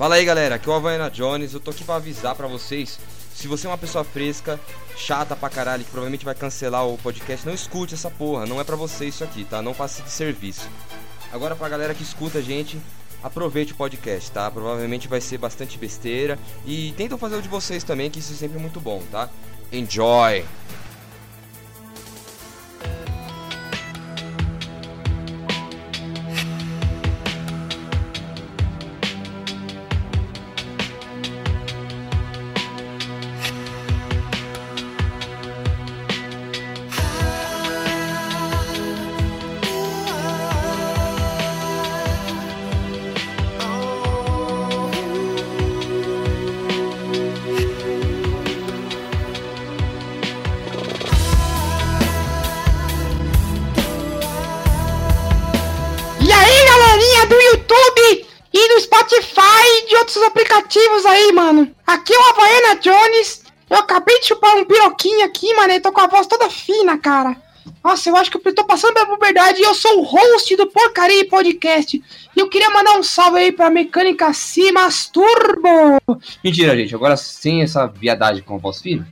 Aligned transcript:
Fala 0.00 0.14
aí 0.14 0.24
galera, 0.24 0.54
aqui 0.54 0.66
é 0.66 0.72
o 0.72 0.74
Havaiana 0.74 1.10
Jones, 1.10 1.52
eu 1.52 1.60
tô 1.60 1.72
aqui 1.72 1.84
pra 1.84 1.96
avisar 1.96 2.34
pra 2.34 2.46
vocês. 2.46 2.98
Se 3.34 3.46
você 3.46 3.66
é 3.66 3.70
uma 3.70 3.76
pessoa 3.76 4.02
fresca, 4.02 4.58
chata 4.96 5.36
pra 5.36 5.50
caralho, 5.50 5.84
que 5.84 5.90
provavelmente 5.90 6.24
vai 6.24 6.34
cancelar 6.34 6.86
o 6.86 6.96
podcast, 6.96 7.46
não 7.46 7.52
escute 7.52 7.92
essa 7.92 8.10
porra, 8.10 8.46
não 8.46 8.58
é 8.58 8.64
pra 8.64 8.76
você 8.76 9.04
isso 9.04 9.22
aqui, 9.22 9.44
tá? 9.44 9.60
Não 9.60 9.74
passe 9.74 10.00
de 10.00 10.10
serviço. 10.10 10.66
Agora 11.30 11.54
pra 11.54 11.68
galera 11.68 11.92
que 11.94 12.02
escuta 12.02 12.38
a 12.38 12.40
gente, 12.40 12.80
aproveite 13.22 13.74
o 13.74 13.76
podcast, 13.76 14.30
tá? 14.30 14.50
Provavelmente 14.50 15.06
vai 15.06 15.20
ser 15.20 15.36
bastante 15.36 15.76
besteira 15.76 16.38
e 16.64 16.94
tentam 16.96 17.18
fazer 17.18 17.36
o 17.36 17.42
de 17.42 17.48
vocês 17.48 17.84
também, 17.84 18.10
que 18.10 18.20
isso 18.20 18.32
é 18.32 18.36
sempre 18.36 18.58
muito 18.58 18.80
bom, 18.80 19.02
tá? 19.12 19.28
Enjoy! 19.70 20.42
Um 64.60 64.64
piroquinho 64.64 65.24
aqui, 65.24 65.52
mano. 65.54 65.72
E 65.72 65.80
tô 65.80 65.92
com 65.92 66.00
a 66.00 66.06
voz 66.06 66.26
toda 66.26 66.50
fina, 66.50 66.98
cara. 66.98 67.36
Nossa, 67.82 68.08
eu 68.08 68.16
acho 68.16 68.30
que 68.30 68.36
eu 68.36 68.54
tô 68.54 68.64
passando 68.64 68.94
pela 68.94 69.06
puberdade 69.06 69.60
e 69.60 69.64
eu 69.64 69.74
sou 69.74 70.00
o 70.00 70.02
host 70.02 70.54
do 70.56 70.66
Porcaria 70.66 71.26
Podcast. 71.28 72.02
E 72.36 72.40
eu 72.40 72.48
queria 72.48 72.70
mandar 72.70 72.98
um 72.98 73.02
salve 73.02 73.38
aí 73.38 73.52
pra 73.52 73.70
Mecânica 73.70 74.32
Cimas 74.32 75.08
Turbo. 75.08 76.00
Mentira, 76.44 76.76
gente. 76.76 76.94
Agora 76.94 77.16
sem 77.16 77.62
essa 77.62 77.86
viadagem 77.86 78.42
com 78.42 78.56
a 78.56 78.58
voz 78.58 78.80
fina. 78.80 79.06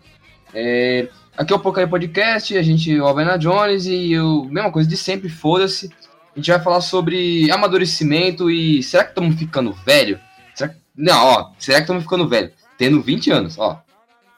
É... 0.55 1.09
Aqui 1.37 1.53
é 1.53 1.57
o 1.57 1.61
Porcaria 1.61 1.89
Podcast, 1.89 2.57
a 2.59 2.63
gente 2.63 2.93
é 2.93 3.01
o 3.01 3.07
Alvena 3.07 3.39
Jones 3.39 3.87
e 3.87 4.13
eu... 4.13 4.45
mesma 4.51 4.73
coisa 4.73 4.89
de 4.89 4.97
sempre, 4.97 5.29
foda-se. 5.29 5.91
A 6.35 6.39
gente 6.39 6.51
vai 6.51 6.61
falar 6.61 6.81
sobre 6.81 7.51
amadurecimento 7.51 8.51
e 8.51 8.83
será 8.83 9.05
que 9.05 9.11
estamos 9.11 9.37
ficando 9.37 9.73
velho? 9.73 10.19
Será 10.55 10.71
que... 10.71 10.77
Não, 10.97 11.25
ó, 11.25 11.51
será 11.59 11.79
que 11.79 11.85
estamos 11.85 12.03
ficando 12.03 12.29
velho? 12.29 12.51
Tendo 12.77 13.01
20 13.01 13.31
anos, 13.31 13.59
ó. 13.59 13.81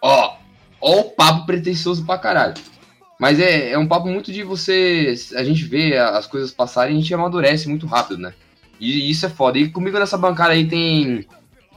Ó, 0.03 0.36
ó 0.80 1.00
o 1.00 1.04
papo 1.10 1.46
pretensioso 1.46 2.04
pra 2.04 2.18
caralho. 2.18 2.54
Mas 3.18 3.38
é, 3.38 3.72
é 3.72 3.78
um 3.78 3.86
papo 3.86 4.08
muito 4.08 4.32
de 4.32 4.42
você. 4.42 5.14
A 5.36 5.44
gente 5.44 5.64
vê 5.64 5.96
as 5.98 6.26
coisas 6.26 6.50
passarem 6.50 6.94
e 6.94 6.98
a 6.98 7.00
gente 7.00 7.12
amadurece 7.12 7.68
muito 7.68 7.86
rápido, 7.86 8.18
né? 8.18 8.32
E 8.80 9.10
isso 9.10 9.26
é 9.26 9.28
foda. 9.28 9.58
E 9.58 9.68
comigo 9.68 9.98
nessa 9.98 10.16
bancada 10.16 10.54
aí 10.54 10.66
tem. 10.66 11.26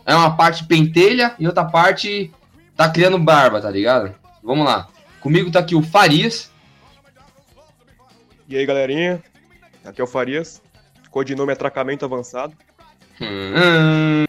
É 0.06 0.16
uma 0.16 0.36
parte 0.38 0.66
pentelha 0.66 1.36
e 1.38 1.46
outra 1.46 1.66
parte 1.66 2.32
tá 2.76 2.90
criando 2.90 3.20
barba, 3.20 3.62
tá 3.62 3.70
ligado? 3.70 4.16
Vamos 4.42 4.66
lá. 4.66 4.88
Comigo 5.20 5.52
tá 5.52 5.60
aqui 5.60 5.76
o 5.76 5.82
Farias. 5.82 6.50
E 8.48 8.58
aí, 8.58 8.66
galerinha? 8.66 9.22
Aqui 9.84 10.00
é 10.00 10.04
o 10.04 10.08
Farias. 10.08 10.62
Codinome 11.10 11.52
é 11.52 11.54
Atracamento 11.54 12.06
Avançado. 12.06 12.54
Hum, 13.22 14.26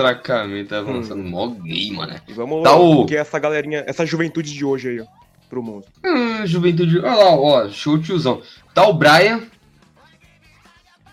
tracamento 0.00 0.74
avançando. 0.74 1.22
Mó 1.22 1.48
gay, 1.48 1.90
mano. 1.92 2.14
E 2.26 2.32
vamos 2.32 2.62
Tá 2.62 2.70
lá, 2.70 2.76
o- 2.78 3.06
que 3.06 3.16
é 3.16 3.20
essa 3.20 3.38
galerinha, 3.38 3.84
essa 3.86 4.06
juventude 4.06 4.52
de 4.52 4.64
hoje 4.64 4.88
aí, 4.88 5.00
ó, 5.00 5.06
pro 5.48 5.62
mundo. 5.62 5.86
Hum, 6.04 6.46
juventude. 6.46 6.98
Olha 6.98 7.14
lá, 7.14 7.30
ó. 7.36 7.68
Show 7.68 7.98
tiozão. 8.00 8.42
Tá 8.74 8.86
o 8.88 8.92
Brian. 8.94 9.42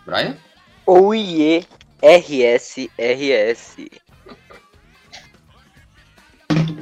Brian? 0.06 0.38
Oiê, 0.86 1.66
RS, 2.02 2.90
RS. 2.98 3.78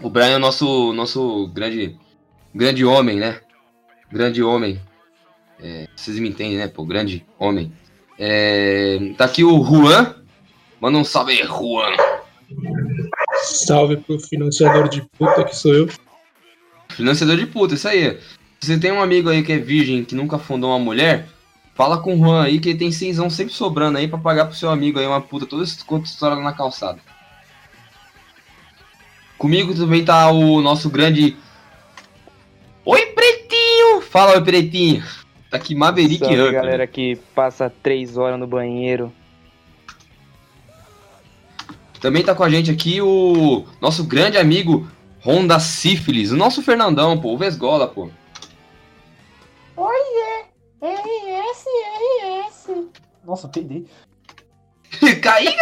O 0.03 0.09
Brian 0.09 0.33
é 0.33 0.35
o 0.35 0.39
nosso, 0.39 0.93
nosso 0.93 1.47
grande, 1.47 1.97
grande 2.53 2.85
homem, 2.85 3.17
né? 3.17 3.39
Grande 4.11 4.43
homem. 4.43 4.79
É, 5.59 5.87
vocês 5.95 6.19
me 6.19 6.29
entendem, 6.29 6.57
né? 6.57 6.67
Pô, 6.67 6.85
grande 6.85 7.25
homem. 7.39 7.71
É, 8.19 8.99
tá 9.17 9.25
aqui 9.25 9.43
o 9.43 9.63
Juan. 9.63 10.15
Manda 10.85 10.99
um 10.99 11.03
salve 11.03 11.31
aí, 11.31 11.47
Juan. 11.47 11.97
Salve 13.41 13.97
pro 13.97 14.19
financiador 14.19 14.87
de 14.87 15.01
puta 15.17 15.43
que 15.43 15.55
sou 15.55 15.73
eu. 15.73 15.89
Financiador 16.89 17.37
de 17.37 17.47
puta, 17.47 17.73
isso 17.73 17.87
aí. 17.87 18.19
Se 18.61 18.67
você 18.67 18.77
tem 18.77 18.91
um 18.91 19.01
amigo 19.01 19.27
aí 19.29 19.41
que 19.41 19.51
é 19.51 19.57
virgem, 19.57 20.05
que 20.05 20.13
nunca 20.13 20.37
fundou 20.37 20.69
uma 20.69 20.77
mulher, 20.77 21.27
fala 21.73 21.97
com 21.97 22.13
o 22.13 22.17
Juan 22.19 22.43
aí 22.43 22.59
que 22.59 22.69
ele 22.69 22.77
tem 22.77 22.91
seisão 22.91 23.31
sempre 23.31 23.51
sobrando 23.51 23.97
aí 23.97 24.07
pra 24.07 24.19
pagar 24.19 24.45
pro 24.45 24.55
seu 24.55 24.69
amigo 24.69 24.99
aí 24.99 25.07
uma 25.07 25.19
puta 25.19 25.47
toda 25.47 25.63
esse 25.63 25.83
quanto 25.83 26.05
história 26.05 26.37
na 26.37 26.53
calçada. 26.53 26.99
Comigo 29.39 29.73
também 29.73 30.05
tá 30.05 30.29
o 30.29 30.61
nosso 30.61 30.87
grande. 30.87 31.35
Oi, 32.85 33.07
Pretinho! 33.07 34.01
Fala, 34.01 34.33
oi, 34.33 34.41
Pretinho! 34.43 35.03
Tá 35.49 35.57
aqui 35.57 35.73
Maverick 35.73 36.19
Salve, 36.19 36.39
Hunter. 36.39 36.53
galera 36.53 36.85
que 36.85 37.15
passa 37.33 37.73
três 37.81 38.17
horas 38.17 38.39
no 38.39 38.45
banheiro. 38.45 39.11
Também 42.05 42.23
tá 42.23 42.35
com 42.35 42.43
a 42.43 42.49
gente 42.51 42.69
aqui 42.69 43.01
o 43.01 43.65
nosso 43.81 44.03
grande 44.03 44.37
amigo 44.37 44.87
Honda 45.25 45.59
Sífilis, 45.59 46.31
o 46.31 46.37
nosso 46.37 46.61
Fernandão, 46.61 47.19
pô, 47.19 47.33
o 47.33 47.37
Vesgola, 47.37 47.87
pô. 47.87 48.11
Oiê! 49.75 50.45
RS, 50.83 51.65
RS. 52.21 52.69
Nossa, 53.25 53.47
peidei. 53.47 53.87
Caí. 55.19 55.55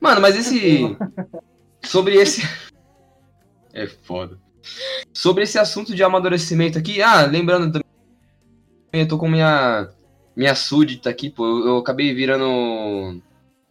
Mano, 0.00 0.22
mas 0.22 0.34
esse. 0.34 0.96
Sobre 1.84 2.14
esse. 2.14 2.40
É 3.74 3.86
foda. 3.86 4.40
Sobre 5.12 5.42
esse 5.42 5.58
assunto 5.58 5.94
de 5.94 6.02
amadurecimento 6.02 6.78
aqui, 6.78 7.02
ah, 7.02 7.26
lembrando 7.26 7.70
também, 7.70 9.02
eu 9.02 9.08
tô 9.08 9.18
com 9.18 9.28
minha. 9.28 9.90
Minha 10.34 10.54
súdita 10.54 11.10
aqui, 11.10 11.28
pô. 11.28 11.44
Eu, 11.44 11.66
eu 11.66 11.76
acabei 11.76 12.14
virando. 12.14 13.20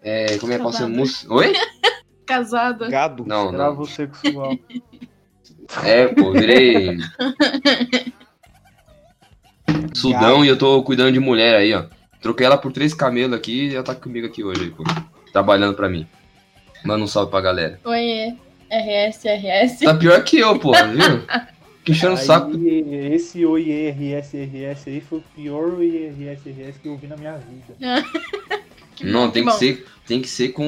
É, 0.06 0.38
como 0.38 0.54
é 0.54 0.58
que 0.58 0.64
posso 0.64 0.78
Casada. 0.78 0.96
mus... 0.96 1.26
Oi? 1.32 1.52
Casada. 2.28 2.90
Gado. 2.90 3.26
Não, 3.26 3.46
não. 3.46 3.52
Escravo 3.52 3.86
sexual. 3.88 4.58
É, 5.84 6.08
pô, 6.10 6.32
virei. 6.32 6.96
Sudão 9.96 10.46
e 10.46 10.48
eu 10.48 10.56
tô 10.56 10.84
cuidando 10.84 11.12
de 11.12 11.20
mulher 11.20 11.56
aí, 11.56 11.74
ó. 11.74 11.86
Troquei 12.22 12.46
ela 12.46 12.56
por 12.56 12.72
três 12.72 12.94
camelos 12.94 13.36
aqui 13.36 13.70
e 13.70 13.74
ela 13.74 13.84
tá 13.84 13.96
comigo 13.96 14.28
aqui 14.28 14.44
hoje, 14.44 14.70
pô. 14.70 14.84
Trabalhando 15.34 15.76
pra 15.76 15.90
mim. 15.90 16.08
Manda 16.84 17.04
um 17.04 17.08
salve 17.08 17.32
pra 17.32 17.42
galera. 17.42 17.80
Oiê, 17.84 18.36
RS, 18.70 19.24
RS. 19.26 19.80
Tá 19.80 19.96
pior 19.96 20.24
que 20.24 20.38
eu, 20.38 20.60
pô, 20.60 20.72
viu? 20.72 21.26
Que 21.84 21.94
enchendo 21.94 22.14
o 22.14 22.18
saco. 22.18 22.52
Aí, 22.52 23.14
esse 23.14 23.44
OIRS 23.44 24.36
aí 24.88 25.02
foi 25.02 25.18
o 25.18 25.24
pior 25.36 25.74
OIRS 25.74 26.78
que 26.80 26.88
eu 26.88 26.96
vi 26.96 27.08
na 27.08 27.18
minha 27.18 27.38
vida. 27.38 27.76
Que 28.96 29.06
Não, 29.06 29.26
bom, 29.28 29.32
tem 29.32 29.44
que 29.46 29.52
bom. 29.52 29.58
ser, 29.58 29.86
tem 30.08 30.22
que 30.22 30.28
ser 30.28 30.50
com 30.50 30.64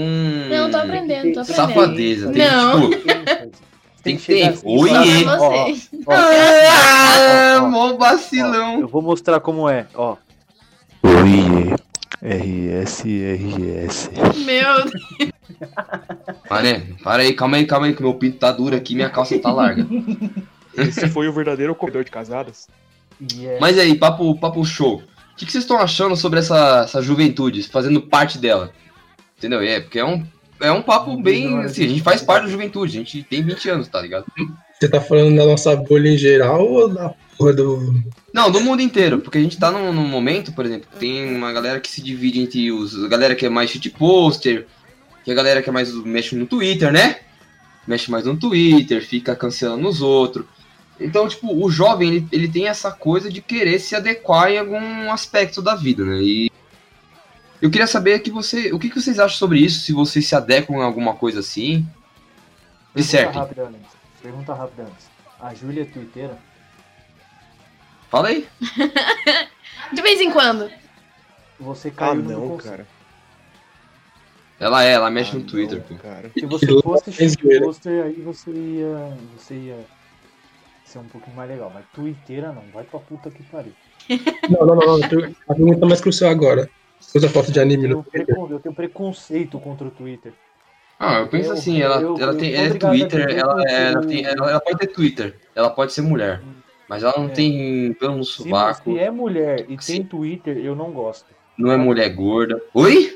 Não, 0.49 0.69
tô 0.69 0.77
aprendendo, 0.77 1.33
tô 1.33 1.39
aprendendo. 1.39 1.45
safadeza. 1.45 2.31
Tem 2.31 2.41
Não. 2.51 2.89
que, 2.89 2.97
tipo, 2.97 3.51
tem 4.03 4.17
que 4.17 4.25
ter. 4.25 4.53
ó, 6.05 7.67
mó 7.69 7.93
vacilão. 7.97 8.81
eu 8.81 8.87
vou 8.87 9.01
mostrar 9.01 9.39
como 9.39 9.69
é, 9.69 9.87
ó. 9.95 10.15
Oiê, 11.03 11.75
RS, 12.21 13.03
RS. 13.03 14.09
Meu 14.45 14.75
Deus. 14.85 15.31
Mané, 16.49 16.83
para 17.03 17.23
aí, 17.23 17.33
calma 17.33 17.57
aí, 17.57 17.65
calma 17.65 17.85
aí, 17.87 17.95
que 17.95 18.01
meu 18.01 18.13
pinto 18.13 18.37
tá 18.37 18.51
duro 18.51 18.75
aqui 18.75 18.93
e 18.93 18.95
minha 18.95 19.09
calça 19.09 19.37
tá 19.39 19.51
larga. 19.51 19.85
Esse 20.77 21.07
foi 21.07 21.27
o 21.27 21.33
verdadeiro 21.33 21.73
corredor 21.75 22.03
de 22.03 22.11
casadas. 22.11 22.67
Yeah. 23.33 23.59
Mas 23.59 23.77
aí, 23.79 23.95
papo, 23.95 24.37
papo 24.39 24.63
show. 24.63 25.01
O 25.37 25.39
que, 25.39 25.45
que 25.45 25.51
vocês 25.51 25.65
estão 25.65 25.77
achando 25.77 26.15
sobre 26.15 26.39
essa, 26.39 26.81
essa 26.85 26.99
juventude, 26.99 27.61
fazendo 27.61 28.01
parte 28.01 28.39
dela? 28.39 28.73
Entendeu? 29.37 29.61
É, 29.61 29.79
porque 29.79 29.99
é 29.99 30.03
um, 30.03 30.25
é 30.59 30.71
um 30.71 30.81
papo 30.81 31.15
bem. 31.21 31.59
Assim, 31.59 31.85
a 31.85 31.89
gente 31.89 32.01
faz 32.01 32.23
parte 32.23 32.45
da 32.45 32.49
juventude, 32.49 32.97
a 32.97 32.99
gente 33.03 33.21
tem 33.21 33.43
20 33.43 33.69
anos, 33.69 33.87
tá 33.87 34.01
ligado? 34.01 34.25
Você 34.73 34.89
tá 34.89 34.99
falando 34.99 35.37
da 35.37 35.45
nossa 35.45 35.75
bolha 35.75 36.09
em 36.09 36.17
geral 36.17 36.67
ou 36.67 36.89
da 36.89 37.13
porra 37.37 37.53
do. 37.53 38.03
Não, 38.33 38.49
do 38.49 38.61
mundo 38.61 38.81
inteiro, 38.81 39.19
porque 39.19 39.37
a 39.37 39.41
gente 39.41 39.59
tá 39.59 39.69
num, 39.69 39.93
num 39.93 40.07
momento, 40.07 40.51
por 40.53 40.65
exemplo, 40.65 40.89
tem 40.99 41.35
uma 41.35 41.53
galera 41.53 41.79
que 41.79 41.91
se 41.91 42.01
divide 42.01 42.41
entre 42.41 42.71
os. 42.71 43.05
A 43.05 43.07
galera 43.07 43.35
que 43.35 43.45
é 43.45 43.49
mais 43.49 43.69
shit 43.69 43.91
poster, 43.91 44.65
que 45.23 45.29
a 45.29 45.35
galera 45.35 45.61
que 45.61 45.69
é 45.69 45.71
mais 45.71 45.93
mexe 46.03 46.35
no 46.35 46.47
Twitter, 46.47 46.91
né? 46.91 47.17
Mexe 47.85 48.09
mais 48.09 48.25
no 48.25 48.35
Twitter, 48.35 49.05
fica 49.05 49.35
cancelando 49.35 49.87
os 49.87 50.01
outros. 50.01 50.47
Então, 50.99 51.27
tipo, 51.27 51.53
o 51.63 51.69
jovem, 51.69 52.09
ele, 52.09 52.27
ele 52.31 52.47
tem 52.47 52.67
essa 52.67 52.91
coisa 52.91 53.29
de 53.31 53.41
querer 53.41 53.77
se 53.79 53.95
adequar 53.95 54.49
em 54.51 54.57
algum 54.57 55.11
aspecto 55.11 55.61
da 55.61 55.75
vida, 55.75 56.03
né? 56.03 56.17
E 56.21 56.51
Eu 57.61 57.69
queria 57.71 57.87
saber 57.87 58.19
que 58.19 58.31
você, 58.31 58.71
o 58.73 58.79
que, 58.79 58.89
que 58.89 58.99
vocês 58.99 59.19
acham 59.19 59.37
sobre 59.37 59.59
isso, 59.59 59.81
se 59.81 59.93
vocês 59.93 60.25
se 60.27 60.35
adequam 60.35 60.81
a 60.81 60.85
alguma 60.85 61.13
coisa 61.15 61.39
assim. 61.39 61.81
De 62.95 63.03
Pergunta 63.03 63.09
certo. 63.11 63.35
rápida 63.35 63.63
antes. 63.67 63.91
Pergunta 64.21 64.53
rápida 64.53 64.83
antes. 64.83 65.07
A 65.39 65.53
Júlia 65.53 65.83
é 65.83 65.85
twitteira? 65.85 66.37
Fala 68.09 68.29
aí. 68.29 68.47
De 69.93 70.01
vez 70.01 70.19
em 70.19 70.31
quando. 70.31 70.69
Você 71.59 71.89
Ah, 71.89 71.91
caiu 71.91 72.15
no 72.15 72.29
não, 72.31 72.47
conceito. 72.49 72.63
cara. 72.71 72.87
Ela 74.59 74.83
é, 74.83 74.93
ela 74.93 75.11
mexe 75.11 75.31
Ah, 75.35 75.39
no 75.39 75.45
Twitter, 75.45 75.77
não, 75.89 75.97
pô. 75.97 76.03
cara. 76.03 76.31
Se 76.33 76.45
você 76.45 76.65
fosse 76.81 77.11
shitposter, 77.11 78.03
aí 78.05 78.13
você 78.21 78.49
ia. 78.51 79.17
Você 79.37 79.53
ia 79.55 79.85
ser 80.87 80.99
um 80.99 81.03
pouquinho 81.07 81.35
mais 81.35 81.49
legal. 81.49 81.71
Mas 81.73 81.85
twitteira 81.93 82.51
não, 82.51 82.63
vai 82.73 82.83
pra 82.83 82.99
puta 82.99 83.29
que 83.29 83.43
pariu. 83.43 83.73
Não, 84.49 84.65
não, 84.65 84.75
não. 84.75 84.97
não. 84.97 85.35
A 85.49 85.53
pergunta 85.53 85.85
mais 85.85 85.99
crucial 85.99 86.31
agora. 86.31 86.69
Usa 87.13 87.27
foto 87.29 87.51
de 87.51 87.59
anime 87.59 87.83
Eu 87.89 87.97
no 87.97 88.03
tenho, 88.03 88.25
Twitter. 88.25 88.25
precon- 88.35 88.51
eu 88.53 88.59
tenho 88.59 88.75
preconceito 88.75 89.59
contra 89.59 89.87
o 89.87 89.91
Twitter. 89.91 90.31
Ah, 90.99 91.19
eu 91.19 91.27
penso 91.27 91.49
Eu- 91.49 91.53
assim, 91.53 91.81
ela, 91.81 92.01
eu- 92.01 92.17
ela 92.17 92.33
tem 92.35 92.53
ela 92.55 92.67
é 92.67 92.77
Twitter, 92.79 93.21
ela, 93.37 93.63
que 93.65 93.71
ela, 93.71 94.01
tem, 94.07 94.25
ela, 94.25 94.49
ela 94.51 94.59
pode 94.61 94.79
ter 94.79 94.87
Twitter, 94.87 95.35
ela 95.53 95.69
pode 95.69 95.93
ser 95.93 96.01
mulher, 96.01 96.41
mas 96.89 97.03
ela 97.03 97.13
não 97.17 97.25
É. 97.25 97.29
tem 97.29 97.93
pelo 97.95 98.23
sovaco, 98.23 98.91
se 98.93 98.97
é 98.97 99.11
mulher 99.11 99.65
e 99.69 99.77
Sim. 99.81 99.93
tem 99.97 100.05
Twitter, 100.05 100.57
eu 100.57 100.75
não 100.75 100.91
gosto. 100.91 101.27
não 101.57 101.71
é 101.71 101.77
mulher 101.77 102.09
gorda. 102.15 102.59
Oi? 102.73 103.15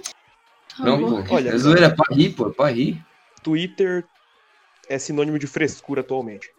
Tá 0.78 0.84
Não, 0.86 1.00
bom. 1.02 1.24
pô. 1.24 1.36
Olha, 1.36 1.50
é 1.50 1.58
zoeira, 1.58 1.86
é 1.86 1.90
pra 1.90 2.14
rir, 2.16 2.30
pô, 2.32 2.50
é 2.50 2.54
pra 2.54 2.70
rir. 2.70 3.02
Twitter 3.42 4.06
é 4.90 5.00
sinônimo 5.00 5.40
de 5.40 5.48
frescura 5.48 6.02
atualmente. 6.02 6.52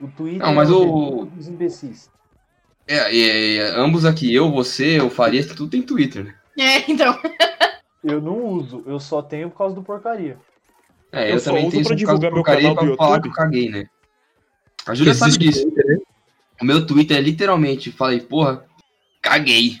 O 0.00 0.08
Twitter 0.08 0.40
Não, 0.40 0.54
mas 0.54 0.68
é 0.68 0.72
o- 0.72 1.24
dos 1.26 1.48
imbecis. 1.48 2.10
É, 2.86 2.96
é, 3.16 3.56
é, 3.56 3.60
ambos 3.80 4.04
aqui, 4.04 4.32
eu, 4.34 4.50
você, 4.50 5.00
o 5.00 5.08
Farias, 5.08 5.46
tudo 5.46 5.68
tem 5.70 5.80
Twitter, 5.82 6.24
né? 6.24 6.34
É, 6.58 6.90
então. 6.90 7.18
Eu 8.04 8.20
não 8.20 8.44
uso, 8.44 8.82
eu 8.86 9.00
só 9.00 9.22
tenho 9.22 9.48
por 9.48 9.56
causa 9.56 9.74
do 9.74 9.82
porcaria. 9.82 10.38
É, 11.10 11.30
Eu 11.30 11.34
eu, 11.36 11.40
só 11.40 11.50
também 11.52 11.62
uso 11.68 11.70
tenho 11.72 11.84
pra 11.86 11.94
isso 11.96 12.04
por 12.04 12.06
causa 12.06 12.20
divulgar 12.20 12.30
do 12.30 12.34
meu 12.34 12.44
porcaria 12.44 12.68
canal 12.68 12.84
do 12.84 12.96
pra 12.96 12.96
falar 13.06 13.16
YouTube. 13.16 13.22
que 13.22 13.28
eu 13.40 13.44
caguei, 13.44 13.70
né? 13.70 13.88
A 14.86 14.94
Júlia 14.94 15.14
sabe 15.14 15.38
disso. 15.38 15.62
Twitter, 15.62 15.86
né? 15.86 15.96
O 16.60 16.64
meu 16.66 16.86
Twitter 16.86 17.16
é 17.16 17.20
literalmente, 17.22 17.90
falei, 17.90 18.20
porra, 18.20 18.66
caguei. 19.22 19.78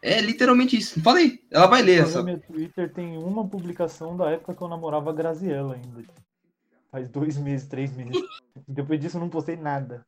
É 0.00 0.20
literalmente 0.20 0.76
isso. 0.76 1.00
Falei, 1.02 1.40
ela 1.50 1.66
vai 1.66 1.82
ler 1.82 2.02
essa. 2.04 2.22
meu 2.22 2.38
Twitter 2.38 2.92
tem 2.92 3.18
uma 3.18 3.44
publicação 3.48 4.16
da 4.16 4.30
época 4.30 4.54
que 4.54 4.62
eu 4.62 4.68
namorava 4.68 5.10
a 5.10 5.12
Graziella 5.12 5.74
ainda. 5.74 6.04
Faz 6.92 7.08
dois 7.08 7.38
meses, 7.38 7.66
três 7.66 7.90
meses. 7.96 8.20
Depois 8.68 9.00
disso 9.00 9.16
eu 9.16 9.20
não 9.22 9.30
postei 9.30 9.56
nada. 9.56 10.04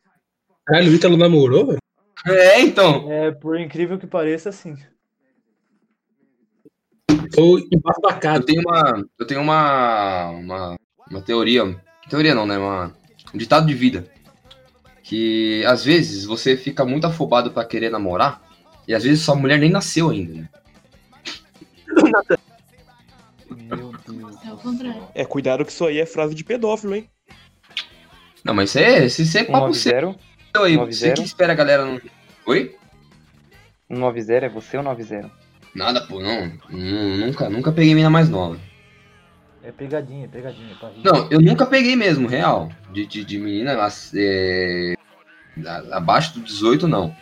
Caralho, 0.67 0.93
o 0.93 0.95
Ítalo 0.95 1.17
namorou, 1.17 1.67
velho? 1.69 1.79
É, 2.27 2.61
então. 2.61 3.11
É, 3.11 3.33
por 3.33 3.59
incrível 3.59 3.99
que 3.99 4.07
pareça, 4.07 4.53
sim. 4.53 4.77
Tô 7.33 7.59
Eu 7.59 7.69
embasbacado. 7.73 8.45
tenho 8.45 8.61
uma. 8.61 9.05
Eu 9.19 9.27
tenho 9.27 9.41
uma. 9.41 10.29
Uma, 10.31 10.77
uma 11.11 11.23
teoria. 11.23 11.63
Teoria 12.09 12.35
não, 12.35 12.47
né? 12.47 12.59
Uma, 12.59 12.95
um 13.35 13.39
ditado 13.39 13.67
de 13.67 13.73
vida. 13.75 14.07
Que 15.03 15.65
às 15.67 15.83
vezes 15.85 16.25
você 16.27 16.55
fica 16.55 16.85
muito 16.85 17.07
afobado 17.07 17.51
pra 17.51 17.65
querer 17.65 17.91
namorar. 17.91 18.43
E 18.87 18.95
às 18.95 19.05
vezes 19.05 19.23
sua 19.25 19.35
mulher 19.35 19.59
nem 19.59 19.71
nasceu 19.71 20.11
ainda, 20.11 20.35
né? 20.35 20.49
Meu 23.57 23.94
É 24.45 24.53
o 24.53 24.57
contrário. 24.57 25.09
É, 25.15 25.25
cuidado 25.25 25.65
que 25.65 25.73
isso 25.73 25.87
aí 25.87 25.99
é 25.99 26.07
frase 26.07 26.35
de 26.35 26.45
pedófilo, 26.45 26.95
hein? 26.95 27.09
Não, 28.45 28.55
mas 28.55 28.71
isso 28.71 28.79
é, 28.79 29.07
isso 29.07 29.39
é 29.39 29.45
papo 29.45 29.73
seu 29.73 29.93
190? 29.93 30.19
aí. 30.63 30.77
nove 30.77 30.93
Você 30.93 31.13
que 31.13 31.23
espera 31.23 31.53
a 31.53 31.57
galera 31.57 31.85
no. 31.85 32.01
Oi? 32.47 32.77
190 33.89 34.33
é 34.33 34.49
você 34.49 34.77
ou 34.77 34.83
90? 34.83 35.31
Nada, 35.75 36.01
pô, 36.03 36.21
não. 36.21 36.53
Nunca, 36.71 37.49
nunca 37.49 37.73
peguei 37.73 37.95
mina 37.95 38.11
mais 38.11 38.29
nova. 38.29 38.59
É 39.63 39.73
pegadinha, 39.73 40.27
é 40.27 40.29
pegadinha. 40.29 40.75
Pra 40.77 40.91
rir. 40.91 41.03
Não, 41.03 41.29
eu 41.31 41.41
nunca 41.41 41.65
peguei 41.65 41.97
mesmo, 41.97 42.29
real. 42.29 42.71
De, 42.93 43.07
de, 43.07 43.25
de 43.25 43.39
menina 43.39 43.75
mas, 43.75 44.13
é, 44.15 44.95
abaixo 45.91 46.35
do 46.35 46.41
18, 46.41 46.87
não. 46.87 47.17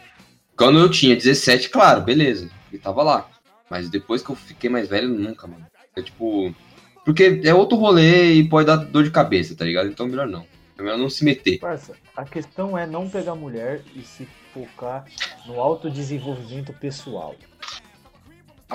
Quando 0.57 0.79
eu 0.79 0.91
tinha 0.91 1.15
17, 1.15 1.71
claro, 1.71 2.03
beleza. 2.03 2.51
E 2.73 2.79
tava 2.79 3.03
lá. 3.03 3.29
Mas 3.71 3.89
depois 3.89 4.23
que 4.23 4.31
eu 4.31 4.37
fiquei 4.37 4.69
mais 4.69 4.89
velho, 4.89 5.09
nunca, 5.09 5.47
mano. 5.47 5.65
É 5.97 6.03
tipo. 6.03 6.55
Porque 7.05 7.41
é 7.45 7.53
outro 7.55 7.77
rolê 7.77 8.35
e 8.35 8.49
pode 8.49 8.67
dar 8.67 8.77
dor 8.77 9.03
de 9.05 9.11
cabeça, 9.11 9.57
tá 9.57 9.65
ligado? 9.65 9.89
Então 9.89 10.07
melhor 10.07 10.27
não. 10.29 10.47
É 10.79 10.83
melhor 10.83 10.99
não 10.99 11.11
se 11.11 11.25
meter. 11.25 11.59
Parça, 11.59 11.93
a 12.17 12.25
questão 12.25 12.77
é 12.79 12.87
não 12.87 13.09
pegar 13.09 13.35
mulher 13.35 13.83
e 13.95 14.03
se 14.03 14.27
focar 14.55 15.05
no 15.47 15.61
autodesenvolvimento 15.61 16.73
pessoal. 16.75 17.35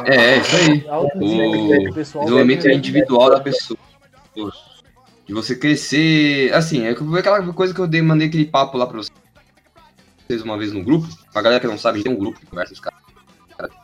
É, 0.05 0.15
é 0.15 0.37
isso 0.39 0.55
aí. 0.55 0.85
O 1.15 1.91
desenvolvimento 1.93 2.67
é- 2.67 2.73
individual 2.73 3.29
da 3.31 3.39
pessoa. 3.39 3.79
De 5.25 5.33
você 5.33 5.55
crescer. 5.55 6.53
Assim, 6.53 6.83
é 6.85 6.91
aquela 6.91 7.41
coisa 7.53 7.73
que 7.73 7.79
eu 7.79 7.87
dei, 7.87 8.01
mandei 8.01 8.27
aquele 8.27 8.45
papo 8.45 8.77
lá 8.77 8.85
pra 8.85 8.97
vocês 8.99 10.41
uma 10.43 10.57
vez 10.57 10.71
no 10.71 10.83
grupo. 10.83 11.07
Pra 11.33 11.41
galera 11.41 11.59
que 11.59 11.67
não 11.67 11.77
sabe, 11.77 11.95
a 11.95 11.97
gente 11.99 12.07
tem 12.07 12.15
um 12.15 12.19
grupo 12.19 12.39
que 12.39 12.45
conversa 12.45 12.73
com 12.73 12.75
os 12.75 12.79
caras. 12.79 13.75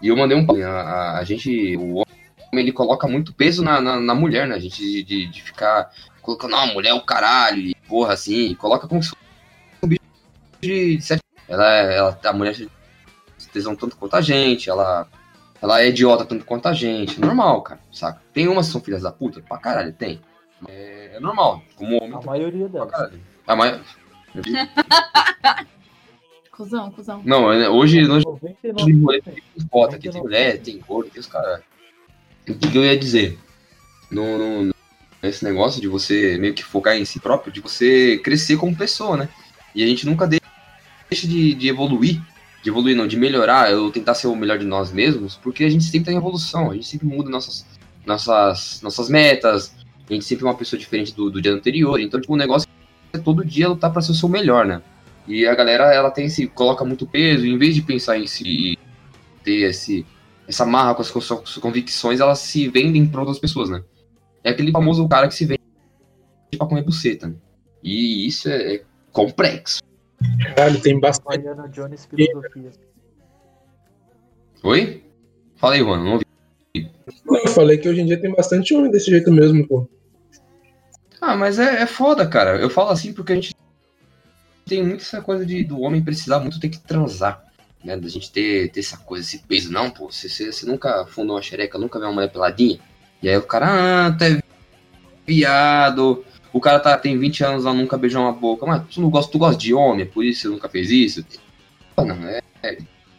E 0.00 0.08
eu 0.08 0.16
mandei 0.16 0.36
um 0.36 0.46
papo. 0.46 0.62
A, 0.62 0.68
a- 0.68 1.18
a 1.18 1.24
gente. 1.24 1.76
O 1.76 2.04
ele 2.52 2.72
coloca 2.72 3.06
muito 3.08 3.32
peso 3.32 3.62
na, 3.62 3.80
na, 3.80 4.00
na 4.00 4.14
mulher, 4.14 4.46
né? 4.46 4.54
A 4.54 4.58
gente 4.58 4.80
de, 4.82 5.02
de, 5.02 5.26
de 5.26 5.42
ficar 5.42 5.90
colocando, 6.22 6.52
não, 6.52 6.58
a 6.60 6.66
mulher 6.66 6.90
é 6.90 6.94
o 6.94 7.00
caralho, 7.04 7.58
e 7.60 7.74
porra, 7.88 8.12
assim, 8.14 8.46
e 8.50 8.54
coloca 8.54 8.86
como 8.88 9.02
se 9.02 9.10
fosse 9.10 9.22
um 9.82 9.88
bicho 9.88 10.02
de, 10.60 11.00
sete. 11.00 11.22
Ela, 11.48 11.74
é- 11.76 11.96
ela, 11.96 12.18
a 12.24 12.32
mulher 12.32 12.54
tem 12.56 12.68
tesão 13.52 13.74
tanto 13.74 13.96
quanto 13.96 14.14
a 14.14 14.20
gente, 14.20 14.68
ela 14.68 15.06
ela 15.60 15.80
é 15.82 15.88
idiota 15.88 16.24
tanto 16.24 16.44
quanto 16.44 16.66
a 16.68 16.72
gente. 16.72 17.20
Normal, 17.20 17.62
cara, 17.62 17.80
saca? 17.92 18.22
Tem 18.32 18.46
umas 18.46 18.66
que 18.66 18.72
são 18.72 18.80
filhas 18.80 19.02
da 19.02 19.10
puta? 19.10 19.40
Pra 19.40 19.58
caralho, 19.58 19.92
tem. 19.92 20.20
É, 20.68 21.12
é 21.16 21.20
normal. 21.20 21.62
Como 21.74 21.96
homem, 21.96 22.14
A 22.14 22.18
tem 22.18 22.26
maioria 22.26 22.68
delas. 22.68 23.10
A 23.46 23.56
mai- 23.56 23.80
Cusão, 26.52 26.90
cuzão. 26.90 27.22
Não, 27.24 27.52
é- 27.52 27.68
hoje, 27.68 28.08
hoje 28.08 28.24
99%. 28.26 28.84
de 28.84 28.92
rolê 29.00 29.22
tem 29.22 29.42
bota 29.70 29.96
aqui, 29.96 30.10
tem 30.10 30.20
mulher, 30.20 30.58
tem 30.60 30.78
gordo, 30.78 31.10
tem 31.10 31.20
os 31.20 31.26
caras. 31.26 31.60
O 32.48 32.54
que 32.54 32.76
eu 32.76 32.84
ia 32.84 32.96
dizer? 32.96 33.38
No, 34.10 34.38
no, 34.38 34.74
nesse 35.22 35.44
negócio 35.44 35.80
de 35.80 35.88
você 35.88 36.38
meio 36.38 36.54
que 36.54 36.64
focar 36.64 36.96
em 36.96 37.04
si 37.04 37.20
próprio, 37.20 37.52
de 37.52 37.60
você 37.60 38.18
crescer 38.18 38.56
como 38.56 38.74
pessoa, 38.76 39.16
né? 39.16 39.28
E 39.74 39.82
a 39.82 39.86
gente 39.86 40.06
nunca 40.06 40.26
de- 40.26 40.40
deixa 41.10 41.26
de, 41.26 41.54
de 41.54 41.68
evoluir, 41.68 42.20
de 42.62 42.70
evoluir 42.70 42.96
não, 42.96 43.06
de 43.06 43.16
melhorar, 43.16 43.72
ou 43.74 43.90
tentar 43.90 44.14
ser 44.14 44.26
o 44.28 44.36
melhor 44.36 44.58
de 44.58 44.64
nós 44.64 44.90
mesmos, 44.92 45.36
porque 45.36 45.64
a 45.64 45.70
gente 45.70 45.84
sempre 45.84 46.06
tá 46.06 46.12
em 46.12 46.16
evolução, 46.16 46.70
a 46.70 46.74
gente 46.74 46.86
sempre 46.86 47.06
muda 47.06 47.28
nossas, 47.30 47.66
nossas, 48.06 48.80
nossas 48.82 49.08
metas, 49.08 49.74
a 50.08 50.12
gente 50.12 50.24
sempre 50.24 50.44
é 50.44 50.48
uma 50.48 50.56
pessoa 50.56 50.78
diferente 50.80 51.14
do, 51.14 51.30
do 51.30 51.42
dia 51.42 51.52
anterior, 51.52 52.00
então 52.00 52.20
tipo, 52.20 52.32
o 52.32 52.36
negócio 52.36 52.68
é 53.12 53.18
todo 53.18 53.44
dia 53.44 53.68
lutar 53.68 53.92
pra 53.92 54.00
ser 54.02 54.12
o 54.12 54.14
seu 54.14 54.28
melhor, 54.28 54.64
né? 54.64 54.80
E 55.26 55.46
a 55.46 55.54
galera, 55.54 55.92
ela 55.92 56.10
tem 56.10 56.24
esse, 56.26 56.46
coloca 56.46 56.84
muito 56.84 57.06
peso, 57.06 57.46
em 57.46 57.58
vez 57.58 57.74
de 57.74 57.82
pensar 57.82 58.18
em 58.18 58.26
si 58.26 58.78
ter 59.44 59.68
esse, 59.68 60.06
essa 60.48 60.64
marra 60.64 60.94
com 60.94 61.02
as, 61.02 61.08
suas 61.08 61.58
convicções, 61.58 62.20
elas 62.20 62.38
se 62.38 62.66
vendem 62.68 63.06
para 63.06 63.20
outras 63.20 63.38
pessoas, 63.38 63.68
né? 63.68 63.84
É 64.42 64.50
aquele 64.50 64.72
famoso 64.72 65.06
cara 65.06 65.28
que 65.28 65.34
se 65.34 65.44
vende 65.44 65.60
pra 66.56 66.66
comer 66.66 66.82
buceta, 66.82 67.28
né? 67.28 67.34
E 67.82 68.26
isso 68.26 68.48
é, 68.48 68.76
é 68.76 68.84
complexo. 69.12 69.82
Caralho, 70.56 70.80
tem 70.80 70.98
bastante. 70.98 71.26
Mariana 71.26 71.68
Jones 71.68 72.06
Filosofia. 72.06 72.70
Oi? 74.64 75.04
Fala 75.56 75.74
aí, 75.74 75.82
mano. 75.82 76.04
Não 76.04 76.12
ouvi. 76.14 76.24
Eu 76.74 77.48
falei 77.48 77.76
que 77.76 77.88
hoje 77.88 78.00
em 78.00 78.06
dia 78.06 78.20
tem 78.20 78.32
bastante 78.32 78.74
homem 78.74 78.90
desse 78.90 79.10
jeito 79.10 79.30
mesmo, 79.30 79.66
pô. 79.68 79.88
Ah, 81.20 81.36
mas 81.36 81.58
é, 81.58 81.82
é 81.82 81.86
foda, 81.86 82.26
cara. 82.26 82.58
Eu 82.58 82.70
falo 82.70 82.90
assim 82.90 83.12
porque 83.12 83.32
a 83.32 83.34
gente 83.34 83.54
tem 84.64 84.82
muito 84.82 85.02
essa 85.02 85.20
coisa 85.20 85.44
de, 85.44 85.62
do 85.62 85.80
homem 85.80 86.02
precisar 86.02 86.40
muito 86.40 86.58
ter 86.58 86.68
que 86.68 86.80
transar. 86.80 87.44
Né? 87.88 87.96
Da 87.96 88.08
gente 88.08 88.30
ter, 88.30 88.70
ter 88.70 88.80
essa 88.80 88.98
coisa, 88.98 89.24
esse 89.24 89.38
peso. 89.38 89.72
Não, 89.72 89.90
pô, 89.90 90.10
você, 90.10 90.28
você, 90.28 90.52
você 90.52 90.66
nunca 90.66 91.06
fundou 91.06 91.36
uma 91.36 91.42
xereca, 91.42 91.78
nunca 91.78 91.98
viu 91.98 92.08
uma 92.08 92.14
mulher 92.14 92.30
peladinha. 92.30 92.78
E 93.22 93.28
aí 93.28 93.36
o 93.36 93.42
cara, 93.42 94.06
ah, 94.06 94.12
tá 94.12 94.26
viado. 95.26 96.22
O 96.52 96.60
cara 96.60 96.78
tá, 96.78 96.96
tem 96.98 97.18
20 97.18 97.44
anos 97.44 97.64
lá, 97.64 97.72
nunca 97.72 97.96
beijou 97.96 98.22
uma 98.22 98.32
boca. 98.32 98.66
Mas 98.66 98.82
tu 98.88 99.00
não 99.00 99.08
gosta, 99.08 99.32
tu 99.32 99.38
gosta 99.38 99.58
de 99.58 99.72
homem, 99.72 100.02
é 100.02 100.04
por 100.04 100.22
isso 100.22 100.42
você 100.42 100.48
nunca 100.48 100.68
fez 100.68 100.90
isso. 100.90 101.24
Pô, 101.96 102.04
Não, 102.04 102.14
é, 102.28 102.42
é, 102.62 102.76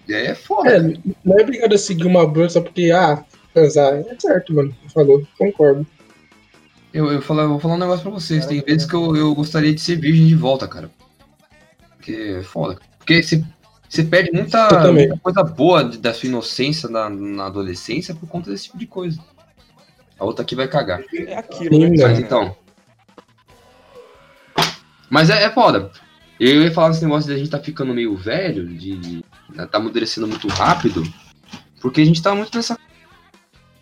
é 0.07 0.35
foda. 0.35 0.77
É, 0.77 0.79
não 1.25 1.37
é 1.37 1.41
obrigado 1.41 1.73
a 1.73 1.77
seguir 1.77 2.05
uma 2.05 2.27
bolsa 2.27 2.55
só 2.55 2.61
porque, 2.61 2.91
ah, 2.91 3.23
transar. 3.53 3.95
É 3.95 4.15
certo, 4.19 4.53
mano. 4.53 4.75
Falou, 4.93 5.27
concordo. 5.37 5.85
Eu, 6.93 7.11
eu, 7.11 7.21
falo, 7.21 7.41
eu 7.41 7.49
vou 7.49 7.59
falar 7.59 7.75
um 7.75 7.79
negócio 7.79 8.03
pra 8.03 8.11
vocês. 8.11 8.45
Tem 8.45 8.61
vezes 8.61 8.87
que 8.87 8.95
eu, 8.95 9.15
eu 9.15 9.33
gostaria 9.33 9.73
de 9.73 9.81
ser 9.81 9.95
virgem 9.95 10.27
de 10.27 10.35
volta, 10.35 10.67
cara. 10.67 10.91
Porque 11.97 12.37
é 12.39 12.43
foda. 12.43 12.79
Porque 12.99 13.21
você, 13.21 13.43
você 13.89 14.03
perde 14.03 14.31
muita, 14.31 14.91
muita 14.91 15.17
coisa 15.17 15.43
boa 15.43 15.83
de- 15.83 15.97
da 15.97 16.13
sua 16.13 16.29
inocência 16.29 16.87
na, 16.87 17.09
na 17.09 17.47
adolescência 17.47 18.13
por 18.13 18.29
conta 18.29 18.51
desse 18.51 18.65
tipo 18.65 18.77
de 18.77 18.85
coisa. 18.85 19.19
A 20.19 20.23
outra 20.23 20.43
aqui 20.43 20.53
vai 20.53 20.67
cagar. 20.67 21.01
É 21.13 21.37
aquilo, 21.37 21.73
Sim, 21.73 21.79
né? 21.79 21.87
mano. 21.89 22.01
Mas 22.03 22.19
então. 22.19 22.55
Mas 25.09 25.29
é, 25.31 25.43
é 25.43 25.49
foda. 25.49 25.91
Eu 26.39 26.61
ia 26.61 26.71
falar 26.71 26.89
nesse 26.89 27.03
negócio 27.03 27.27
de 27.27 27.35
a 27.35 27.37
gente 27.37 27.49
tá 27.49 27.59
ficando 27.59 27.93
meio 27.93 28.15
velho, 28.15 28.67
de. 28.67 28.95
de 28.97 29.23
tá 29.71 29.77
amadurecendo 29.79 30.27
muito 30.27 30.47
rápido. 30.47 31.03
Porque 31.81 32.01
a 32.01 32.05
gente 32.05 32.21
tá 32.21 32.35
muito 32.35 32.55
nessa 32.55 32.77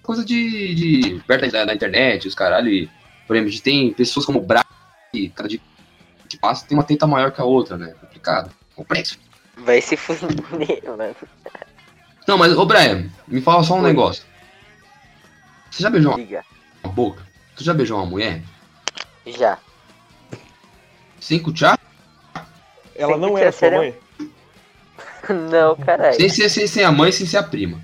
coisa 0.01 0.23
de. 0.23 0.73
de 0.73 1.23
perto 1.27 1.51
da, 1.51 1.65
da 1.65 1.73
internet, 1.73 2.27
os 2.27 2.35
caralho. 2.35 2.69
E, 2.69 2.89
por 3.27 3.35
exemplo, 3.35 3.49
a 3.49 3.51
gente 3.51 3.63
tem 3.63 3.91
pessoas 3.93 4.25
como 4.25 4.39
o 4.39 4.41
Bra, 4.41 4.63
que 5.11 5.29
cada 5.29 5.49
dia 5.49 5.59
que 6.29 6.37
passa 6.37 6.65
tem 6.65 6.77
uma 6.77 6.83
teta 6.83 7.05
maior 7.05 7.31
que 7.31 7.41
a 7.41 7.45
outra, 7.45 7.77
né? 7.77 7.93
Complicado. 7.99 8.51
Complexo. 8.75 9.19
Vai 9.57 9.81
se 9.81 9.97
fuder, 9.97 10.29
mano. 10.85 11.15
Não, 12.27 12.37
mas, 12.37 12.53
ô 12.57 12.65
Brian, 12.65 13.09
me 13.27 13.41
fala 13.41 13.63
só 13.63 13.75
um 13.75 13.81
Oi. 13.81 13.83
negócio. 13.87 14.23
Você 15.71 15.83
já 15.83 15.89
beijou 15.89 16.15
Diga. 16.15 16.43
uma 16.83 16.91
boca? 16.93 17.25
Tu 17.55 17.63
já 17.63 17.73
beijou 17.73 17.97
uma 17.97 18.05
mulher? 18.05 18.41
Já. 19.25 19.57
Sem 21.19 21.39
cuchar? 21.39 21.77
Ela 22.95 23.13
Sem 23.13 23.21
não 23.21 23.37
era 23.37 23.51
sua 23.51 23.71
mãe? 23.71 23.95
Não, 25.51 25.75
caralho. 25.75 26.15
Sem 26.15 26.29
ser, 26.29 26.49
sem 26.49 26.67
ser 26.67 26.83
a 26.83 26.91
mãe, 26.91 27.11
sem 27.11 27.25
ser 27.25 27.37
a 27.37 27.43
prima. 27.43 27.81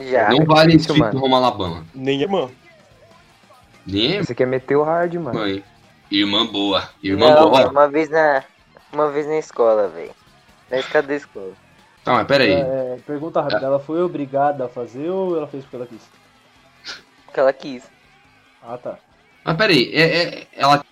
Já. 0.00 0.30
não 0.30 0.44
vale 0.46 0.74
isso, 0.76 0.92
isso, 0.92 0.98
mano. 0.98 1.18
Roma 1.18 1.36
Alabama. 1.38 1.84
Nem 1.94 2.22
irmã. 2.22 2.48
Nem 3.86 4.22
Você 4.22 4.34
quer 4.34 4.46
meter 4.46 4.76
o 4.76 4.84
hard, 4.84 5.14
mano. 5.16 5.38
mãe. 5.38 5.62
Irmã 6.10 6.46
boa. 6.46 6.88
Irmã 7.02 7.34
Não, 7.34 7.50
boa. 7.50 7.68
uma 7.68 7.88
vez 7.88 8.08
na. 8.08 8.42
Uma 8.92 9.10
vez 9.10 9.26
na 9.26 9.38
escola, 9.38 9.88
velho. 9.88 10.14
Na 10.70 10.78
escada 10.78 11.08
da 11.08 11.14
escola. 11.14 11.52
Tá, 12.04 12.12
mas 12.12 12.26
pera 12.26 12.44
aí. 12.44 12.52
É, 12.52 12.96
pergunta 13.06 13.40
rápida, 13.40 13.66
ela 13.66 13.80
foi 13.80 14.02
obrigada 14.02 14.64
a 14.64 14.68
fazer 14.68 15.10
ou 15.10 15.36
ela 15.36 15.46
fez 15.46 15.62
porque 15.64 15.76
ela 15.76 15.86
quis? 15.86 16.00
Porque 17.26 17.40
ela 17.40 17.52
quis. 17.52 17.90
Ah, 18.62 18.78
tá. 18.78 18.98
Mas 19.44 19.56
peraí, 19.56 19.92
é, 19.94 20.40
é- 20.40 20.46
ela 20.52 20.82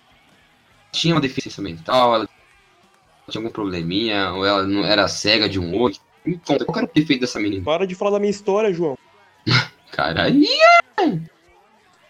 tinha 0.91 1.13
uma 1.15 1.21
deficiência 1.21 1.61
mental, 1.61 2.15
ela 2.15 2.27
tinha 3.29 3.41
algum 3.41 3.51
probleminha, 3.51 4.31
ou 4.33 4.45
ela 4.45 4.63
não 4.63 4.85
era 4.85 5.07
cega 5.07 5.49
de 5.49 5.59
um 5.59 5.75
olho? 5.79 5.95
Me 6.25 6.37
conta, 6.39 6.65
qual 6.65 6.77
era 6.77 6.85
o 6.87 6.93
defeito 6.93 7.21
dessa 7.21 7.39
menina? 7.39 7.63
Para 7.63 7.85
de 7.87 7.95
falar 7.95 8.11
da 8.11 8.19
minha 8.19 8.31
história, 8.31 8.73
João. 8.73 8.95
Caralho, 9.91 10.41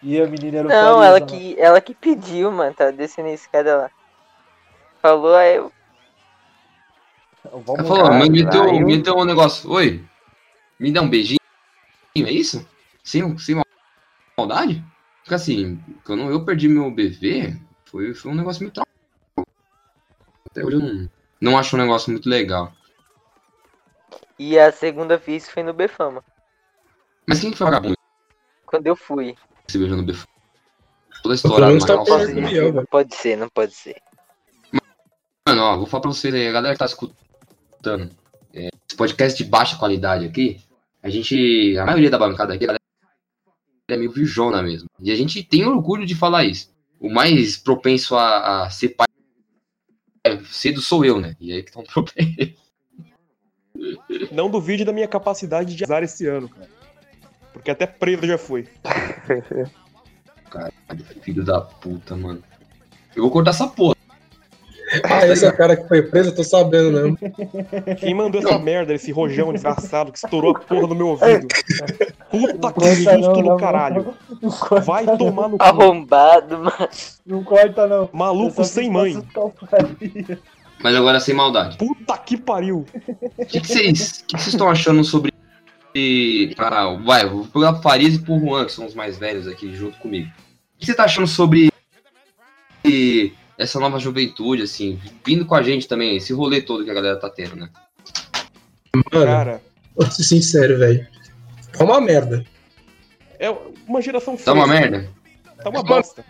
E 0.02 0.20
a 0.20 0.26
menina 0.26 0.58
era 0.58 0.68
o 0.68 0.70
Não, 0.70 1.02
ela 1.02 1.20
né? 1.20 1.26
que, 1.26 1.56
ela 1.58 1.80
que 1.80 1.94
pediu, 1.94 2.52
mano. 2.52 2.74
Tava 2.74 2.92
descendo 2.92 3.28
a 3.28 3.32
escada 3.32 3.76
lá. 3.76 3.90
Falou, 5.02 5.34
aí 5.34 5.56
eu. 5.56 5.72
Vamos 7.50 7.68
ela 7.68 7.84
falou, 7.84 8.14
me, 8.14 8.28
me, 8.28 8.44
deu, 8.44 8.64
vai. 8.64 8.80
me 8.80 8.98
deu 8.98 9.16
um 9.16 9.24
negócio, 9.24 9.70
oi, 9.70 10.04
me 10.78 10.92
dá 10.92 11.02
um 11.02 11.08
beijinho, 11.08 11.38
é 12.16 12.30
isso? 12.30 12.66
Sem, 13.02 13.38
sem 13.38 13.60
maldade? 14.36 14.84
Porque 15.22 15.34
assim, 15.34 15.82
quando 16.04 16.22
eu 16.30 16.44
perdi 16.44 16.68
meu 16.68 16.90
bebê, 16.90 17.56
foi, 17.86 18.14
foi 18.14 18.32
um 18.32 18.34
negócio 18.34 18.62
muito 18.62 18.74
traumático. 18.74 19.54
Até 20.50 20.64
hoje 20.64 20.76
eu 20.76 20.80
não, 20.80 21.10
não 21.40 21.58
acho 21.58 21.76
um 21.76 21.78
negócio 21.78 22.10
muito 22.10 22.28
legal. 22.28 22.72
E 24.38 24.58
a 24.58 24.70
segunda 24.70 25.16
vez 25.16 25.48
foi 25.48 25.62
no 25.62 25.72
Befama. 25.72 26.22
Mas 27.26 27.40
quem 27.40 27.50
que 27.50 27.58
foi 27.58 27.66
o 27.66 27.70
vagabundo 27.70 27.96
Quando 28.64 28.86
eu 28.86 28.96
fui. 28.96 29.34
se 29.66 29.78
beijou 29.78 29.96
no 29.96 30.04
bebê? 30.04 30.18
Toda 31.22 31.34
a 31.34 31.36
história, 31.36 31.86
tá 31.86 31.96
do 31.96 32.34
Biel, 32.34 32.72
velho. 32.72 32.86
Pode 32.88 33.14
ser, 33.16 33.36
não 33.36 33.48
pode 33.48 33.74
ser. 33.74 33.96
Mano, 35.46 35.62
ó, 35.62 35.76
vou 35.76 35.86
falar 35.86 36.02
pra 36.02 36.10
vocês 36.10 36.32
aí, 36.32 36.46
a 36.46 36.52
galera 36.52 36.74
que 36.74 36.78
tá 36.78 36.86
escutando 36.86 37.27
é, 38.52 38.68
esse 38.88 38.96
podcast 38.96 39.42
de 39.42 39.48
baixa 39.48 39.76
qualidade 39.76 40.26
aqui, 40.26 40.60
a 41.02 41.08
gente, 41.08 41.76
a 41.78 41.84
maioria 41.84 42.10
da 42.10 42.18
bancada 42.18 42.54
aqui, 42.54 42.66
é 43.88 43.96
meio 43.96 44.12
virjona 44.12 44.62
mesmo. 44.62 44.88
E 45.00 45.10
a 45.10 45.16
gente 45.16 45.42
tem 45.42 45.66
orgulho 45.66 46.04
de 46.04 46.14
falar 46.14 46.44
isso. 46.44 46.70
O 47.00 47.08
mais 47.08 47.56
propenso 47.56 48.16
a, 48.16 48.64
a 48.64 48.70
ser 48.70 48.90
pai 48.90 49.06
é, 50.24 50.38
cedo 50.44 50.80
sou 50.80 51.04
eu, 51.04 51.20
né? 51.20 51.36
E 51.40 51.52
aí 51.52 51.62
que 51.62 51.72
tá 51.72 51.80
um 51.80 51.84
problema. 51.88 52.54
Não 54.32 54.50
duvide 54.50 54.84
da 54.84 54.92
minha 54.92 55.08
capacidade 55.08 55.74
de 55.74 55.84
azar 55.84 56.02
esse 56.02 56.26
ano, 56.26 56.48
cara. 56.48 56.68
Porque 57.52 57.70
até 57.70 57.86
preso 57.86 58.26
já 58.26 58.36
foi. 58.36 58.68
Filho 61.22 61.44
da 61.44 61.60
puta, 61.60 62.16
mano. 62.16 62.42
Eu 63.14 63.22
vou 63.22 63.30
cortar 63.30 63.50
essa 63.50 63.66
porra. 63.66 63.97
Ah, 65.18 65.26
esse 65.26 65.44
é 65.44 65.48
o 65.48 65.56
cara 65.56 65.76
que 65.76 65.88
foi 65.88 66.02
preso, 66.02 66.30
eu 66.30 66.34
tô 66.34 66.44
sabendo 66.44 66.92
mesmo. 66.92 67.18
Quem 67.98 68.14
mandou 68.14 68.40
essa 68.40 68.58
merda, 68.58 68.94
esse 68.94 69.10
rojão 69.10 69.52
desgraçado 69.52 70.12
que 70.12 70.18
estourou 70.18 70.56
a 70.56 70.60
porra 70.60 70.86
no 70.86 70.94
meu 70.94 71.08
ouvido? 71.08 71.48
Puta 72.30 72.72
que 72.72 72.94
susto 72.94 73.18
não, 73.18 73.32
do 73.32 73.42
não, 73.42 73.56
caralho. 73.56 74.14
Não 74.40 74.80
Vai 74.80 75.04
tomar 75.16 75.48
no 75.48 75.58
cu. 75.58 75.64
Arrombado, 75.64 76.58
mano. 76.58 76.88
Não 77.26 77.44
corta, 77.44 77.86
não. 77.86 78.08
Maluco 78.12 78.64
sem 78.64 78.90
mãe. 78.90 79.22
Mas 80.82 80.94
agora 80.94 81.18
sem 81.18 81.34
maldade. 81.34 81.76
Puta 81.76 82.16
que 82.18 82.36
pariu. 82.36 82.86
O 83.36 83.46
que, 83.46 83.58
vocês 83.58 84.22
o 84.22 84.26
que 84.26 84.36
que 84.36 84.42
vocês 84.42 84.54
estão 84.54 84.70
achando 84.70 85.02
sobre. 85.02 85.32
Ah, 86.58 86.96
vai, 87.04 87.28
vou 87.28 87.44
pegar 87.46 87.72
pro 87.72 87.82
Farias 87.82 88.14
e 88.14 88.18
pro 88.20 88.38
Juan, 88.38 88.66
que 88.66 88.72
são 88.72 88.86
os 88.86 88.94
mais 88.94 89.18
velhos 89.18 89.48
aqui 89.48 89.74
junto 89.74 89.98
comigo. 89.98 90.28
O 90.76 90.78
que 90.78 90.86
você 90.86 90.94
tá 90.94 91.04
achando 91.04 91.26
sobre 91.26 91.72
essa 93.58 93.80
nova 93.80 93.98
juventude, 93.98 94.62
assim, 94.62 94.98
vindo 95.26 95.44
com 95.44 95.54
a 95.56 95.62
gente 95.62 95.88
também, 95.88 96.16
esse 96.16 96.32
rolê 96.32 96.62
todo 96.62 96.84
que 96.84 96.90
a 96.90 96.94
galera 96.94 97.18
tá 97.18 97.28
tendo, 97.28 97.56
né? 97.56 97.68
Mano, 99.12 99.26
Cara, 99.26 99.62
vou 99.96 100.08
ser 100.10 100.22
sincero, 100.22 100.78
velho. 100.78 101.06
É 101.78 101.82
uma 101.82 102.00
merda. 102.00 102.44
é 103.38 103.50
uma 103.86 104.00
geração 104.00 104.36
Tá 104.36 104.52
uma 104.52 104.66
fresca. 104.66 104.90
merda? 104.90 105.10
Tá 105.62 105.70
uma 105.70 105.82
bosta. 105.82 106.24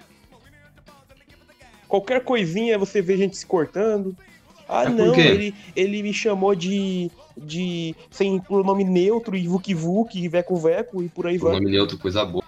Qualquer 1.87 2.25
coisinha 2.25 2.79
você 2.79 3.01
vê 3.01 3.17
gente 3.17 3.37
se 3.37 3.47
cortando. 3.47 4.17
Ah, 4.69 4.85
por 4.85 4.91
não, 4.91 5.15
ele, 5.15 5.55
ele 5.75 6.03
me 6.03 6.13
chamou 6.13 6.55
de. 6.55 7.11
de. 7.37 7.95
sem 8.11 8.39
pronome 8.39 8.85
neutro 8.85 9.35
e 9.35 9.49
vuki 9.49 9.75
e 10.23 10.29
veco 10.29 10.57
veco 10.57 11.03
e 11.03 11.09
por 11.09 11.27
aí 11.27 11.39
vai. 11.39 11.53
nome 11.55 11.71
neutro, 11.71 11.97
coisa 11.97 12.25
boa. 12.27 12.45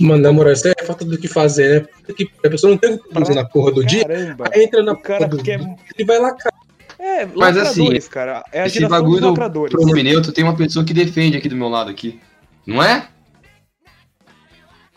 Mano, 0.00 0.22
na 0.22 0.32
moral, 0.32 0.52
isso 0.52 0.68
é 0.68 0.74
falta 0.84 1.04
do 1.04 1.18
que 1.18 1.26
fazer, 1.26 1.82
né? 1.82 1.88
Porque 2.06 2.30
a 2.44 2.48
pessoa 2.48 2.70
não 2.70 2.78
tem 2.78 2.94
o 2.94 2.98
que 3.02 3.12
fazer 3.12 3.34
na 3.34 3.44
porra 3.44 3.72
do 3.72 3.84
dia, 3.84 4.04
Caramba. 4.06 4.44
aí 4.52 4.62
entra 4.64 4.82
na 4.82 4.92
O 4.92 4.96
cara 4.96 5.18
porra 5.28 5.30
do 5.36 5.42
quer. 5.42 5.58
dia 5.58 5.76
e 5.98 6.04
vai 6.04 6.18
lá, 6.20 6.32
cara. 6.34 6.54
É, 6.98 7.26
Mas 7.26 7.56
assim, 7.56 7.98
cara. 8.08 8.44
É 8.52 8.62
a 8.62 8.66
Esse 8.66 8.86
bagulho 8.86 9.12
dos 9.14 9.20
do 9.22 9.28
lacradores. 9.30 9.72
pronome 9.74 10.02
neutro 10.02 10.32
tem 10.32 10.44
uma 10.44 10.56
pessoa 10.56 10.84
que 10.84 10.94
defende 10.94 11.36
aqui 11.36 11.48
do 11.48 11.56
meu 11.56 11.68
lado 11.68 11.90
aqui. 11.90 12.20
Não 12.66 12.82
é? 12.82 13.08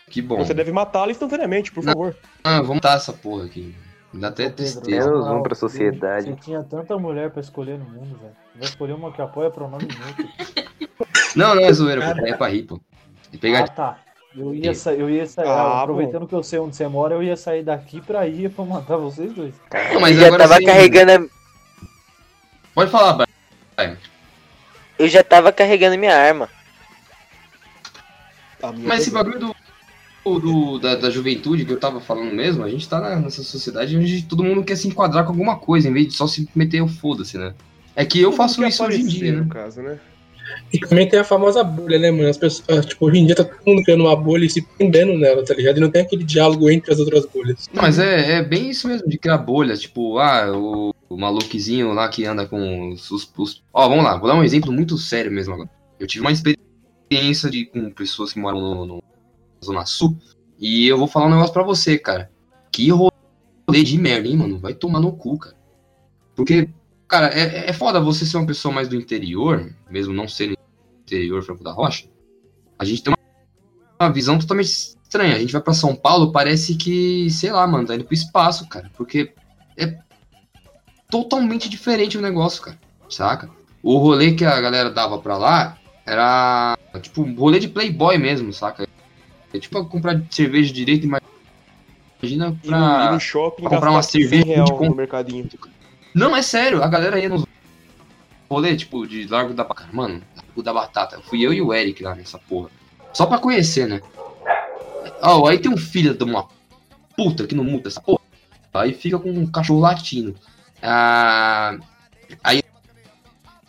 Que 0.09 0.21
bom. 0.21 0.37
Você 0.37 0.53
deve 0.53 0.71
matá-lo 0.71 1.11
instantaneamente, 1.11 1.71
por 1.71 1.83
Não. 1.83 1.93
favor. 1.93 2.15
Ah, 2.43 2.61
vamos 2.61 2.81
dar 2.81 2.95
essa 2.97 3.11
porra 3.11 3.45
aqui. 3.45 3.75
Me 4.13 4.21
dá 4.21 4.29
até 4.29 4.49
tristeza. 4.49 5.07
Menos 5.09 5.25
moral, 5.25 5.39
um 5.39 5.43
pra 5.43 5.53
sociedade. 5.55 6.27
Você 6.29 6.35
tinha 6.37 6.63
tanta 6.63 6.97
mulher 6.97 7.29
pra 7.31 7.41
escolher 7.41 7.77
no 7.77 7.85
mundo, 7.85 8.17
velho. 8.17 8.33
Vai 8.55 8.63
escolher 8.69 8.93
uma 8.93 9.11
que 9.11 9.21
apoia 9.21 9.49
pronome 9.51 9.85
neutro. 9.85 10.29
Não, 11.35 11.55
não 11.55 11.61
é 11.63 11.73
zoeira, 11.73 12.15
pô. 12.15 12.25
É 12.25 12.33
pra 12.37 12.47
rir, 12.47 12.63
pô. 12.63 12.75
É 13.33 13.35
Ah, 13.35 13.39
pegar 13.39 13.67
tá. 13.69 13.99
Eu 14.37 14.53
ia, 14.53 14.73
sa 14.75 14.93
eu 14.93 15.09
ia 15.09 15.25
sair. 15.25 15.47
Ah, 15.47 15.81
aproveitando 15.81 16.27
que 16.27 16.35
eu 16.35 16.43
sei 16.43 16.59
onde 16.59 16.75
você 16.75 16.87
mora, 16.87 17.15
eu 17.15 17.23
ia 17.23 17.35
sair 17.35 17.63
daqui 17.63 17.99
pra 17.99 18.27
ir 18.27 18.51
pra 18.51 18.63
matar 18.63 18.95
vocês 18.97 19.33
dois. 19.33 19.55
Não, 19.93 19.99
mas 19.99 20.15
eu 20.15 20.21
já 20.29 20.37
tava 20.37 20.57
sim- 20.57 20.65
carregando 20.65 21.11
a... 21.11 21.37
Pode 22.75 22.91
falar, 22.91 23.25
Brian. 23.75 23.97
Eu 24.99 25.07
já 25.07 25.23
tava 25.23 25.51
carregando 25.51 25.97
minha 25.97 26.15
arma. 26.15 26.47
A 28.61 28.71
minha 28.71 28.87
Mas 28.87 29.01
esse 29.01 29.11
bagulho 29.11 29.39
do, 29.39 30.39
do- 30.39 30.79
da, 30.79 30.95
da 30.95 31.09
juventude 31.09 31.65
que 31.65 31.71
eu 31.73 31.79
tava 31.79 31.99
falando 31.99 32.31
mesmo, 32.33 32.63
a 32.63 32.69
gente 32.69 32.87
tá 32.87 32.99
na- 32.99 33.15
nessa 33.15 33.41
sociedade 33.43 33.97
onde 33.97 34.23
todo 34.23 34.43
mundo 34.43 34.63
quer 34.63 34.75
se 34.75 34.87
enquadrar 34.87 35.23
com 35.23 35.31
alguma 35.31 35.57
coisa, 35.57 35.89
em 35.89 35.93
vez 35.93 36.07
de 36.07 36.13
só 36.13 36.27
se 36.27 36.47
meter 36.55 36.81
o 36.81 36.87
foda-se, 36.87 37.37
né? 37.37 37.53
É 37.95 38.05
que 38.05 38.19
eu 38.21 38.29
Todo 38.29 38.37
faço 38.37 38.63
isso 38.65 38.83
hoje 38.85 39.01
em 39.01 39.07
dia, 39.07 39.31
no 39.31 39.45
né? 39.45 39.47
caso, 39.49 39.81
né? 39.81 39.99
E 40.73 40.79
também 40.79 41.07
tem 41.07 41.19
a 41.19 41.23
famosa 41.23 41.63
bolha, 41.63 41.97
né, 41.99 42.11
mano? 42.11 42.29
As 42.29 42.37
pessoas, 42.37 42.85
tipo, 42.85 43.05
hoje 43.05 43.19
em 43.19 43.25
dia 43.25 43.35
tá 43.35 43.43
todo 43.43 43.59
mundo 43.65 43.83
criando 43.83 44.01
uma 44.03 44.15
bolha 44.15 44.45
e 44.45 44.49
se 44.49 44.61
prendendo 44.61 45.13
nela, 45.17 45.43
tá 45.43 45.53
ligado? 45.53 45.77
E 45.77 45.79
não 45.79 45.89
tem 45.91 46.01
aquele 46.01 46.23
diálogo 46.23 46.69
entre 46.69 46.91
as 46.93 46.99
outras 46.99 47.25
bolhas. 47.25 47.67
Não, 47.73 47.81
mas 47.81 47.99
é, 47.99 48.33
é 48.37 48.43
bem 48.43 48.69
isso 48.69 48.87
mesmo, 48.87 49.07
de 49.07 49.17
criar 49.17 49.37
bolhas, 49.37 49.81
tipo, 49.81 50.17
ah, 50.19 50.51
o, 50.57 50.93
o 51.09 51.17
maluquezinho 51.17 51.93
lá 51.93 52.09
que 52.09 52.25
anda 52.25 52.45
com 52.45 52.89
os, 52.91 53.09
os- 53.11 53.31
os- 53.37 53.63
Ó, 53.73 53.87
vamos 53.87 54.03
lá, 54.03 54.17
vou 54.17 54.27
dar 54.27 54.35
um 54.35 54.43
exemplo 54.43 54.71
muito 54.71 54.97
sério 54.97 55.31
mesmo 55.31 55.53
agora. 55.53 55.69
Eu 55.99 56.05
tive 56.07 56.21
uma 56.25 56.31
experiência 56.31 57.49
de, 57.49 57.65
com 57.65 57.89
pessoas 57.91 58.33
que 58.33 58.39
moram 58.39 58.59
no, 58.59 58.85
no- 58.85 58.95
na 58.97 59.65
Zona 59.65 59.85
Sul, 59.85 60.17
e 60.59 60.87
eu 60.87 60.97
vou 60.97 61.07
falar 61.07 61.27
um 61.27 61.31
negócio 61.31 61.53
pra 61.53 61.63
você, 61.63 61.97
cara. 61.97 62.29
Que 62.71 62.89
rolê 62.89 63.83
de 63.83 63.97
merda, 63.97 64.27
hein, 64.27 64.37
mano? 64.37 64.59
Vai 64.59 64.73
tomar 64.73 64.99
no 64.99 65.11
cu, 65.11 65.37
cara. 65.37 65.55
Porque, 66.35 66.69
cara, 67.07 67.27
é, 67.27 67.69
é 67.69 67.73
foda 67.73 67.99
você 67.99 68.25
ser 68.25 68.37
uma 68.37 68.47
pessoa 68.47 68.73
mais 68.73 68.87
do 68.87 68.95
interior, 68.95 69.73
mesmo 69.89 70.13
não 70.13 70.27
sendo 70.27 70.57
interior 71.01 71.43
Franco 71.43 71.63
da 71.63 71.71
Rocha. 71.71 72.05
A 72.77 72.85
gente 72.85 73.03
tem 73.03 73.13
uma, 73.13 74.05
uma 74.05 74.13
visão 74.13 74.37
totalmente 74.37 74.67
estranha. 74.67 75.35
A 75.35 75.39
gente 75.39 75.53
vai 75.53 75.61
pra 75.61 75.73
São 75.73 75.95
Paulo, 75.95 76.31
parece 76.31 76.75
que, 76.75 77.29
sei 77.31 77.51
lá, 77.51 77.65
mano, 77.65 77.87
tá 77.87 77.95
indo 77.95 78.03
pro 78.03 78.13
espaço, 78.13 78.67
cara. 78.67 78.91
Porque 78.95 79.33
é 79.77 79.97
totalmente 81.09 81.69
diferente 81.69 82.17
o 82.17 82.21
negócio, 82.21 82.61
cara. 82.61 82.77
Saca? 83.09 83.49
O 83.81 83.97
rolê 83.97 84.33
que 84.33 84.43
a 84.43 84.59
galera 84.59 84.89
dava 84.89 85.17
pra 85.19 85.37
lá 85.37 85.77
era, 86.05 86.77
tipo, 87.01 87.21
um 87.21 87.33
rolê 87.35 87.59
de 87.59 87.69
playboy 87.69 88.17
mesmo, 88.17 88.51
saca? 88.51 88.87
É 89.53 89.59
tipo 89.59 89.85
comprar 89.85 90.21
cerveja 90.29 90.73
direito, 90.73 91.05
imagina 91.05 92.49
no, 92.49 92.55
pra... 92.57 93.11
no 93.13 93.19
shopping 93.19 93.61
pra 93.61 93.69
comprar 93.69 93.89
uma 93.91 93.99
gastar 93.99 94.19
100 94.19 94.21
cerveja 94.21 94.45
real 94.45 94.65
de 94.65 94.89
no 94.89 94.95
mercadinho. 94.95 95.49
Não, 96.17 96.35
é 96.35 96.41
sério, 96.41 96.83
a 96.83 96.87
galera 96.87 97.19
ia 97.19 97.29
nos 97.29 97.45
rolê, 98.49 98.75
tipo, 98.75 99.05
de 99.05 99.27
Largo 99.27 99.53
da 99.53 99.63
Batata. 99.63 99.89
Mano, 99.91 100.21
Largo 100.35 100.63
da 100.63 100.73
Batata. 100.73 101.19
Fui 101.21 101.41
eu 101.45 101.53
e 101.53 101.61
o 101.61 101.73
Eric 101.73 102.01
lá 102.01 102.15
nessa 102.15 102.39
porra. 102.39 102.69
Só 103.13 103.25
pra 103.25 103.37
conhecer, 103.39 103.87
né? 103.87 104.01
Ó, 105.21 105.47
aí 105.47 105.59
tem 105.59 105.71
um 105.71 105.77
filho 105.77 106.13
de 106.13 106.23
uma 106.23 106.47
puta 107.15 107.45
que 107.45 107.55
não 107.55 107.63
muda 107.63 107.87
essa 107.89 108.01
porra. 108.01 108.21
Aí 108.73 108.93
fica 108.93 109.17
com 109.19 109.29
um 109.31 109.45
cachorro 109.47 109.79
latino. 109.79 110.35
Ah, 110.81 111.77
aí 112.43 112.61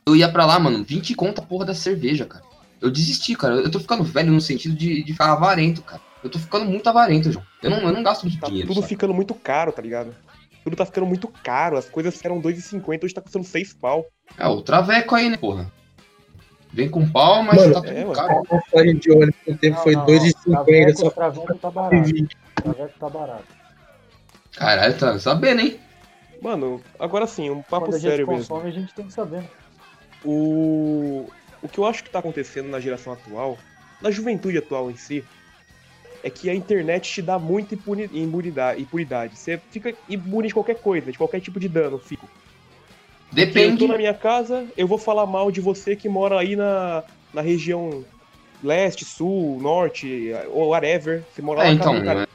eu 0.07 0.15
ia 0.17 0.29
pra 0.31 0.45
lá, 0.47 0.59
mano, 0.59 0.85
20 0.85 1.15
conta 1.15 1.41
a 1.41 1.45
porra 1.45 1.65
da 1.67 1.75
cerveja, 1.75 2.25
cara. 2.25 2.45
Eu 2.81 2.91
desisti, 2.91 3.35
cara. 3.35 3.55
Eu 3.57 3.71
tô 3.71 3.81
ficando 3.81 4.05
velho 4.05 4.31
no 4.33 4.41
sentido 4.41 4.75
de, 4.75 5.03
de 5.03 5.13
ficar 5.13 5.33
avarento, 5.33 5.83
cara. 5.83 6.01
Eu 6.23 6.31
tô 6.31 6.39
ficando 6.39 6.65
muito 6.65 6.87
avarento, 6.89 7.31
João. 7.33 7.45
Eu 7.63 7.71
não, 7.71 7.79
eu 7.79 7.93
não 7.93 8.03
gasto 8.03 8.23
muito 8.25 8.39
Tá 8.41 8.47
dinheiro. 8.49 8.69
tudo 8.69 8.77
sabe? 8.81 8.89
ficando 8.89 9.15
muito 9.15 9.35
caro, 9.35 9.73
tá 9.73 9.81
ligado? 9.83 10.15
Tudo 10.69 10.77
tá 10.77 10.85
ficando 10.85 11.07
muito 11.07 11.29
caro. 11.29 11.79
As 11.79 11.89
coisas 11.89 12.23
eram 12.23 12.43
2,50, 12.43 13.05
hoje 13.05 13.15
tá 13.15 13.23
custando 13.23 13.45
6 13.47 13.73
pau. 13.73 14.05
É, 14.37 14.47
o 14.47 14.61
traveco 14.61 15.15
aí, 15.15 15.31
né, 15.31 15.39
porra? 15.39 15.73
Vem 16.71 16.91
com 16.91 17.09
pau, 17.11 17.43
mas 17.43 17.57
Mano, 17.57 17.73
tá 17.73 17.81
tudo 17.81 17.91
é, 17.93 18.03
mano. 18.03 18.13
caro. 18.13 18.43
A 18.43 18.45
passagem 18.45 18.97
de 18.99 19.11
ônibus 19.11 19.35
no 19.47 19.57
tempo 19.57 19.79
foi 19.79 19.95
Não, 19.95 20.01
não, 20.03 20.07
2,50, 20.07 20.95
só 20.95 21.11
Traveco, 21.11 21.47
Traveco 21.47 21.55
tá 21.59 21.71
foi 21.73 21.83
barato. 21.83 22.13
20. 22.13 22.37
Traveco 22.57 22.99
tá 23.01 23.09
barato. 23.09 23.45
Caralho, 24.55 24.99
tá 24.99 25.19
sabendo, 25.19 25.61
hein? 25.63 25.81
Mano, 26.43 26.83
agora 26.99 27.27
sim, 27.27 27.49
um 27.49 27.63
papo 27.63 27.87
Quando 27.87 27.95
a 27.95 27.99
gente 27.99 28.11
sério 28.11 28.29
mesmo. 28.29 28.47
consome, 28.47 28.69
a 28.69 28.73
gente 28.73 28.95
tem 28.95 29.07
que 29.07 29.13
saber. 29.15 29.39
né? 29.39 29.49
O... 30.23 31.27
o 31.63 31.69
que 31.69 31.79
eu 31.79 31.87
acho 31.87 32.05
que 32.05 32.11
tá 32.11 32.19
acontecendo 32.19 32.69
na 32.69 32.79
geração 32.79 33.15
atual, 33.15 33.57
na 34.03 34.11
juventude 34.11 34.59
atual 34.59 34.91
em 34.91 34.97
si, 34.97 35.25
é 36.29 36.31
que 36.31 36.49
a 36.49 36.55
internet 36.55 37.11
te 37.11 37.23
dá 37.23 37.39
muita 37.39 37.75
impuni- 37.75 38.09
imunidade, 38.13 38.83
impunidade. 38.83 39.37
Você 39.37 39.59
fica 39.71 39.93
imune 40.09 40.49
de 40.49 40.55
qualquer 40.55 40.77
coisa, 40.77 41.11
de 41.11 41.19
qualquer 41.19 41.41
tipo 41.41 41.59
de 41.59 41.69
dano. 41.69 41.99
Fico. 41.99 42.29
Porque 43.31 43.59
eu 43.59 43.71
Depende. 43.71 43.79
tô 43.79 43.89
na 43.89 43.97
minha 43.99 44.15
casa, 44.15 44.67
eu 44.77 44.87
vou 44.87 44.99
falar 44.99 45.27
mal 45.27 45.51
de 45.51 45.61
você 45.61 45.97
que 45.97 46.09
mora 46.09 46.39
aí 46.39 46.55
na, 46.55 47.03
na 47.33 47.41
região 47.41 48.05
leste, 48.63 49.05
sul, 49.05 49.61
norte, 49.61 50.33
ou 50.51 50.69
whatever. 50.69 51.25
Você 51.33 51.43
mora 51.43 51.61
lá 51.61 51.67
É, 51.67 51.73
na 51.73 51.75
então, 51.75 52.05
casa? 52.05 52.29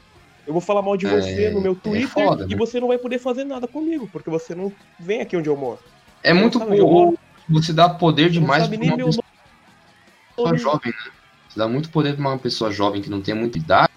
Eu 0.46 0.52
vou 0.52 0.60
falar 0.60 0.82
mal 0.82 0.96
de 0.96 1.06
você 1.06 1.46
É, 1.46 1.50
no 1.50 1.60
meu 1.60 1.72
é 1.72 1.74
Twitter 1.76 2.08
foda, 2.08 2.46
e 2.46 2.50
né? 2.50 2.56
você 2.56 2.78
não 2.78 2.88
vai 2.88 2.98
poder 2.98 3.18
fazer 3.18 3.44
nada 3.44 3.66
comigo, 3.66 4.08
porque 4.12 4.28
você 4.30 4.54
não 4.54 4.72
vem 5.00 5.20
aqui 5.20 5.36
onde 5.36 5.48
eu 5.48 5.56
moro. 5.56 5.78
É 6.22 6.32
muito 6.32 6.60
moro? 6.60 7.18
você 7.48 7.72
dá 7.72 7.88
poder 7.88 8.30
demais 8.30 8.66
pra 8.68 8.76
uma 8.76 8.96
pessoa 8.96 10.56
jovem, 10.56 10.92
né? 10.92 11.23
Você 11.54 11.60
dá 11.60 11.68
muito 11.68 11.88
poder 11.90 12.16
pra 12.16 12.20
uma 12.28 12.36
pessoa 12.36 12.72
jovem 12.72 13.00
que 13.00 13.08
não 13.08 13.22
tem 13.22 13.32
muita 13.32 13.56
idade. 13.58 13.88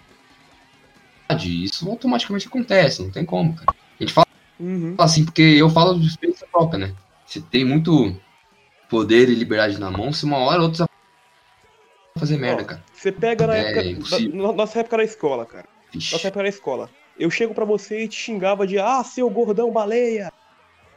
Isso 1.44 1.90
automaticamente 1.90 2.48
acontece, 2.48 3.02
não 3.02 3.10
tem 3.10 3.26
como, 3.26 3.56
cara. 3.56 3.72
A 3.72 4.04
gente 4.04 4.14
fala 4.14 4.28
Uhum. 4.60 4.96
assim 5.00 5.26
porque 5.26 5.42
eu 5.42 5.68
falo 5.68 6.00
de 6.00 6.06
experiência 6.06 6.48
própria, 6.52 6.78
né? 6.88 6.96
Você 7.26 7.42
tem 7.42 7.66
muito 7.66 8.16
poder 8.88 9.28
e 9.28 9.34
liberdade 9.34 9.80
na 9.80 9.90
mão, 9.90 10.14
se 10.14 10.24
uma 10.24 10.38
hora 10.38 10.60
ou 10.60 10.66
outra 10.68 10.86
você 10.86 10.86
vai 12.16 12.20
fazer 12.20 12.38
merda, 12.38 12.64
cara. 12.64 12.84
Você 12.94 13.12
pega 13.12 13.48
na 13.48 13.56
É, 13.58 13.62
época. 13.62 13.90
impossível. 13.90 14.36
na- 14.36 14.54
nossa 14.54 14.80
época 14.80 14.98
na 14.98 15.04
escola, 15.04 15.46
cara. 15.46 15.68
Vixe. 15.92 16.14
Nossa 16.14 16.28
época 16.28 16.44
na 16.44 16.50
escola. 16.50 16.90
Eu 17.18 17.32
chego 17.32 17.56
pra 17.56 17.66
você 17.66 18.04
e 18.04 18.08
te 18.08 18.16
xingava 18.18 18.68
de 18.68 18.78
ah, 18.78 19.04
seu 19.04 19.28
gordão 19.32 19.72
baleia. 19.72 20.30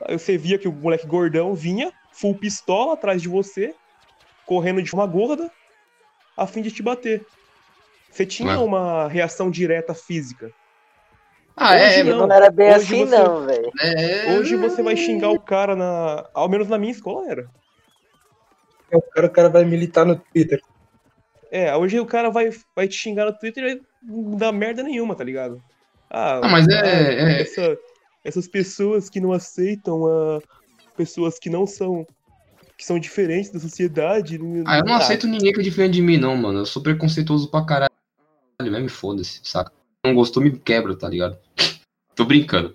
Aí 0.03 0.19
você 0.19 0.37
via 0.37 0.59
que 0.59 0.69
o 0.69 0.73
moleque 0.73 1.07
gordão 1.07 1.55
vinha, 1.55 1.91
full 2.13 2.39
pistola 2.39 2.93
atrás 2.93 3.23
de 3.23 3.29
você, 3.29 3.75
correndo 4.47 4.83
de 4.83 4.93
uma 4.95 5.07
gorda, 5.07 5.51
a 6.43 6.47
fim 6.47 6.63
de 6.63 6.71
te 6.71 6.83
bater. 6.83 7.27
Você 8.11 8.25
tinha 8.27 8.59
uma 8.59 9.07
reação 9.09 9.51
direta 9.51 9.95
física. 9.95 10.51
Ah, 11.57 11.77
é, 11.77 11.89
Hoje 11.91 12.01
é, 12.01 12.05
não. 12.05 12.27
Não 12.27 12.35
era 12.35 12.51
bem 12.51 12.69
Hoje 12.71 12.77
assim, 12.77 13.07
você- 13.07 13.17
não, 13.19 13.47
velho. 13.47 13.71
é. 13.83 14.33
Hoje 14.39 14.57
você 14.57 14.83
vai 14.83 14.97
xingar 14.97 15.31
o 15.31 15.39
cara 15.41 15.77
na. 15.77 16.27
Ao 16.35 16.49
menos 16.49 16.69
na 16.69 16.79
minha 16.79 16.93
escola 16.93 17.31
era. 17.31 17.47
O 18.93 19.01
cara, 19.03 19.27
o 19.27 19.31
cara 19.31 19.49
vai 19.49 19.65
militar 19.65 20.05
no 20.07 20.17
Twitter. 20.19 20.61
É, 21.53 21.77
hoje 21.77 22.01
o 22.01 22.07
cara 22.07 22.31
vai, 22.31 22.51
vai 22.75 22.89
te 22.89 22.95
xingar 22.97 23.27
no 23.27 23.39
Twitter 23.39 23.65
e 23.65 23.81
não 24.03 24.37
dá 24.37 24.51
merda 24.51 24.83
nenhuma, 24.83 25.15
tá 25.15 25.23
ligado? 25.23 25.61
Ah, 26.09 26.41
Ah, 26.43 26.49
mas 26.49 26.67
é- 26.69 26.81
ah, 26.81 26.87
é- 27.31 27.43
essa- 27.43 27.77
essas 28.25 28.49
pessoas 28.49 29.09
que 29.11 29.21
não 29.21 29.33
aceitam 29.33 30.07
a 30.07 30.41
pessoas 30.97 31.39
que 31.39 31.49
não 31.51 31.67
são 31.67 32.05
que 32.81 32.87
são 32.87 32.99
diferentes 32.99 33.51
da 33.51 33.61
sociedade. 33.61 34.41
Ah, 34.65 34.79
eu 34.79 34.85
não 34.87 34.95
aceito 34.95 35.27
ninguém 35.27 35.53
que 35.53 35.61
é 35.61 35.63
diferente 35.63 35.93
de 35.93 36.01
mim, 36.03 36.17
não, 36.17 36.35
mano. 36.35 36.61
Eu 36.61 36.67
sou 36.67 36.83
preconceituoso 36.83 37.51
pra 37.51 37.63
caralho. 37.63 37.93
Mesmo 38.59 38.89
foda-se, 38.89 39.39
saca? 39.45 39.71
Não 40.03 40.15
gostou, 40.15 40.43
me 40.43 40.59
quebra, 40.59 40.97
tá 40.97 41.07
ligado? 41.07 41.37
Tô 42.17 42.25
brincando. 42.25 42.75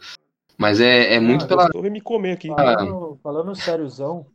Mas 0.60 0.80
é, 0.80 1.16
é 1.16 1.20
muito 1.20 1.46
Ah, 1.46 1.48
pela. 1.48 1.70
Vem 1.82 1.90
me 1.90 2.02
comer 2.02 2.34
aqui. 2.34 2.52
Ah. 2.52 2.56
Falando, 2.56 3.20
falando 3.24 3.56
sériozão, 3.56 4.28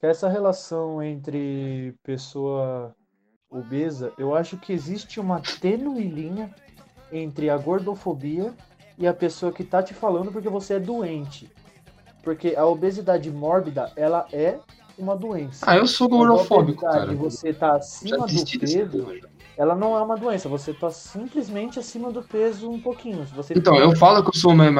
essa 0.00 0.26
relação 0.26 1.02
entre 1.02 1.94
pessoa 2.02 2.96
obesa, 3.50 4.14
eu 4.16 4.34
acho 4.34 4.56
que 4.56 4.72
existe 4.72 5.20
uma 5.20 5.42
tênue 5.60 6.08
linha 6.08 6.50
entre 7.12 7.50
a 7.50 7.58
gordofobia 7.58 8.54
e 8.96 9.06
a 9.06 9.12
pessoa 9.12 9.52
que 9.52 9.64
tá 9.64 9.82
te 9.82 9.92
falando 9.92 10.32
porque 10.32 10.48
você 10.48 10.74
é 10.74 10.80
doente. 10.80 11.50
Porque 12.22 12.54
a 12.56 12.64
obesidade 12.64 13.30
mórbida, 13.30 13.92
ela 13.96 14.26
é 14.32 14.58
uma 15.00 15.16
doença. 15.16 15.64
Ah, 15.66 15.76
eu 15.76 15.86
sou 15.86 16.08
gordofóbico, 16.08 16.82
cara. 16.82 17.12
você 17.14 17.52
tá 17.52 17.76
acima 17.76 18.26
do 18.26 18.58
peso, 18.58 19.06
ela 19.56 19.74
não 19.74 19.96
é 19.96 20.02
uma 20.02 20.16
doença, 20.16 20.48
você 20.48 20.72
tá 20.72 20.90
simplesmente 20.90 21.78
acima 21.78 22.12
do 22.12 22.22
peso 22.22 22.70
um 22.70 22.80
pouquinho. 22.80 23.26
Se 23.26 23.34
você 23.34 23.54
Então, 23.56 23.76
eu 23.76 23.96
falo 23.96 24.22
que 24.22 24.28
eu 24.28 24.40
sou 24.40 24.54
mais 24.54 24.74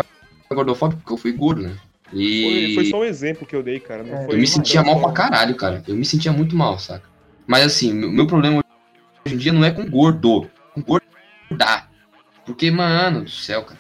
gordofóbico 0.53 1.01
porque 1.01 1.13
eu 1.13 1.17
fui 1.17 1.33
gordo, 1.33 1.63
né? 1.63 1.77
Foi, 2.11 2.19
E 2.19 2.75
foi 2.75 2.85
só 2.87 2.99
um 2.99 3.05
exemplo 3.05 3.47
que 3.47 3.55
eu 3.55 3.63
dei, 3.63 3.79
cara. 3.79 4.03
Não 4.03 4.15
É, 4.15 4.25
foi 4.25 4.35
eu 4.35 4.39
me 4.39 4.47
sentia 4.47 4.83
mal 4.83 5.01
pra 5.01 5.13
caralho, 5.13 5.55
cara. 5.57 5.83
Eu 5.87 5.95
me 5.95 6.05
sentia 6.05 6.33
muito 6.33 6.57
mal, 6.57 6.79
saca? 6.79 7.09
Mas 7.47 7.65
assim, 7.65 7.93
meu, 7.93 8.11
meu 8.11 8.27
problema 8.27 8.63
hoje 9.25 9.35
em 9.35 9.39
dia 9.39 9.53
não 9.53 9.65
é 9.65 9.71
com 9.71 9.89
gordo, 9.89 10.51
com 10.75 10.83
gordar. 10.83 11.89
Porque, 12.45 12.71
mano 12.71 13.25
do 13.25 13.31
céu, 13.31 13.65
cara. 13.65 13.79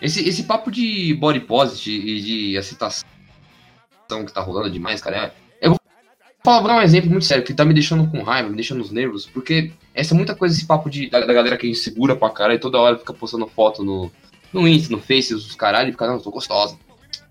Esse, 0.00 0.28
esse 0.28 0.42
papo 0.42 0.70
de 0.70 1.14
body 1.14 1.40
positive 1.40 2.16
e 2.16 2.20
de 2.20 2.58
aceitação 2.58 3.04
que 4.26 4.32
tá 4.32 4.40
rolando 4.40 4.70
demais, 4.70 5.00
cara. 5.00 5.16
é- 5.16 5.41
Vou 6.44 6.62
dar 6.64 6.76
um 6.76 6.82
exemplo 6.82 7.08
muito 7.08 7.24
sério 7.24 7.44
que 7.44 7.54
tá 7.54 7.64
me 7.64 7.72
deixando 7.72 8.10
com 8.10 8.22
raiva, 8.22 8.48
me 8.48 8.56
deixando 8.56 8.78
nos 8.78 8.90
nervos, 8.90 9.26
porque 9.26 9.72
essa 9.94 10.12
é 10.12 10.16
muita 10.16 10.34
coisa, 10.34 10.54
esse 10.54 10.66
papo 10.66 10.90
de, 10.90 11.08
da, 11.08 11.20
da 11.20 11.32
galera 11.32 11.56
que 11.56 11.66
é 11.66 11.70
insegura 11.70 12.16
pra 12.16 12.30
caralho 12.30 12.56
e 12.56 12.60
toda 12.60 12.80
hora 12.80 12.98
fica 12.98 13.14
postando 13.14 13.46
foto 13.46 13.84
no, 13.84 14.10
no 14.52 14.66
Insta, 14.66 14.90
no 14.92 15.00
Face, 15.00 15.32
os 15.32 15.54
caralho, 15.54 15.90
e 15.90 15.92
fica, 15.92 16.06
não, 16.06 16.14
eu 16.14 16.20
tô 16.20 16.30
gostosa. 16.32 16.76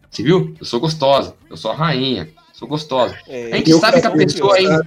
Você 0.09 0.23
viu? 0.23 0.55
Eu 0.59 0.65
sou 0.65 0.79
gostosa, 0.79 1.35
eu 1.49 1.57
sou 1.57 1.71
a 1.71 1.75
rainha, 1.75 2.29
sou 2.53 2.67
gostosa. 2.67 3.17
É, 3.27 3.51
A 3.53 3.57
gente 3.57 3.73
sabe 3.73 4.01
que 4.01 4.07
a 4.07 4.11
pessoa 4.11 4.57
é. 4.57 4.81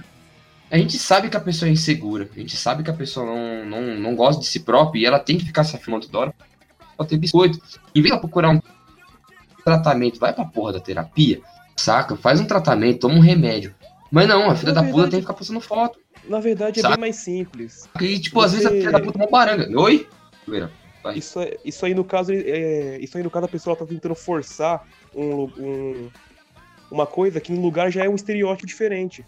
A 0.71 0.77
gente 0.77 0.97
sabe 0.97 1.29
que 1.29 1.37
a 1.37 1.39
pessoa 1.39 1.69
é 1.69 1.71
insegura. 1.71 2.27
A 2.35 2.39
gente 2.39 2.57
sabe 2.57 2.83
que 2.83 2.89
a 2.89 2.93
pessoa 2.93 3.25
não, 3.25 3.65
não, 3.65 3.95
não 3.99 4.15
gosta 4.15 4.41
de 4.41 4.47
si 4.47 4.59
própria 4.59 4.99
e 4.99 5.05
ela 5.05 5.19
tem 5.19 5.37
que 5.37 5.45
ficar 5.45 5.63
se 5.63 5.75
afirmando 5.75 6.07
toda 6.07 6.19
hora 6.19 6.33
pra 6.97 7.05
ter 7.05 7.17
biscoito. 7.17 7.59
Em 7.93 8.01
vez 8.01 8.05
de 8.05 8.11
ela 8.11 8.19
procurar 8.19 8.49
um 8.49 8.59
tratamento, 9.63 10.19
vai 10.19 10.33
pra 10.33 10.45
porra 10.45 10.73
da 10.73 10.79
terapia, 10.79 11.39
saca? 11.75 12.15
Faz 12.15 12.39
um 12.39 12.45
tratamento, 12.45 13.01
toma 13.01 13.15
um 13.15 13.19
remédio. 13.19 13.75
Mas 14.15 14.29
não, 14.29 14.49
a 14.49 14.55
filha 14.55 14.71
Na 14.71 14.79
da 14.79 14.87
puta 14.87 14.93
verdade- 14.93 15.11
tem 15.11 15.19
que 15.19 15.25
ficar 15.25 15.33
postando 15.33 15.59
foto. 15.59 15.99
Na 16.29 16.39
verdade, 16.39 16.79
é 16.79 16.81
Sabe? 16.81 16.93
bem 16.95 17.01
mais 17.01 17.17
simples. 17.17 17.89
E, 17.99 18.17
tipo, 18.17 18.39
às 18.39 18.53
vezes 18.53 18.65
a 18.65 18.69
Você- 18.69 18.77
filha 18.79 18.91
da 18.93 19.01
puta 19.01 19.19
é 19.19 19.21
uma 19.21 19.29
baranga. 19.29 19.77
Oi? 19.81 20.07
Vai. 21.03 21.17
Isso, 21.17 21.37
é- 21.41 21.57
isso 21.65 21.85
aí, 21.85 21.93
no 21.93 22.05
caso, 22.05 22.31
é, 22.31 22.97
isso 23.01 23.17
aí, 23.17 23.23
no 23.25 23.29
caso, 23.29 23.45
a 23.45 23.49
pessoa 23.49 23.75
tá 23.75 23.85
tentando 23.85 24.15
forçar 24.15 24.87
um, 25.13 25.43
um- 25.59 26.09
uma 26.89 27.05
coisa 27.05 27.41
que 27.41 27.51
no 27.51 27.61
lugar 27.61 27.91
já 27.91 28.05
é 28.05 28.09
um 28.09 28.15
estereótipo 28.15 28.65
diferente. 28.65 29.25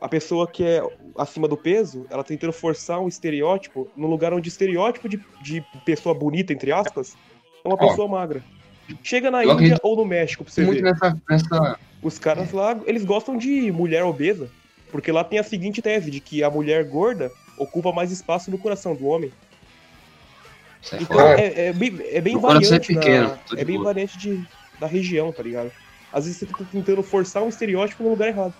A 0.00 0.08
pessoa 0.08 0.48
que 0.48 0.64
é 0.64 0.82
acima 1.16 1.46
do 1.46 1.56
peso, 1.56 2.04
ela 2.10 2.24
tá 2.24 2.28
tentando 2.30 2.52
forçar 2.52 2.98
um 2.98 3.06
estereótipo 3.06 3.88
no 3.96 4.08
lugar 4.08 4.34
onde 4.34 4.48
o 4.48 4.50
estereótipo 4.50 5.08
de, 5.08 5.20
de 5.40 5.64
pessoa 5.86 6.12
bonita, 6.12 6.52
entre 6.52 6.72
aspas, 6.72 7.16
é 7.64 7.68
uma 7.68 7.76
Ó, 7.76 7.88
pessoa 7.88 8.08
magra. 8.08 8.42
Chega 9.02 9.30
na 9.30 9.38
eu 9.38 9.44
Índia 9.52 9.54
acredito 9.54 9.80
ou 9.82 9.96
no 9.96 10.04
México 10.04 10.44
pra 10.44 10.52
você 10.52 10.62
Muito 10.64 10.82
ver. 10.82 10.92
nessa, 10.92 11.16
nessa. 11.28 11.78
Os 12.02 12.18
caras 12.18 12.52
lá, 12.52 12.78
eles 12.86 13.04
gostam 13.04 13.36
de 13.36 13.70
mulher 13.72 14.04
obesa. 14.04 14.48
Porque 14.90 15.10
lá 15.10 15.24
tem 15.24 15.38
a 15.38 15.42
seguinte 15.42 15.82
tese, 15.82 16.10
de 16.10 16.20
que 16.20 16.44
a 16.44 16.50
mulher 16.50 16.84
gorda 16.84 17.30
ocupa 17.58 17.90
mais 17.92 18.12
espaço 18.12 18.50
no 18.50 18.58
coração 18.58 18.94
do 18.94 19.06
homem. 19.06 19.32
Sai 20.82 21.00
Então 21.02 21.16
fora. 21.16 21.40
é, 21.40 21.68
é 21.68 21.72
bem, 21.72 21.98
é 22.10 22.20
bem 22.20 22.36
é 22.36 22.38
variante. 22.38 22.94
pequeno, 22.94 23.30
da- 23.30 23.36
tô 23.36 23.56
de 23.56 23.62
é 23.62 23.64
bem 23.64 23.76
boa. 23.76 23.86
variante 23.86 24.18
de, 24.18 24.46
da 24.78 24.86
região, 24.86 25.32
tá 25.32 25.42
ligado? 25.42 25.72
Às 26.12 26.26
vezes 26.26 26.38
você 26.38 26.46
tá 26.46 26.64
tentando 26.70 27.02
forçar 27.02 27.42
um 27.42 27.48
estereótipo 27.48 28.04
no 28.04 28.10
lugar 28.10 28.28
errado. 28.28 28.54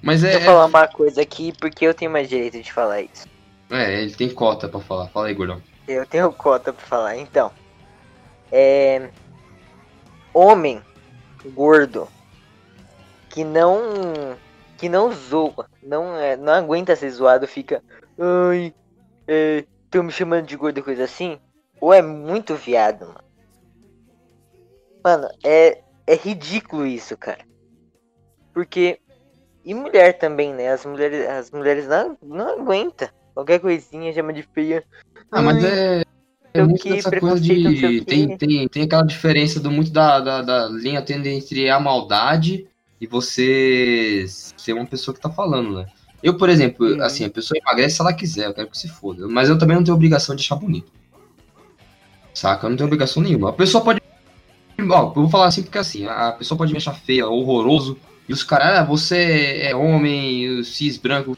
Mas 0.00 0.22
Deixa 0.22 0.38
eu 0.38 0.42
é. 0.42 0.44
falar 0.44 0.66
uma 0.66 0.86
coisa 0.86 1.20
aqui, 1.22 1.52
porque 1.58 1.84
eu 1.84 1.92
tenho 1.94 2.10
mais 2.10 2.28
direito 2.28 2.60
de 2.62 2.72
falar 2.72 3.02
isso. 3.02 3.26
É, 3.70 4.00
ele 4.02 4.14
tem 4.14 4.28
cota 4.30 4.68
pra 4.68 4.78
falar. 4.80 5.08
Fala 5.08 5.26
aí, 5.26 5.34
gordão. 5.34 5.60
Eu 5.88 6.06
tenho 6.06 6.30
cota 6.32 6.72
pra 6.72 6.86
falar. 6.86 7.16
Então, 7.16 7.50
é. 8.52 9.10
Homem 10.32 10.82
gordo 11.54 12.08
que 13.30 13.44
não. 13.44 14.36
que 14.76 14.88
não 14.88 15.12
zoa, 15.12 15.68
não, 15.82 16.16
é, 16.16 16.36
não 16.36 16.52
aguenta 16.52 16.96
ser 16.96 17.10
zoado, 17.10 17.46
fica. 17.46 17.82
Ai, 18.18 18.74
é, 19.26 19.64
tão 19.90 20.02
me 20.02 20.12
chamando 20.12 20.46
de 20.46 20.56
gordo, 20.56 20.82
coisa 20.82 21.04
assim. 21.04 21.38
Ou 21.80 21.92
é 21.92 22.02
muito 22.02 22.54
viado, 22.54 23.06
mano. 23.06 23.24
Mano, 25.04 25.28
é. 25.44 25.82
é 26.06 26.14
ridículo 26.14 26.86
isso, 26.86 27.16
cara. 27.16 27.44
Porque. 28.52 29.00
E 29.64 29.74
mulher 29.74 30.16
também, 30.16 30.54
né? 30.54 30.70
As 30.70 30.86
mulheres, 30.86 31.28
as 31.28 31.50
mulheres 31.50 31.86
não, 31.86 32.16
não 32.22 32.60
aguentam. 32.60 33.08
Qualquer 33.34 33.60
coisinha 33.60 34.12
chama 34.12 34.32
de 34.32 34.42
feia. 34.42 34.82
Ah, 35.30 35.42
mas 35.42 35.62
é. 35.62 36.02
É 36.54 36.62
muito 36.62 36.82
que, 36.82 36.90
dessa 36.90 37.10
coisa 37.18 37.40
de. 37.40 38.02
Tem, 38.04 38.36
tem, 38.36 38.68
tem 38.68 38.82
aquela 38.82 39.02
diferença 39.02 39.60
do 39.60 39.70
muito 39.70 39.90
da, 39.90 40.20
da, 40.20 40.42
da 40.42 40.68
linha 40.68 41.02
tendo 41.02 41.26
entre 41.26 41.68
a 41.68 41.78
maldade 41.78 42.66
e 43.00 43.06
você 43.06 44.24
ser 44.28 44.72
uma 44.72 44.86
pessoa 44.86 45.14
que 45.14 45.20
tá 45.20 45.30
falando, 45.30 45.76
né? 45.76 45.86
Eu, 46.22 46.36
por 46.36 46.48
exemplo, 46.48 46.86
Uhum. 46.86 47.02
assim, 47.02 47.24
a 47.24 47.30
pessoa 47.30 47.58
emagrece 47.58 47.96
se 47.96 48.00
ela 48.00 48.12
quiser, 48.12 48.46
eu 48.46 48.54
quero 48.54 48.68
que 48.68 48.78
se 48.78 48.88
foda. 48.88 49.28
Mas 49.28 49.48
eu 49.48 49.58
também 49.58 49.76
não 49.76 49.84
tenho 49.84 49.94
obrigação 49.94 50.34
de 50.34 50.42
achar 50.42 50.56
bonito. 50.56 50.90
Saca? 52.34 52.66
Eu 52.66 52.70
não 52.70 52.76
tenho 52.76 52.88
obrigação 52.88 53.22
nenhuma. 53.22 53.50
A 53.50 53.52
pessoa 53.52 53.84
pode. 53.84 54.00
Ó, 54.80 55.08
eu 55.08 55.12
vou 55.14 55.28
falar 55.28 55.46
assim 55.46 55.62
porque 55.62 55.78
assim, 55.78 56.06
a 56.06 56.32
pessoa 56.32 56.56
pode 56.56 56.72
me 56.72 56.78
achar 56.78 56.94
feia, 56.94 57.28
horroroso, 57.28 57.98
e 58.28 58.32
os 58.32 58.44
caras, 58.44 58.78
ah, 58.78 58.84
você 58.84 59.60
é 59.62 59.74
homem, 59.74 60.62
cis, 60.62 60.96
branco, 60.96 61.36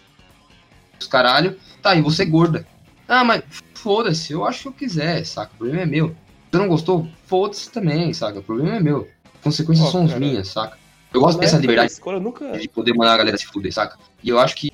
os 1.00 1.06
caralho, 1.06 1.56
tá, 1.80 1.94
e 1.94 2.02
você 2.02 2.22
é 2.22 2.26
gorda. 2.26 2.66
Ah, 3.08 3.24
mas 3.24 3.42
foda-se, 3.80 4.32
eu 4.32 4.44
acho 4.44 4.62
que 4.62 4.68
eu 4.68 4.72
quiser, 4.72 5.24
saca? 5.24 5.52
O 5.54 5.58
problema 5.58 5.82
é 5.82 5.86
meu. 5.86 6.14
Você 6.50 6.58
não 6.58 6.68
gostou? 6.68 7.08
Foda-se 7.26 7.70
também, 7.70 8.12
saca? 8.12 8.40
O 8.40 8.42
problema 8.42 8.76
é 8.76 8.80
meu. 8.80 9.08
As 9.36 9.40
consequências 9.42 9.88
Ó, 9.88 9.90
são 9.90 10.04
as 10.04 10.10
cara, 10.10 10.20
minhas, 10.20 10.48
saca? 10.48 10.78
Eu 11.12 11.20
gosto 11.20 11.38
Na 11.38 11.42
dessa 11.42 11.56
da 11.56 11.60
liberdade 11.62 11.92
nunca. 12.20 12.58
de 12.58 12.68
poder 12.68 12.94
mandar 12.94 13.14
a 13.14 13.16
galera 13.16 13.36
se 13.36 13.46
fuder, 13.46 13.72
saca? 13.72 13.98
E 14.22 14.28
eu 14.28 14.38
acho 14.38 14.54
que 14.54 14.70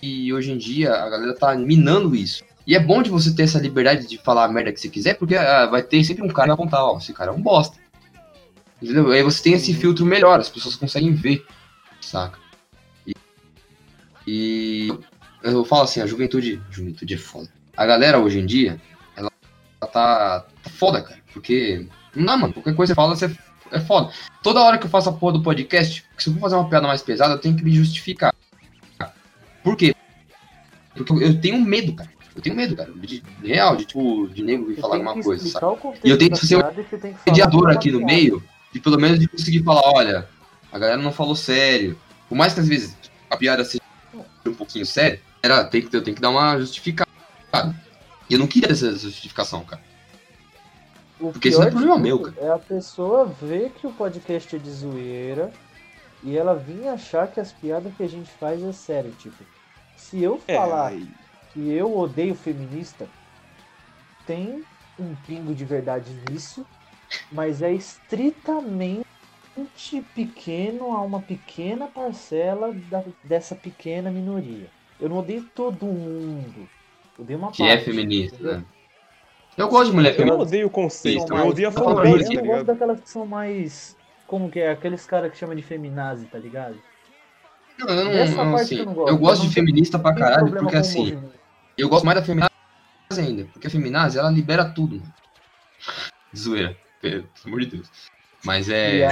e 0.00 0.32
hoje 0.32 0.52
em 0.52 0.58
dia 0.58 0.94
a 0.94 1.08
galera 1.08 1.34
tá 1.34 1.54
minando 1.56 2.14
isso. 2.14 2.44
E 2.66 2.76
é 2.76 2.80
bom 2.80 3.02
de 3.02 3.10
você 3.10 3.34
ter 3.34 3.42
essa 3.42 3.58
liberdade 3.58 4.06
de 4.06 4.18
falar 4.18 4.44
a 4.44 4.48
merda 4.48 4.72
que 4.72 4.80
você 4.80 4.88
quiser, 4.88 5.14
porque 5.14 5.34
ah, 5.34 5.66
vai 5.66 5.82
ter 5.82 6.02
sempre 6.04 6.22
um 6.22 6.28
cara 6.28 6.48
vai 6.48 6.54
apontar, 6.54 6.84
ó, 6.84 6.98
esse 6.98 7.12
cara 7.12 7.32
é 7.32 7.34
um 7.34 7.42
bosta. 7.42 7.76
Entendeu? 8.80 9.10
Aí 9.10 9.22
você 9.22 9.42
tem 9.42 9.54
esse 9.54 9.74
filtro 9.74 10.06
melhor, 10.06 10.38
as 10.38 10.48
pessoas 10.48 10.76
conseguem 10.76 11.12
ver, 11.12 11.44
saca? 12.00 12.38
E, 13.06 13.14
e 14.26 14.92
eu 15.42 15.64
falo 15.64 15.82
assim, 15.82 16.00
a 16.00 16.06
juventude, 16.06 16.62
juventude 16.70 17.14
é 17.14 17.18
foda. 17.18 17.48
A 17.76 17.86
galera 17.86 18.18
hoje 18.18 18.38
em 18.38 18.46
dia, 18.46 18.80
ela 19.16 19.30
tá, 19.92 20.44
foda, 20.78 21.02
cara, 21.02 21.18
porque 21.32 21.86
não 22.14 22.24
dá, 22.26 22.36
mano, 22.36 22.52
qualquer 22.52 22.74
coisa 22.74 22.92
que 22.92 23.00
você 23.00 23.02
fala, 23.02 23.16
você 23.16 23.36
é 23.70 23.80
foda. 23.80 24.12
Toda 24.42 24.60
hora 24.62 24.78
que 24.78 24.86
eu 24.86 24.90
faço 24.90 25.08
a 25.08 25.12
porra 25.12 25.34
do 25.34 25.42
podcast, 25.42 26.04
se 26.18 26.28
eu 26.28 26.34
for 26.34 26.40
fazer 26.40 26.56
uma 26.56 26.68
piada 26.68 26.86
mais 26.86 27.02
pesada, 27.02 27.34
eu 27.34 27.38
tenho 27.38 27.56
que 27.56 27.64
me 27.64 27.72
justificar. 27.72 28.34
Por 29.62 29.76
quê? 29.76 29.94
Porque 30.94 31.12
eu- 31.12 31.40
tenho 31.40 31.60
medo, 31.60 31.94
cara. 31.94 32.10
Eu 32.34 32.42
tenho 32.42 32.56
medo, 32.56 32.76
cara. 32.76 32.90
De, 32.92 33.22
real, 33.42 33.76
de 33.76 33.84
tipo, 33.84 34.28
de 34.28 34.42
nego 34.42 34.66
vir 34.66 34.78
falar 34.80 34.96
alguma 34.96 35.14
coisa, 35.22 35.48
sabe? 35.48 35.66
E 36.04 36.10
eu 36.10 36.18
tenho 36.18 36.30
que 36.32 36.46
ser 36.46 36.56
um 36.56 36.60
e 36.60 37.30
mediador 37.30 37.70
aqui 37.70 37.90
no 37.90 38.04
meio, 38.04 38.42
de 38.72 38.80
pelo 38.80 38.98
menos 38.98 39.18
de 39.18 39.28
conseguir 39.28 39.62
falar, 39.62 39.82
olha, 39.84 40.28
a 40.72 40.78
galera 40.78 41.00
não 41.00 41.12
falou 41.12 41.36
sério. 41.36 41.98
Por 42.28 42.34
mais 42.36 42.54
que 42.54 42.60
às 42.60 42.68
vezes 42.68 42.96
a 43.30 43.36
piada 43.36 43.64
seja 43.64 43.82
um 44.46 44.54
pouquinho 44.54 44.84
séria, 44.86 45.20
era, 45.42 45.64
tem 45.64 45.82
que, 45.82 45.94
eu 45.94 46.02
tenho 46.02 46.14
que 46.14 46.22
dar 46.22 46.30
uma 46.30 46.58
justificada. 46.58 47.10
E 48.32 48.34
eu 48.34 48.38
não 48.38 48.46
queria 48.46 48.70
essa 48.72 48.90
justificação, 48.92 49.62
cara. 49.62 49.82
O 51.20 51.32
Porque 51.32 51.50
isso 51.50 51.60
não 51.60 51.66
é 51.66 51.70
problema 51.70 51.98
meu, 51.98 52.16
tudo 52.18 52.40
É 52.40 52.48
a 52.50 52.58
pessoa 52.58 53.26
ver 53.26 53.68
que 53.72 53.86
o 53.86 53.92
podcast 53.92 54.56
é 54.56 54.58
de 54.58 54.70
zoeira 54.70 55.52
e 56.24 56.34
ela 56.34 56.54
vir 56.54 56.88
achar 56.88 57.30
que 57.30 57.38
as 57.38 57.52
piadas 57.52 57.94
que 57.94 58.02
a 58.02 58.08
gente 58.08 58.30
faz 58.30 58.62
é 58.62 58.72
sério. 58.72 59.12
Tipo, 59.18 59.44
se 59.98 60.22
eu 60.22 60.40
É, 60.48 60.56
falar 60.56 60.86
aí- 60.88 61.06
que 61.52 61.70
eu 61.72 61.94
odeio 61.94 62.34
feminista, 62.34 63.06
tem 64.26 64.64
um 64.98 65.14
pingo 65.26 65.54
de 65.54 65.66
verdade 65.66 66.10
nisso, 66.30 66.64
mas 67.30 67.60
é 67.60 67.70
estritamente 67.70 69.04
pequeno 70.14 70.92
a 70.96 71.02
uma 71.02 71.20
pequena 71.20 71.86
parcela 71.86 72.72
da- 72.72 73.04
dessa 73.22 73.54
pequena 73.54 74.10
minoria. 74.10 74.70
Eu 74.98 75.10
não 75.10 75.18
odeio 75.18 75.44
todo 75.54 75.84
mundo. 75.84 76.66
Eu 77.18 77.24
odeio 77.24 77.38
uma 77.38 77.52
Que 77.52 77.62
é 77.62 77.76
parte, 77.76 77.84
feminista, 77.84 78.34
entendeu? 78.36 78.58
né? 78.58 78.64
Eu 79.56 79.68
gosto 79.68 79.90
de 79.90 79.96
mulher 79.96 80.10
Eu 80.14 80.18
não 80.20 80.24
feminista. 80.24 80.42
odeio 80.48 80.66
o 80.66 80.70
conceito, 80.70 81.34
eu 81.34 81.46
odeio 81.46 81.68
a 81.68 81.70
Não, 81.72 81.80
Não, 81.94 82.06
eu 82.06 82.24
tá 82.24 82.32
não 82.34 82.46
gosto 82.46 82.64
daquelas 82.64 83.00
que 83.00 83.08
são 83.10 83.26
mais. 83.26 83.96
Como 84.26 84.50
que 84.50 84.60
é? 84.60 84.70
Aqueles 84.70 85.04
caras 85.04 85.30
que 85.30 85.36
chama 85.36 85.54
de 85.54 85.62
feminazi, 85.62 86.24
tá 86.26 86.38
ligado? 86.38 86.76
Não, 87.78 87.88
eu 87.88 88.04
não, 88.04 88.12
eu, 88.12 88.36
parte 88.36 88.54
assim, 88.54 88.74
que 88.76 88.80
eu 88.80 88.86
não 88.86 88.92
eu 88.92 88.96
gosto. 88.96 89.18
gosto 89.18 89.36
Eu 89.36 89.40
de 89.42 89.46
não 89.46 89.52
feminista 89.52 89.98
pra 89.98 90.14
caralho, 90.14 90.52
porque 90.52 90.76
assim, 90.76 91.22
eu 91.76 91.88
gosto 91.88 92.04
mais 92.04 92.18
da 92.18 92.24
feminazi 92.24 92.50
ainda, 93.18 93.44
porque 93.52 93.66
a 93.66 93.70
feminazi, 93.70 94.18
ela 94.18 94.30
libera 94.30 94.64
tudo, 94.64 94.96
mano. 94.96 95.14
Zoeira, 96.34 96.76
pelo 97.00 97.28
amor 97.44 97.60
de 97.60 97.66
Deus. 97.66 97.90
Mas 98.44 98.68
é... 98.68 99.00
É, 99.02 99.08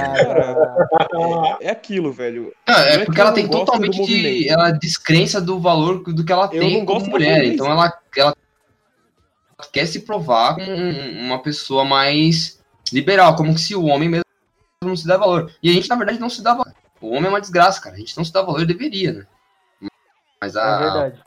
é 1.67 1.69
aquilo, 1.69 2.11
velho. 2.11 2.53
Não, 2.67 2.75
Não 2.75 2.81
é 2.83 2.93
é 2.95 2.97
porque 2.99 3.13
que 3.15 3.21
ela 3.21 3.31
tem 3.31 3.47
totalmente 3.47 4.03
de. 4.05 4.47
Ela 4.49 4.71
descrença 4.71 5.39
do 5.39 5.59
valor 5.59 6.03
do 6.03 6.23
que 6.25 6.31
ela 6.31 6.49
Eu 6.51 6.61
tem 6.61 6.85
como 6.85 7.05
mulher. 7.07 7.45
Então 7.45 7.67
ela, 7.71 7.97
ela 8.15 8.35
quer 9.71 9.85
se 9.85 10.01
provar 10.01 10.55
como 10.55 10.71
um- 10.71 11.25
uma 11.25 11.41
pessoa 11.41 11.85
mais 11.85 12.59
liberal, 12.91 13.35
como 13.35 13.57
se 13.57 13.73
o 13.75 13.85
homem 13.85 14.09
mesmo 14.09 14.25
não 14.83 14.95
se 14.95 15.07
dá 15.07 15.15
valor. 15.17 15.53
E 15.63 15.69
a 15.69 15.73
gente, 15.73 15.87
na 15.87 15.95
verdade, 15.95 16.19
não 16.19 16.29
se 16.29 16.41
dá 16.43 16.53
valor. 16.53 16.73
O 16.99 17.09
homem 17.11 17.25
é 17.27 17.29
uma 17.29 17.41
desgraça, 17.41 17.79
cara. 17.81 17.95
A 17.95 17.99
gente 17.99 18.17
não 18.17 18.25
se 18.25 18.33
dá 18.33 18.41
valor, 18.41 18.65
deveria, 18.65 19.13
né? 19.13 19.25
Mas 20.41 20.55
É 20.55 20.59
a. 20.59 20.77
verdade. 20.79 21.23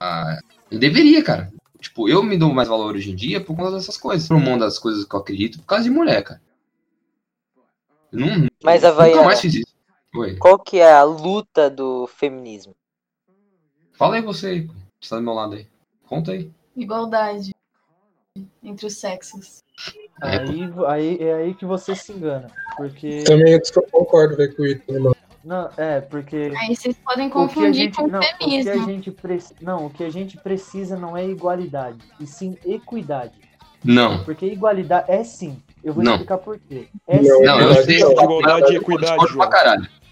a- 0.00 0.38
deveria, 0.70 1.22
cara. 1.22 1.52
Tipo, 1.80 2.08
eu 2.08 2.22
me 2.24 2.36
dou 2.36 2.52
mais 2.52 2.68
valor 2.68 2.96
hoje 2.96 3.12
em 3.12 3.14
dia 3.14 3.40
por 3.40 3.54
conta 3.54 3.72
dessas 3.72 3.96
coisas. 3.96 4.26
Por 4.26 4.40
mão 4.40 4.58
das 4.58 4.78
coisas 4.78 5.04
que 5.04 5.14
eu 5.14 5.20
acredito, 5.20 5.58
por 5.60 5.66
causa 5.66 5.84
de 5.84 5.90
mulher, 5.90 6.22
cara. 6.24 6.40
Não, 8.12 8.48
Mas, 8.62 8.82
nunca 8.82 8.88
Havaiana, 8.94 9.22
mais 9.24 9.40
fiz 9.40 9.54
isso. 9.54 9.74
Oi. 10.14 10.36
qual 10.36 10.58
que 10.58 10.78
é 10.78 10.92
a 10.92 11.02
luta 11.04 11.68
do 11.68 12.06
feminismo? 12.06 12.74
Fala 13.92 14.16
aí 14.16 14.22
você 14.22 14.46
aí. 14.48 14.70
Você 15.00 15.10
tá 15.10 15.16
do 15.16 15.22
meu 15.22 15.34
lado 15.34 15.54
aí. 15.54 15.66
Conta 16.06 16.32
aí. 16.32 16.50
Igualdade 16.76 17.54
entre 18.62 18.86
os 18.86 18.96
sexos. 18.96 19.62
É. 20.22 20.38
Aí, 20.38 20.70
aí, 20.86 21.18
é 21.20 21.34
aí 21.34 21.54
que 21.54 21.64
você 21.64 21.94
se 21.94 22.12
engana. 22.12 22.48
Porque. 22.76 23.22
Também 23.24 23.52
eu 23.54 23.60
concordo 23.90 24.36
com 24.54 24.64
isso, 24.64 24.82
mano? 24.88 25.16
Não, 25.44 25.70
é, 25.76 26.00
porque. 26.00 26.52
Aí 26.56 26.74
vocês 26.74 26.96
podem 26.98 27.28
que 27.28 27.34
confundir 27.34 27.84
gente, 27.84 27.96
com 27.96 28.08
não, 28.08 28.18
o 28.18 28.22
que 28.22 28.28
a 28.28 28.36
feminismo. 28.38 28.86
gente 28.86 29.10
preci- 29.10 29.54
não, 29.60 29.86
o 29.86 29.90
que 29.90 30.04
a 30.04 30.10
gente 30.10 30.36
precisa 30.36 30.96
não 30.96 31.16
é 31.16 31.26
igualdade, 31.26 31.98
e 32.20 32.26
sim 32.26 32.56
equidade. 32.64 33.38
Não. 33.84 34.24
Porque 34.24 34.46
igualdade 34.46 35.10
é 35.10 35.22
sim. 35.22 35.62
Eu 35.82 35.94
vou 35.94 36.02
Não. 36.02 36.12
explicar 36.12 36.38
por 36.38 36.58
quê. 36.58 36.88
É 37.06 37.16
Não, 37.22 37.36
sim, 37.36 37.44
Não, 37.44 37.60
eu 37.60 37.74
sei. 37.84 38.00
Igualdade 38.00 38.72
e 38.72 38.76
equidade, 38.76 39.24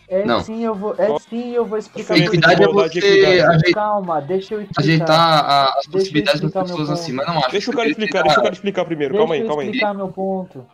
é 0.08 0.24
não. 0.24 0.40
sim, 0.40 0.64
eu 0.64 0.74
vou, 0.74 0.94
é 0.96 1.18
sim, 1.18 1.50
eu 1.50 1.66
vou 1.66 1.76
explicar. 1.78 2.16
Equidade 2.16 2.62
é 2.62 2.68
você 2.68 3.26
ajeitar, 3.44 3.72
Calma, 3.74 4.20
deixa 4.20 4.54
eu 4.54 4.62
explicar. 4.62 4.80
ajeitar 4.80 5.44
a- 5.44 5.64
as 5.64 5.74
Deixa 5.74 5.88
eu 5.88 5.92
possibilidades 5.92 6.40
das 6.40 6.52
pessoas 6.52 6.90
assim, 6.90 7.12
mas 7.12 7.26
não 7.26 7.38
acho. 7.38 7.50
Deixa 7.50 7.70
o 7.70 7.74
cara 7.74 7.88
explicar, 7.88 8.22
deixa 8.22 8.38
o 8.38 8.42
cara 8.42 8.54
explicar 8.54 8.84
primeiro. 8.84 9.12
Deixa 9.12 9.20
Calma 9.26 9.34
aí, 9.34 9.46
calma 9.46 9.62
aí. 9.62 9.68
explicar 9.68 9.94
meu 9.94 10.08
ponto. 10.08 10.66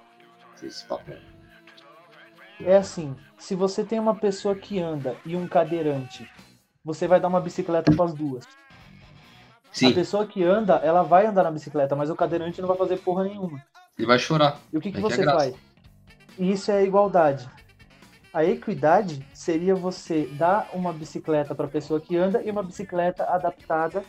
Papel. 0.89 1.17
É 2.65 2.77
assim, 2.77 3.17
se 3.39 3.55
você 3.57 3.83
tem 3.83 3.99
uma 3.99 4.15
pessoa 4.15 4.55
que 4.55 4.79
anda 4.79 5.17
e 5.27 5.35
um 5.35 5.49
cadeirante, 5.49 6.31
você 6.85 7.09
vai 7.09 7.19
dar 7.19 7.27
uma 7.29 7.41
bicicleta 7.41 7.91
para 7.91 8.05
as 8.05 8.15
duas. 8.15 8.45
A 8.45 8.49
Sim, 9.73 9.93
pessoa 9.93 10.27
que 10.27 10.45
anda, 10.45 10.75
ela 10.77 11.03
vai 11.03 11.27
andar 11.27 11.43
na 11.45 11.51
bicicleta, 11.51 11.97
mas 11.97 12.11
o 12.11 12.15
cadeirante 12.15 12.61
não 12.61 12.69
vai 12.69 12.77
fazer 12.77 12.99
porra 12.99 13.25
nenhuma. 13.25 13.61
Ele 13.99 14.07
vai 14.07 14.19
chorar. 14.19 14.61
E 14.73 14.79
o 14.79 14.81
que, 14.81 14.91
que 14.91 14.99
Aí 14.99 15.03
que 15.03 15.13
é 15.13 15.17
você 15.17 15.23
graça. 15.23 15.39
faz? 15.39 15.55
Isso 16.39 16.71
é 16.71 16.85
igualdade. 16.85 17.49
A 18.33 18.45
equidade 18.45 19.25
seria 19.35 19.75
você 19.75 20.27
dar 20.33 20.71
uma 20.73 20.93
bicicleta 20.93 21.55
para 21.55 21.67
a 21.67 21.69
pessoa 21.69 22.01
que 22.01 22.17
anda 22.17 22.43
e 22.43 22.51
uma 22.51 22.63
bicicleta 22.63 23.25
adaptada 23.25 24.03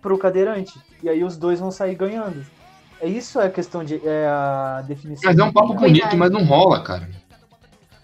para 0.00 0.14
o 0.14 0.18
cadeirante. 0.18 0.78
E 1.02 1.08
aí 1.08 1.24
os 1.24 1.36
dois 1.36 1.58
vão 1.58 1.70
sair 1.70 1.96
ganhando. 1.96 2.46
É 3.00 3.08
isso 3.08 3.40
é 3.40 3.46
a 3.46 3.50
questão 3.50 3.82
de 3.82 4.00
é 4.06 4.26
a 4.26 4.82
definição. 4.86 5.28
Mas 5.28 5.38
é 5.38 5.44
um 5.44 5.52
papo 5.52 5.74
bonito, 5.74 6.16
mas 6.16 6.30
não 6.30 6.44
rola, 6.44 6.82
cara. 6.82 7.08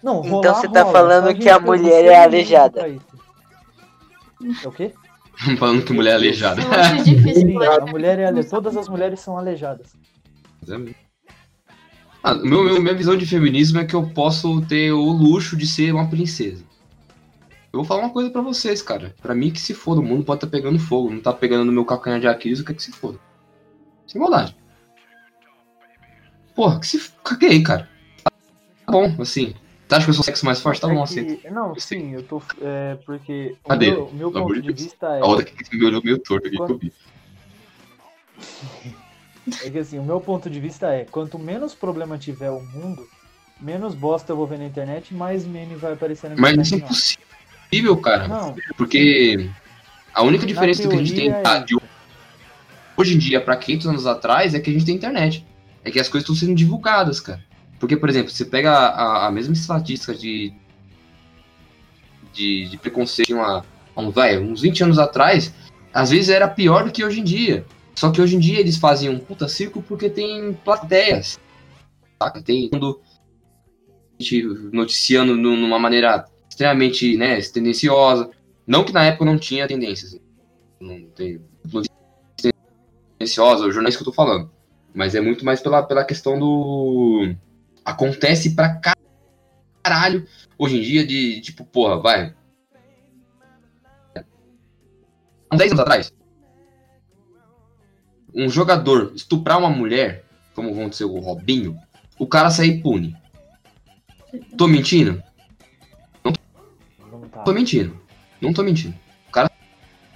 Não, 0.03 0.19
Então 0.19 0.41
rolar, 0.41 0.53
você 0.55 0.67
tá 0.67 0.83
rola, 0.83 0.93
falando 0.93 1.35
que 1.35 1.49
a 1.49 1.59
mulher 1.59 2.05
é 2.05 2.23
aleijada. 2.23 2.87
É 2.87 4.67
o 4.67 4.71
quê? 4.71 4.93
Falando 5.59 5.83
que 5.83 5.91
mulher 5.91 6.11
é 6.11 6.15
aleijada. 6.15 6.61
Eu 6.61 6.71
acho 6.71 7.03
difícil 7.03 7.53
falar 7.53 7.81
a 7.81 7.85
mulher 7.85 8.19
é 8.19 8.25
ale... 8.27 8.43
todas 8.43 8.77
as 8.77 8.87
mulheres 8.87 9.19
são 9.19 9.37
aleijadas. 9.37 9.93
Ah, 12.27 12.33
meu, 12.33 12.63
meu- 12.63 12.81
minha 12.81 12.95
visão 12.95 13.15
de 13.15 13.23
feminismo 13.25 13.77
é 13.79 13.85
que 13.85 13.93
eu 13.95 14.03
posso 14.09 14.59
ter 14.65 14.91
o 14.91 15.03
luxo 15.11 15.55
de 15.55 15.67
ser 15.67 15.93
uma 15.93 16.09
princesa. 16.09 16.63
Eu 17.71 17.79
vou 17.79 17.83
falar 17.83 18.01
uma 18.01 18.09
coisa 18.09 18.31
pra 18.31 18.41
vocês, 18.41 18.81
cara. 18.81 19.13
Pra 19.21 19.35
mim 19.35 19.51
que 19.51 19.59
se 19.61 19.75
foda, 19.75 20.01
o 20.01 20.03
mundo 20.03 20.23
pode 20.23 20.37
estar 20.37 20.47
pegando 20.47 20.79
fogo. 20.79 21.11
Não 21.11 21.21
tá 21.21 21.31
pegando 21.31 21.65
no 21.65 21.71
meu 21.71 21.85
calcanhar 21.85 22.19
de 22.19 22.27
Aquiles, 22.27 22.59
o 22.59 22.65
que 22.65 22.71
é 22.71 22.75
que 22.75 22.81
se 22.81 22.91
foda? 22.91 23.19
Sem 24.07 24.19
maldade. 24.19 24.55
Porra, 26.55 26.79
que 26.79 26.87
se 26.87 26.97
f- 26.97 27.11
caguei, 27.23 27.61
cara. 27.61 27.87
Tá 28.23 28.91
bom, 28.91 29.15
assim. 29.19 29.53
Você 29.87 29.95
acha 29.95 30.05
que 30.05 30.09
eu 30.09 30.13
sou 30.15 30.21
o 30.21 30.25
sexo 30.25 30.45
mais 30.47 30.59
forte? 30.61 30.81
Tá 30.81 30.89
É 30.89 30.93
bom, 30.95 31.03
que- 31.03 31.19
aceito. 31.19 31.53
Não, 31.53 31.75
sim, 31.79 32.13
eu 32.13 32.23
tô. 32.23 32.41
É, 32.59 32.95
porque 33.05 33.55
o 33.63 33.69
Cadê? 33.69 33.91
meu, 33.91 34.09
meu 34.13 34.29
amor 34.29 34.41
ponto 34.55 34.61
de 34.63 34.73
de 34.73 34.83
vista 34.83 35.05
é. 35.17 35.21
A 35.21 35.25
outra 35.25 35.45
que 35.45 35.77
me 35.77 35.85
olhou 35.85 36.01
meio 36.03 36.17
torto 36.17 36.47
aqui 36.47 36.55
que 36.57 36.63
Quando- 36.63 36.71
eu 36.71 36.77
vi. 36.79 36.91
É 39.63 39.69
que 39.69 39.77
assim, 39.77 39.99
o 39.99 40.03
meu 40.03 40.19
ponto 40.19 40.49
de 40.49 40.59
vista 40.59 40.87
é, 40.87 41.05
quanto 41.05 41.37
menos 41.37 41.75
problema 41.75 42.17
tiver 42.17 42.49
o 42.49 42.61
mundo, 42.61 43.07
menos 43.61 43.93
bosta 43.93 44.31
eu 44.31 44.37
vou 44.37 44.47
ver 44.47 44.57
na 44.57 44.65
internet, 44.65 45.13
mais 45.13 45.45
meme 45.45 45.75
vai 45.75 45.93
aparecer 45.93 46.29
na 46.29 46.35
minha 46.35 46.55
Mas 46.55 46.67
isso 46.67 46.75
é 46.75 46.77
impossível, 46.77 47.97
cara. 47.97 48.27
Não, 48.27 48.55
Porque 48.77 49.49
a 50.13 50.23
única 50.23 50.45
diferença 50.45 50.87
que 50.87 50.95
a 50.95 50.97
gente 50.97 51.13
tem 51.13 51.31
tá, 51.31 51.57
é 51.57 51.63
de 51.63 51.77
hoje 52.97 53.15
em 53.15 53.17
dia 53.17 53.41
para 53.41 53.55
500 53.55 53.87
anos 53.87 54.07
atrás 54.07 54.53
é 54.53 54.59
que 54.59 54.69
a 54.69 54.73
gente 54.73 54.85
tem 54.85 54.95
internet. 54.95 55.45
É 55.83 55.91
que 55.91 55.99
as 55.99 56.09
coisas 56.09 56.27
estão 56.27 56.35
sendo 56.35 56.55
divulgadas, 56.55 57.19
cara. 57.19 57.43
Porque, 57.79 57.95
por 57.95 58.09
exemplo, 58.09 58.31
você 58.31 58.45
pega 58.45 58.71
a, 58.71 59.27
a 59.27 59.31
mesma 59.31 59.53
estatística 59.53 60.15
de, 60.15 60.53
de, 62.33 62.69
de 62.69 62.77
preconceito 62.77 63.37
há 63.39 63.63
um, 63.95 64.09
vai, 64.09 64.37
uns 64.37 64.61
20 64.61 64.83
anos 64.83 64.99
atrás, 64.99 65.53
às 65.93 66.09
vezes 66.09 66.29
era 66.29 66.47
pior 66.47 66.85
do 66.85 66.91
que 66.91 67.03
hoje 67.03 67.19
em 67.19 67.23
dia. 67.23 67.65
Só 67.95 68.11
que 68.11 68.21
hoje 68.21 68.35
em 68.35 68.39
dia 68.39 68.59
eles 68.59 68.77
fazem 68.77 69.09
um 69.09 69.17
puta 69.19 69.47
circo 69.47 69.81
porque 69.81 70.09
tem 70.09 70.53
plateias. 70.53 71.39
Saca? 72.21 72.41
Tem 72.41 72.69
mundo 72.71 73.01
noticiando 74.71 75.35
nu- 75.35 75.55
numa 75.57 75.79
maneira 75.79 76.25
extremamente 76.49 77.17
né, 77.17 77.39
tendenciosa. 77.41 78.29
Não 78.65 78.83
que 78.83 78.93
na 78.93 79.03
época 79.05 79.25
não 79.25 79.37
tinha 79.37 79.67
tendências. 79.67 80.19
Não 80.79 81.05
tem 81.09 81.41
tendenciosa, 83.17 83.65
o 83.65 83.71
jornalista 83.71 84.03
que 84.03 84.09
eu 84.09 84.11
tô 84.11 84.15
falando. 84.15 84.51
Mas 84.93 85.15
é 85.15 85.21
muito 85.21 85.43
mais 85.45 85.61
pela, 85.61 85.83
pela 85.83 86.05
questão 86.05 86.39
do. 86.39 87.33
Acontece 87.83 88.55
pra 88.55 88.79
caralho 89.83 90.25
hoje 90.57 90.77
em 90.77 90.81
dia 90.81 91.05
de 91.05 91.41
tipo, 91.41 91.65
porra, 91.65 91.99
vai. 91.99 92.33
Há 95.49 95.55
10 95.57 95.71
anos 95.71 95.81
atrás, 95.81 96.13
um 98.35 98.49
jogador 98.49 99.13
estuprar 99.15 99.57
uma 99.57 99.69
mulher, 99.69 100.25
como 100.53 100.73
vão 100.73 100.91
ser 100.91 101.05
o 101.05 101.19
Robinho, 101.19 101.79
o 102.19 102.27
cara 102.27 102.49
sair 102.49 102.71
impune. 102.71 103.15
Tô 104.57 104.67
mentindo? 104.67 105.23
não 106.23 106.33
tá. 107.29 107.43
Tô 107.43 107.53
mentindo. 107.53 107.97
Não 108.41 108.51
tô 108.51 108.61
mentindo. 108.61 108.93
O 109.29 109.31
cara 109.31 109.49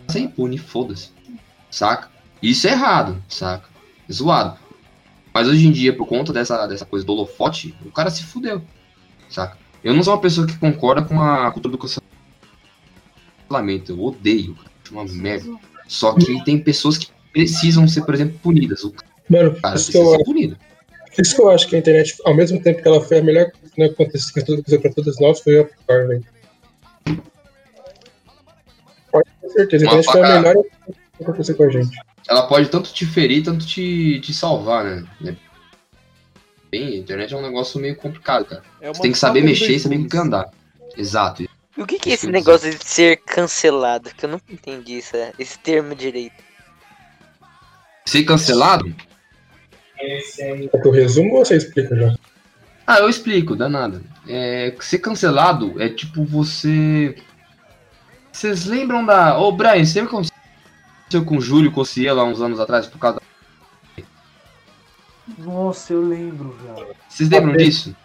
sair 0.10 0.24
impune, 0.24 0.58
foda-se. 0.58 1.12
Saca? 1.72 2.10
Isso 2.42 2.68
é 2.68 2.72
errado, 2.72 3.24
saca? 3.30 3.70
É 4.08 4.12
zoado. 4.12 4.60
Mas 5.34 5.48
hoje 5.48 5.66
em 5.66 5.72
dia, 5.72 5.96
por 5.96 6.06
conta 6.06 6.34
dessa, 6.34 6.68
dessa 6.68 6.86
coisa 6.86 7.06
do 7.06 7.14
holofote, 7.14 7.74
o 7.86 7.92
cara 7.92 8.10
se 8.10 8.24
fudeu. 8.24 8.62
Saca? 9.30 9.58
Eu 9.82 9.94
não 9.94 10.04
sou 10.04 10.14
uma 10.14 10.22
pessoa 10.22 10.46
que 10.46 10.58
concorda 10.58 11.02
com 11.02 11.22
a 11.22 11.50
cultura 11.52 11.72
do 11.72 11.78
cancelamento. 13.48 13.94
Eu 13.94 14.04
odeio. 14.04 14.56
cara. 14.56 14.70
Acho 14.84 14.94
uma 14.94 15.06
merda. 15.06 15.58
Só 15.88 16.14
que 16.14 16.44
tem 16.44 16.62
pessoas 16.62 16.98
que 16.98 17.08
precisam 17.32 17.88
ser, 17.88 18.02
por 18.02 18.14
exemplo, 18.14 18.40
punidas. 18.42 18.84
O 18.84 18.94
Mano, 19.30 19.56
cara 19.62 19.76
isso 19.76 19.92
que, 19.92 19.98
eu, 19.98 20.02
precisa 20.02 20.18
ser 20.18 20.24
punido. 20.24 20.58
isso 21.18 21.36
que 21.36 21.42
eu 21.42 21.50
acho 21.50 21.68
que 21.68 21.76
a 21.76 21.80
internet, 21.80 22.16
ao 22.26 22.36
mesmo 22.36 22.62
tempo 22.62 22.82
que 22.82 22.88
ela 22.88 23.02
foi 23.02 23.20
a 23.20 23.24
melhor 23.24 23.52
coisa 23.52 24.34
que 24.34 24.40
aconteceu 24.40 24.82
pra 24.82 24.94
todos 24.94 25.20
nós, 25.20 25.40
foi 25.40 25.60
a 25.60 25.66
pior, 25.66 26.08
velho. 26.08 26.26
Pode 29.12 29.30
ter 29.42 29.50
certeza, 29.50 29.86
a 29.86 29.88
internet 29.88 30.12
foi 30.12 30.22
a 30.22 30.40
melhor 30.40 30.54
coisa 30.54 30.70
que 31.18 31.24
aconteceu 31.24 31.56
com 31.56 31.64
a 31.64 31.70
gente. 31.70 31.98
Ela 32.28 32.48
pode 32.48 32.70
tanto 32.70 32.94
te 32.94 33.06
ferir, 33.06 33.44
tanto 33.44 33.66
te, 33.66 34.20
te 34.22 34.34
salvar, 34.34 34.84
né? 34.86 35.06
É 35.26 35.36
Bem, 36.72 36.88
a 36.88 36.98
internet 36.98 37.34
é 37.34 37.38
um 37.38 37.42
negócio 37.42 37.80
meio 37.80 37.96
complicado, 37.96 38.46
cara. 38.46 38.64
É 38.80 38.90
Você 38.90 39.02
tem 39.02 39.12
que 39.12 39.18
saber 39.18 39.42
mexer 39.42 39.72
e 39.72 39.80
saber 39.80 39.98
com 39.98 40.08
que 40.08 40.18
andar. 40.18 40.52
Exato. 40.96 41.44
E 41.44 41.82
o 41.82 41.88
que, 41.88 41.98
que 41.98 42.12
é 42.12 42.14
esse 42.14 42.28
negócio 42.28 42.70
de 42.70 42.86
ser 42.86 43.18
cancelado? 43.18 44.12
Que 44.14 44.26
eu 44.26 44.30
nunca 44.30 44.52
entendi 44.52 44.98
isso, 44.98 45.16
esse 45.40 45.58
termo 45.58 45.96
direito. 45.96 46.49
Ser 48.10 48.24
cancelado? 48.24 48.92
É 50.00 50.20
que 50.20 50.88
eu 50.88 50.92
resumo 50.92 51.36
ou 51.36 51.46
você 51.46 51.58
explica 51.58 51.96
já? 51.96 52.16
Ah, 52.88 52.98
eu 53.02 53.08
explico, 53.08 53.56
danada. 53.56 54.02
É, 54.28 54.76
ser 54.80 54.98
cancelado 54.98 55.80
é 55.80 55.90
tipo 55.90 56.26
você. 56.26 57.16
Vocês 58.32 58.66
lembram 58.66 59.06
da. 59.06 59.38
Ô, 59.38 59.52
Brian, 59.52 59.86
você 59.86 60.00
lembra 60.00 60.18
o 60.18 60.22
que 60.24 60.32
aconteceu 61.06 61.24
com 61.24 61.38
o 61.38 61.42
Júlio 61.42 61.72
Cossielo 61.72 62.20
há 62.20 62.24
uns 62.24 62.42
anos 62.42 62.60
atrás 62.60 62.88
por 62.88 62.98
causa. 62.98 63.22
Nossa, 65.38 65.94
eu 65.94 66.02
lembro, 66.02 66.58
velho. 66.64 66.96
Vocês 67.08 67.30
lembram 67.30 67.56
disso? 67.56 67.96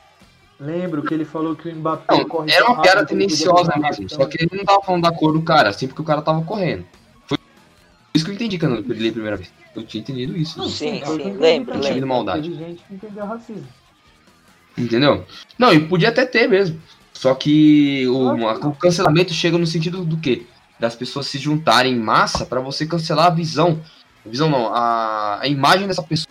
Lembro 0.60 1.02
que 1.02 1.14
ele 1.14 1.24
falou 1.24 1.56
que 1.56 1.66
o 1.66 1.74
Mbappé 1.74 2.14
Não, 2.14 2.28
corre 2.28 2.52
era 2.52 2.66
uma 2.66 2.82
piada 2.82 3.06
tendenciosa 3.06 3.72
mesmo. 3.78 4.10
Só 4.10 4.26
que 4.26 4.36
ele 4.42 4.50
não 4.54 4.66
tava 4.66 4.82
falando 4.82 5.04
da 5.04 5.12
cor 5.12 5.32
do 5.32 5.40
cara, 5.40 5.70
assim 5.70 5.86
porque 5.88 6.02
o 6.02 6.04
cara 6.04 6.20
tava 6.20 6.42
correndo. 6.42 6.84
Isso 8.14 8.24
que 8.24 8.30
eu 8.30 8.34
entendi 8.34 8.58
quando 8.58 8.76
eu 8.76 8.94
li 8.94 9.08
a 9.08 9.12
primeira 9.12 9.36
vez. 9.36 9.52
Eu 9.74 9.84
tinha 9.84 10.00
entendido 10.00 10.36
isso. 10.36 10.58
né? 10.58 10.66
Sim, 10.66 10.70
sim, 10.70 10.96
entendi 10.98 11.36
lembro, 11.36 11.78
lembro. 11.78 12.06
Maldade. 12.06 12.48
Teve 12.48 12.64
gente 12.64 12.82
que 12.84 12.94
entendeu 12.94 13.26
racismo. 13.26 13.66
Entendeu? 14.78 15.26
Não, 15.58 15.72
e 15.72 15.80
podia 15.80 16.10
até 16.10 16.24
ter 16.24 16.48
mesmo. 16.48 16.80
Só 17.12 17.34
que 17.34 18.06
o, 18.06 18.68
o 18.68 18.74
cancelamento 18.76 19.32
chega 19.32 19.58
no 19.58 19.66
sentido 19.66 20.04
do 20.04 20.16
quê? 20.16 20.46
Das 20.78 20.94
pessoas 20.94 21.26
se 21.26 21.38
juntarem 21.38 21.92
em 21.92 21.98
massa 21.98 22.46
pra 22.46 22.60
você 22.60 22.86
cancelar 22.86 23.26
a 23.26 23.30
visão. 23.30 23.82
A 24.24 24.28
visão 24.28 24.48
não, 24.48 24.72
a, 24.72 25.40
a 25.40 25.48
imagem 25.48 25.86
dessa 25.88 26.02
pessoa 26.02 26.28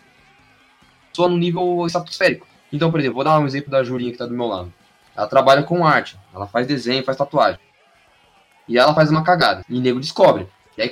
no 1.29 1.37
nível 1.37 1.85
estratosférico. 1.85 2.47
Então, 2.71 2.91
por 2.91 2.99
exemplo, 2.99 3.15
vou 3.15 3.23
dar 3.23 3.39
um 3.39 3.45
exemplo 3.45 3.69
da 3.69 3.83
Julinha 3.83 4.11
que 4.11 4.17
tá 4.17 4.25
do 4.25 4.33
meu 4.33 4.47
lado. 4.47 4.73
Ela 5.15 5.27
trabalha 5.27 5.63
com 5.63 5.85
arte, 5.85 6.17
ela 6.33 6.47
faz 6.47 6.65
desenho, 6.65 7.03
faz 7.03 7.17
tatuagem. 7.17 7.59
E 8.67 8.77
ela 8.77 8.93
faz 8.93 9.11
uma 9.11 9.23
cagada. 9.23 9.63
E 9.69 9.77
o 9.77 9.81
nego 9.81 9.99
descobre. 9.99 10.47
E 10.77 10.81
aí 10.81 10.89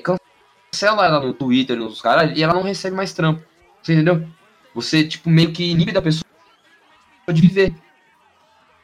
cancela 0.72 1.06
ela 1.06 1.20
no 1.20 1.34
Twitter, 1.34 1.78
nos 1.78 2.02
caras, 2.02 2.36
e 2.38 2.42
ela 2.42 2.54
não 2.54 2.62
recebe 2.64 2.96
mais 2.96 3.14
trampo. 3.14 3.44
Você 3.84 3.94
entendeu? 3.94 4.26
Você, 4.74 5.06
tipo, 5.06 5.30
meio 5.30 5.52
que 5.52 5.70
inibe 5.70 5.92
da 5.92 6.02
pessoa 6.02 6.24
de 7.32 7.42
viver. 7.42 7.74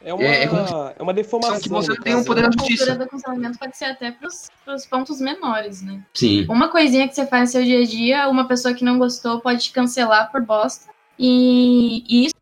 É 0.02 0.14
uma, 0.14 0.24
É- 0.24 0.44
é 0.44 0.48
como 0.48 0.62
é 1.00 1.02
uma 1.04 1.14
deformação. 1.14 1.60
que 1.60 1.70
você 1.70 1.96
tem 2.02 2.14
um 2.14 2.18
caso, 2.18 2.28
poder 2.28 2.42
né? 2.42 2.48
na 2.48 2.54
A 2.54 2.58
cultura 2.58 2.78
justiça. 2.78 2.96
do 2.98 3.08
cancelamento 3.08 3.58
pode 3.60 3.78
ser 3.78 3.86
até 3.86 4.12
pros, 4.12 4.50
pros 4.64 4.86
pontos 4.86 5.20
menores, 5.22 5.82
né? 5.82 6.02
Sim. 6.14 6.46
Uma 6.50 6.68
coisinha 6.70 7.08
que 7.08 7.16
você 7.16 7.26
faz 7.26 7.50
no 7.50 7.54
seu 7.54 7.64
dia 7.64 7.80
a 7.82 7.86
dia, 7.86 8.30
uma 8.30 8.48
pessoa 8.48 8.74
que 8.74 8.84
não 8.86 8.98
gostou 8.98 9.40
pode 9.42 9.64
te 9.64 9.72
cancelar 9.72 10.32
por 10.32 10.42
bosta. 10.42 10.92
E, 11.18 12.04
e 12.08 12.26
isso, 12.28 12.36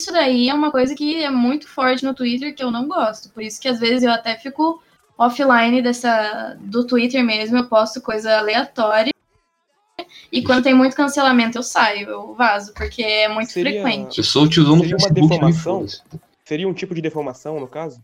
isso 0.00 0.12
daí 0.12 0.48
é 0.48 0.54
uma 0.54 0.70
coisa 0.70 0.94
que 0.94 1.22
é 1.22 1.30
muito 1.30 1.66
forte 1.68 2.04
no 2.04 2.14
Twitter 2.14 2.54
que 2.54 2.62
eu 2.62 2.70
não 2.70 2.86
gosto. 2.86 3.30
Por 3.30 3.42
isso 3.42 3.60
que 3.60 3.68
às 3.68 3.80
vezes 3.80 4.02
eu 4.02 4.10
até 4.12 4.36
fico 4.36 4.82
offline 5.26 5.82
dessa, 5.82 6.56
do 6.60 6.86
Twitter 6.86 7.22
mesmo, 7.24 7.56
eu 7.58 7.66
posto 7.68 8.00
coisa 8.00 8.38
aleatória. 8.38 9.12
E 10.30 10.42
quando 10.42 10.64
tem 10.64 10.74
muito 10.74 10.96
cancelamento, 10.96 11.58
eu 11.58 11.62
saio, 11.62 12.08
eu 12.08 12.34
vazo, 12.34 12.72
porque 12.74 13.02
é 13.02 13.28
muito 13.28 13.52
Seria- 13.52 13.82
frequente. 13.82 14.18
Eu 14.18 14.24
sou 14.24 14.44
o 14.44 14.48
tiozão 14.48 14.78
do 14.78 14.84
Facebook. 14.84 15.20
me 15.20 15.28
deformação? 15.28 15.86
Seria 16.44 16.68
um 16.68 16.72
tipo 16.74 16.94
de 16.94 17.00
deformação, 17.02 17.60
no 17.60 17.68
caso? 17.68 18.00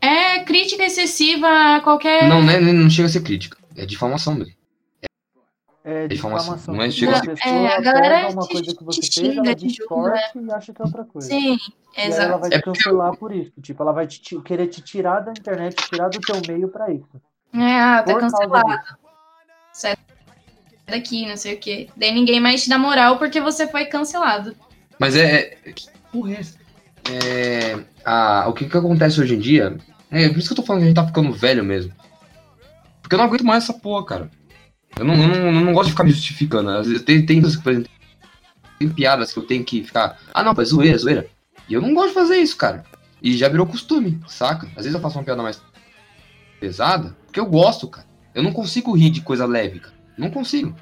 É 0.00 0.40
crítica 0.40 0.84
excessiva 0.84 1.46
a 1.76 1.80
qualquer. 1.80 2.28
Não, 2.28 2.42
né, 2.42 2.58
não 2.60 2.90
chega 2.90 3.08
a 3.08 3.10
ser 3.10 3.22
crítica. 3.22 3.56
É 3.76 3.86
difamação 3.86 4.34
mesmo. 4.34 4.54
É 5.86 6.08
Difamação. 6.08 6.74
Não 6.74 6.82
é 6.82 6.90
ser- 6.90 7.06
pessoa 7.06 7.36
É, 7.44 7.76
a 7.76 7.80
galera 7.80 8.28
uma 8.30 8.42
te- 8.46 8.52
coisa 8.54 8.74
que 8.74 8.82
você 8.84 9.00
te 9.02 9.20
fez, 9.20 9.36
ela 9.36 9.54
te 9.54 9.66
distorce 9.66 10.38
e 10.38 10.50
acha 10.50 10.72
que 10.72 10.80
é 10.80 10.84
outra 10.84 11.04
coisa. 11.04 11.28
Sim, 11.28 11.58
E 11.96 12.00
aí 12.00 12.06
ela 12.06 12.24
exato. 12.24 12.38
vai 12.40 12.50
É 12.54 12.58
te 12.58 12.62
cancelar 12.62 13.16
por 13.16 13.32
isso. 13.34 13.52
Tipo, 13.60 13.82
ela 13.82 13.92
vai 13.92 14.06
te, 14.06 14.40
querer 14.40 14.66
te 14.68 14.80
tirar 14.80 15.20
da 15.20 15.32
internet, 15.32 15.76
tirar 15.90 16.08
do 16.08 16.18
teu 16.20 16.40
meio 16.48 16.68
pra 16.68 16.90
isso. 16.90 17.06
É, 17.52 17.80
ah, 17.80 18.02
tá 18.02 18.18
cancelado. 18.18 18.82
Sai 19.74 19.94
daqui, 20.86 21.26
não 21.26 21.36
sei 21.36 21.54
o 21.54 21.58
quê. 21.58 21.88
Daí 21.96 22.12
ninguém 22.14 22.40
mais 22.40 22.62
te 22.64 22.70
dá 22.70 22.78
moral 22.78 23.18
porque 23.18 23.38
você 23.40 23.66
foi 23.68 23.84
cancelado. 23.84 24.56
Mas 24.98 25.14
é. 25.16 25.58
é 25.66 25.72
que 25.72 25.86
porra 26.10 26.32
é 26.32 26.40
essa? 26.40 26.58
É, 27.10 27.84
a, 28.04 28.46
o 28.48 28.54
que, 28.54 28.64
que 28.66 28.76
acontece 28.76 29.20
hoje 29.20 29.34
em 29.34 29.38
dia. 29.38 29.76
É 30.10 30.28
por 30.30 30.38
isso 30.38 30.48
que 30.48 30.52
eu 30.54 30.56
tô 30.56 30.62
falando 30.62 30.80
que 30.80 30.84
a 30.84 30.88
gente 30.88 30.96
tá 30.96 31.06
ficando 31.06 31.30
velho 31.32 31.62
mesmo. 31.62 31.92
Porque 33.02 33.14
eu 33.14 33.18
não 33.18 33.26
aguento 33.26 33.44
mais 33.44 33.64
essa 33.64 33.74
porra, 33.74 34.06
cara. 34.06 34.30
Eu 34.98 35.04
não, 35.04 35.14
eu 35.14 35.28
não, 35.28 35.36
eu 35.46 35.52
não 35.52 35.72
gosto 35.72 35.86
de 35.86 35.92
ficar 35.92 36.04
me 36.04 36.10
justificando. 36.12 36.70
Às 36.70 36.86
vezes 36.86 37.02
tem, 37.02 37.24
tem, 37.26 37.40
por 37.40 37.72
exemplo, 37.72 37.90
tem 38.78 38.88
piadas 38.88 39.32
que 39.32 39.38
eu 39.38 39.42
tenho 39.46 39.64
que 39.64 39.82
ficar. 39.82 40.18
Ah, 40.32 40.42
não, 40.42 40.52
é 40.52 40.64
zoeira, 40.64 40.98
zoeira. 40.98 41.26
E 41.68 41.74
eu 41.74 41.80
não 41.82 41.94
gosto 41.94 42.08
de 42.08 42.14
fazer 42.14 42.36
isso, 42.36 42.56
cara. 42.56 42.84
E 43.22 43.36
já 43.36 43.48
virou 43.48 43.66
costume, 43.66 44.20
saca? 44.28 44.66
Às 44.68 44.84
vezes 44.84 44.94
eu 44.94 45.00
faço 45.00 45.18
uma 45.18 45.24
piada 45.24 45.42
mais 45.42 45.60
pesada, 46.60 47.16
porque 47.26 47.40
eu 47.40 47.46
gosto, 47.46 47.88
cara. 47.88 48.06
Eu 48.34 48.42
não 48.42 48.52
consigo 48.52 48.92
rir 48.96 49.10
de 49.10 49.20
coisa 49.20 49.46
leve, 49.46 49.80
cara. 49.80 49.94
Não 50.16 50.30
consigo. 50.30 50.74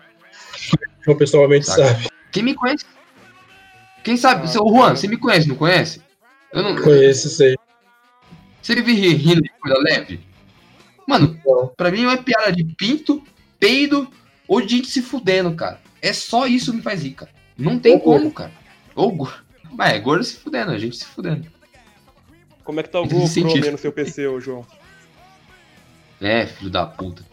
João 1.05 1.17
pessoalmente 1.17 1.67
Saca. 1.67 1.87
sabe. 1.87 2.09
Quem 2.31 2.43
me 2.43 2.55
conhece? 2.55 2.85
Quem 4.05 4.17
sabe? 4.17 4.45
Ah, 4.45 4.49
Seu 4.49 4.67
Juan, 4.69 4.97
você 4.97 5.07
me 5.07 5.17
conhece, 5.17 5.49
não 5.49 5.57
conhece? 5.57 6.03
Eu 6.53 6.63
não. 6.63 6.77
Conheço 6.77 7.43
aí. 7.43 7.57
Você 8.61 8.75
vive 8.75 8.93
ri- 8.95 9.15
rindo 9.15 9.43
de 9.43 9.49
coisa 9.61 9.79
leve? 9.81 10.21
Mano, 11.07 11.39
Não. 11.45 11.69
pra 11.77 11.91
mim 11.91 12.05
é 12.07 12.17
piada 12.17 12.53
de 12.53 12.65
pinto, 12.65 13.23
peido 13.63 14.11
ou 14.49 14.61
de 14.61 14.77
gente 14.77 14.89
se 14.89 15.01
fudendo, 15.01 15.55
cara. 15.55 15.81
É 16.03 16.13
só 16.13 16.49
isso 16.49 16.73
que 16.73 16.79
me 16.79 16.83
faz 16.83 17.05
rir, 17.05 17.13
cara. 17.13 17.31
Não 17.57 17.79
tem 17.79 17.95
Ou 17.95 18.01
como, 18.01 18.33
cara. 18.33 18.51
Ou 18.97 19.13
gordo. 19.13 19.45
Mas 19.71 19.93
é 19.93 20.01
gordo 20.01 20.25
se 20.25 20.37
fudendo, 20.37 20.73
a 20.73 20.79
gente 20.79 20.97
se 20.97 21.05
fudendo. 21.05 21.47
Como 22.65 22.81
é 22.81 22.83
que 22.83 22.89
tá 22.89 23.01
o 23.01 23.27
sentido. 23.29 23.65
aí 23.65 23.71
no 23.71 23.79
seu 23.79 23.93
PC, 23.93 24.27
ô 24.27 24.41
João? 24.41 24.67
É, 26.21 26.45
filho 26.47 26.71
da 26.71 26.85
puta. 26.85 27.25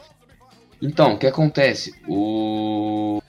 Então, 0.80 1.14
o 1.14 1.18
que 1.18 1.26
acontece? 1.26 2.00
O... 2.08 3.22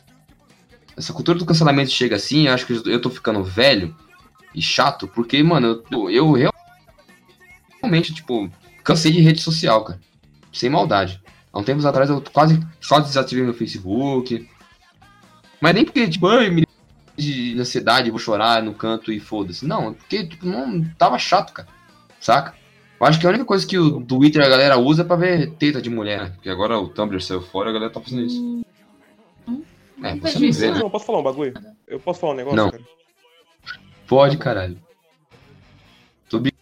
Essa 0.94 1.14
cultura 1.14 1.38
do 1.38 1.46
cancelamento 1.46 1.90
chega 1.90 2.16
assim, 2.16 2.46
eu 2.46 2.52
acho 2.52 2.66
que 2.66 2.82
eu 2.86 3.00
tô 3.00 3.08
ficando 3.08 3.42
velho, 3.42 3.96
e 4.54 4.60
chato, 4.60 5.08
porque, 5.08 5.42
mano, 5.42 5.82
eu, 5.90 6.10
eu 6.10 6.32
real- 6.32 6.54
realmente, 7.80 8.12
tipo, 8.12 8.50
cansei 8.84 9.10
de 9.10 9.20
rede 9.20 9.40
social, 9.40 9.84
cara. 9.84 10.00
Sem 10.52 10.68
maldade. 10.68 11.20
Há 11.52 11.58
um 11.58 11.64
tempos 11.64 11.84
atrás 11.84 12.08
eu 12.10 12.22
quase 12.32 12.60
só 12.80 13.00
desativei 13.00 13.44
meu 13.44 13.54
Facebook. 13.54 14.48
Mas 15.60 15.74
nem 15.74 15.84
porque, 15.84 16.08
tipo, 16.08 16.26
ai, 16.28 16.48
me 16.50 16.66
de 17.16 17.58
ansiedade, 17.60 18.10
vou 18.10 18.18
chorar 18.18 18.62
no 18.62 18.72
canto 18.74 19.12
e 19.12 19.20
foda-se. 19.20 19.66
Não, 19.66 19.90
é 19.90 19.92
porque, 19.92 20.26
tipo, 20.26 20.46
não 20.46 20.82
tava 20.96 21.18
chato, 21.18 21.52
cara. 21.52 21.68
Saca? 22.18 22.54
Eu 22.98 23.06
acho 23.06 23.18
que 23.18 23.26
a 23.26 23.30
única 23.30 23.44
coisa 23.44 23.66
que 23.66 23.78
o 23.78 24.00
Twitter 24.02 24.42
a 24.44 24.48
galera 24.48 24.78
usa 24.78 25.02
é 25.02 25.04
pra 25.04 25.16
ver 25.16 25.50
teta 25.52 25.82
de 25.82 25.90
mulher, 25.90 26.22
né? 26.22 26.30
Porque 26.34 26.48
agora 26.48 26.78
o 26.78 26.88
Tumblr 26.88 27.20
saiu 27.20 27.42
fora, 27.42 27.70
a 27.70 27.72
galera 27.72 27.92
tá 27.92 28.00
fazendo 28.00 28.22
isso. 28.22 28.62
É, 30.02 30.14
você 30.16 30.38
não 30.38 30.52
vê, 30.52 30.70
né? 30.70 30.78
Não, 30.78 30.90
posso 30.90 31.04
falar 31.06 31.18
um 31.18 31.22
bagulho? 31.22 31.52
Eu 31.86 32.00
posso 32.00 32.20
falar 32.20 32.32
um 32.32 32.36
negócio, 32.36 32.56
Não. 32.56 32.70
cara? 32.70 32.82
Pode, 34.06 34.36
caralho. 34.38 34.78
Tô 36.28 36.38
brin- 36.38 36.52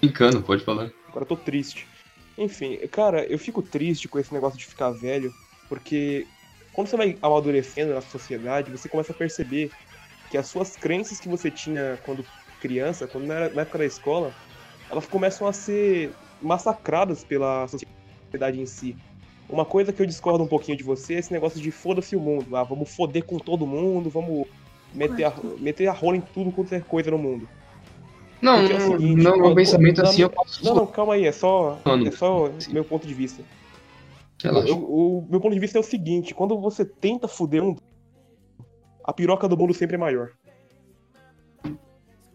brincando, 0.00 0.42
pode 0.42 0.64
falar. 0.64 0.90
Agora 1.08 1.22
eu 1.22 1.26
tô 1.26 1.36
triste. 1.36 1.86
Enfim, 2.36 2.78
cara, 2.90 3.24
eu 3.24 3.38
fico 3.38 3.62
triste 3.62 4.08
com 4.08 4.18
esse 4.18 4.32
negócio 4.32 4.58
de 4.58 4.66
ficar 4.66 4.90
velho, 4.90 5.32
porque 5.68 6.26
quando 6.72 6.88
você 6.88 6.96
vai 6.96 7.18
amadurecendo 7.20 7.94
na 7.94 8.00
sociedade, 8.00 8.70
você 8.70 8.88
começa 8.88 9.12
a 9.12 9.16
perceber 9.16 9.70
que 10.30 10.38
as 10.38 10.46
suas 10.46 10.76
crenças 10.76 11.20
que 11.20 11.28
você 11.28 11.50
tinha 11.50 11.98
quando 12.02 12.24
criança, 12.60 13.06
quando 13.06 13.26
na 13.26 13.34
época 13.60 13.78
da 13.78 13.84
escola, 13.84 14.32
elas 14.90 15.06
começam 15.06 15.46
a 15.46 15.52
ser 15.52 16.14
massacradas 16.40 17.22
pela 17.24 17.66
sociedade 17.68 18.60
em 18.60 18.66
si. 18.66 18.96
Uma 19.48 19.66
coisa 19.66 19.92
que 19.92 20.00
eu 20.00 20.06
discordo 20.06 20.42
um 20.42 20.48
pouquinho 20.48 20.78
de 20.78 20.84
você 20.84 21.14
é 21.14 21.18
esse 21.18 21.32
negócio 21.32 21.60
de 21.60 21.70
foda-se 21.70 22.16
o 22.16 22.20
mundo. 22.20 22.56
Ah, 22.56 22.62
vamos 22.62 22.94
foder 22.94 23.24
com 23.24 23.38
todo 23.38 23.66
mundo, 23.66 24.08
vamos 24.08 24.46
meter 24.94 25.24
a, 25.24 25.34
meter 25.58 25.88
a 25.88 25.92
rola 25.92 26.16
em 26.16 26.20
tudo 26.20 26.50
quanto 26.52 26.74
é 26.74 26.80
coisa 26.80 27.10
no 27.10 27.18
mundo. 27.18 27.46
Não, 28.42 28.56
é 28.56 28.74
o 28.74 28.80
seguinte, 28.80 29.22
não, 29.22 29.38
meu 29.38 29.54
pensamento 29.54 30.02
não, 30.02 30.10
assim 30.10 30.22
eu 30.22 30.28
posso. 30.30 30.64
Não, 30.64 30.74
não, 30.74 30.86
calma 30.86 31.14
aí, 31.14 31.24
é 31.26 31.30
só, 31.32 31.78
Mano. 31.84 32.08
é 32.08 32.10
só 32.10 32.50
meu 32.70 32.84
ponto 32.84 33.06
de 33.06 33.14
vista. 33.14 33.44
Relaxa. 34.42 34.68
Eu- 34.68 34.78
o 34.78 35.26
meu 35.30 35.40
ponto 35.40 35.54
de 35.54 35.60
vista 35.60 35.78
é 35.78 35.80
o 35.80 35.84
seguinte: 35.84 36.34
quando 36.34 36.60
você 36.60 36.84
tenta 36.84 37.28
fuder 37.28 37.62
um. 37.62 37.76
A 39.04 39.12
piroca 39.12 39.46
do 39.48 39.56
mundo 39.56 39.72
sempre 39.72 39.94
é 39.94 39.98
maior. 39.98 40.32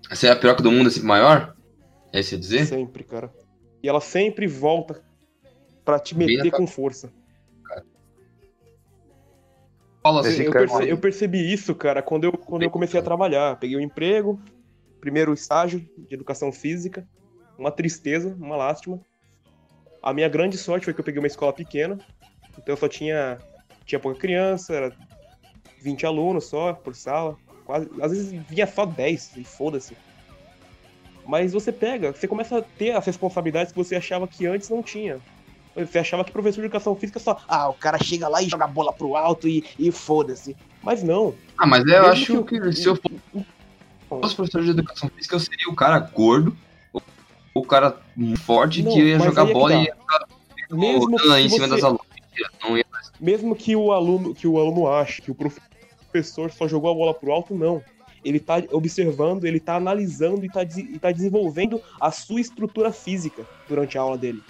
Essa 0.09 0.27
é 0.27 0.31
a 0.31 0.35
piroca 0.37 0.63
do 0.63 0.71
mundo, 0.71 0.87
assim, 0.87 1.01
maior? 1.01 1.53
É 2.13 2.21
isso 2.21 2.29
que 2.29 2.35
você 2.35 2.39
dizer? 2.41 2.65
Sempre, 2.67 3.03
cara. 3.03 3.29
E 3.83 3.89
ela 3.89 3.99
sempre 3.99 4.47
volta 4.47 5.03
pra 5.83 5.99
te 5.99 6.15
Bem 6.15 6.27
meter 6.27 6.51
com 6.51 6.65
força. 6.65 7.11
Fala 10.01 10.21
assim, 10.21 10.43
Eu, 10.43 10.51
perce- 10.53 10.89
eu 10.89 10.97
percebi 10.97 11.51
isso, 11.51 11.75
cara, 11.75 12.01
quando 12.01 12.23
eu, 12.23 12.31
quando 12.31 12.63
eu 12.63 12.69
comecei 12.71 12.97
a 12.97 13.03
trabalhar. 13.03 13.57
Peguei 13.59 13.75
um 13.75 13.81
emprego, 13.81 14.39
primeiro 15.07 15.33
estágio 15.33 15.79
de 15.79 16.13
educação 16.13 16.51
física, 16.51 17.07
uma 17.57 17.71
tristeza, 17.71 18.35
uma 18.37 18.57
lástima. 18.57 18.99
A 20.03 20.13
minha 20.13 20.27
grande 20.27 20.57
sorte 20.57 20.83
foi 20.83 20.93
que 20.93 20.99
eu 20.99 21.03
peguei 21.03 21.19
uma 21.19 21.27
escola 21.27 21.53
pequena, 21.53 21.97
então 22.51 22.73
eu 22.73 22.77
só 22.77 22.89
tinha, 22.89 23.39
tinha 23.85 23.99
pouca 23.99 24.19
criança, 24.19 24.73
era 24.73 24.93
20 25.81 26.05
alunos 26.05 26.43
só 26.49 26.73
por 26.73 26.93
sala. 26.93 27.37
Quase, 27.63 27.89
às 28.01 28.11
vezes 28.11 28.31
vinha 28.49 28.67
só 28.67 28.85
10, 28.85 29.37
e 29.37 29.45
foda-se. 29.45 29.95
Mas 31.25 31.53
você 31.53 31.71
pega, 31.71 32.11
você 32.11 32.27
começa 32.27 32.57
a 32.57 32.61
ter 32.61 32.91
as 32.91 33.05
responsabilidades 33.05 33.71
que 33.71 33.77
você 33.77 33.95
achava 33.95 34.27
que 34.27 34.45
antes 34.45 34.67
não 34.67 34.83
tinha. 34.83 35.21
Você 35.73 35.99
achava 35.99 36.25
que 36.25 36.33
professor 36.33 36.59
de 36.59 36.65
educação 36.65 36.95
física 36.97 37.19
só, 37.19 37.39
ah, 37.47 37.69
o 37.69 37.73
cara 37.73 37.97
chega 37.97 38.27
lá 38.27 38.41
e 38.41 38.49
joga 38.49 38.65
a 38.65 38.67
bola 38.67 38.91
pro 38.91 39.15
alto 39.15 39.47
e, 39.47 39.63
e 39.79 39.89
foda-se. 39.89 40.55
Mas 40.83 41.01
não. 41.01 41.33
Ah, 41.57 41.65
mas 41.65 41.85
eu 41.85 41.91
Mesmo 41.91 42.07
acho 42.07 42.43
que 42.43 42.59
que, 42.59 42.73
se 42.73 42.87
eu 42.87 42.97
fosse 44.09 44.35
professor 44.35 44.63
de 44.63 44.69
educação 44.71 45.09
física, 45.09 45.35
eu 45.35 45.39
seria 45.39 45.69
o 45.69 45.75
cara 45.75 45.99
gordo, 45.99 46.55
o- 47.53 47.61
cara 47.63 47.97
forte 48.43 48.83
Não, 48.83 48.93
que 48.93 48.99
ia 49.01 49.19
jogar 49.19 49.49
é 49.49 49.53
bola 49.53 49.71
tá. 49.71 49.77
e 49.79 49.85
ia 49.85 49.95
ficar 49.95 50.27
Mesmo 50.69 51.15
em 51.37 51.49
cima 51.49 51.67
você- 51.67 51.75
das 51.75 51.83
alunas. 51.83 52.01
Não 52.63 52.77
ia 52.77 52.85
Mesmo 53.19 53.55
que 53.55 53.75
o 53.75 53.91
aluno, 53.91 54.35
que 54.35 54.47
o 54.47 54.59
aluno 54.59 54.87
ache 54.87 55.21
que 55.21 55.31
o 55.31 55.35
professor 55.35 56.51
só 56.51 56.67
jogou 56.67 56.91
a 56.91 56.93
bola 56.93 57.13
pro 57.13 57.31
alto, 57.31 57.55
não. 57.55 57.81
Ele 58.23 58.39
tá 58.39 58.61
observando, 58.71 59.45
ele 59.45 59.59
tá 59.59 59.75
analisando 59.75 60.43
e 60.45 60.49
tá, 60.49 60.61
e 60.63 60.99
tá 60.99 61.11
desenvolvendo 61.11 61.81
a 61.99 62.11
sua 62.11 62.39
estrutura 62.41 62.91
física 62.91 63.45
durante 63.67 63.97
a 63.97 64.01
aula 64.01 64.17
dele. 64.17 64.43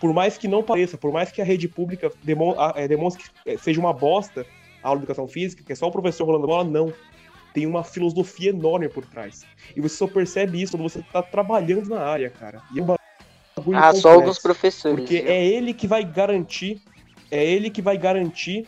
Por 0.00 0.12
mais 0.14 0.38
que 0.38 0.48
não 0.48 0.62
pareça, 0.62 0.96
por 0.96 1.12
mais 1.12 1.30
que 1.30 1.40
a 1.42 1.44
rede 1.44 1.68
pública 1.68 2.10
demon- 2.22 2.58
a- 2.58 2.72
é, 2.76 2.88
demonstre 2.88 3.22
que 3.44 3.58
seja 3.58 3.78
uma 3.78 3.92
bosta 3.92 4.46
a 4.82 4.88
aula 4.88 4.98
de 4.98 5.04
educação 5.04 5.28
física, 5.28 5.62
que 5.62 5.72
é 5.72 5.76
só 5.76 5.86
o 5.86 5.92
professor 5.92 6.24
rolando 6.24 6.44
a 6.44 6.48
bola, 6.48 6.64
não. 6.64 6.92
Tem 7.52 7.66
uma 7.66 7.82
filosofia 7.82 8.50
enorme 8.50 8.88
por 8.88 9.04
trás. 9.04 9.44
E 9.76 9.80
você 9.80 9.96
só 9.96 10.06
percebe 10.06 10.62
isso 10.62 10.72
quando 10.76 10.88
você 10.88 11.02
tá 11.12 11.22
trabalhando 11.22 11.88
na 11.88 12.00
área, 12.00 12.30
cara. 12.30 12.62
E 12.74 12.78
é 12.78 12.82
um 12.82 12.86
bagulho 12.86 13.76
Ah, 13.78 13.80
só 13.82 13.86
complexo. 13.92 14.08
alguns 14.08 14.38
professores. 14.38 14.96
Porque 15.00 15.20
viu? 15.20 15.30
é 15.30 15.44
ele 15.44 15.74
que 15.74 15.86
vai 15.86 16.04
garantir. 16.04 16.80
É 17.30 17.44
ele 17.44 17.68
que 17.70 17.82
vai 17.82 17.96
garantir 17.98 18.66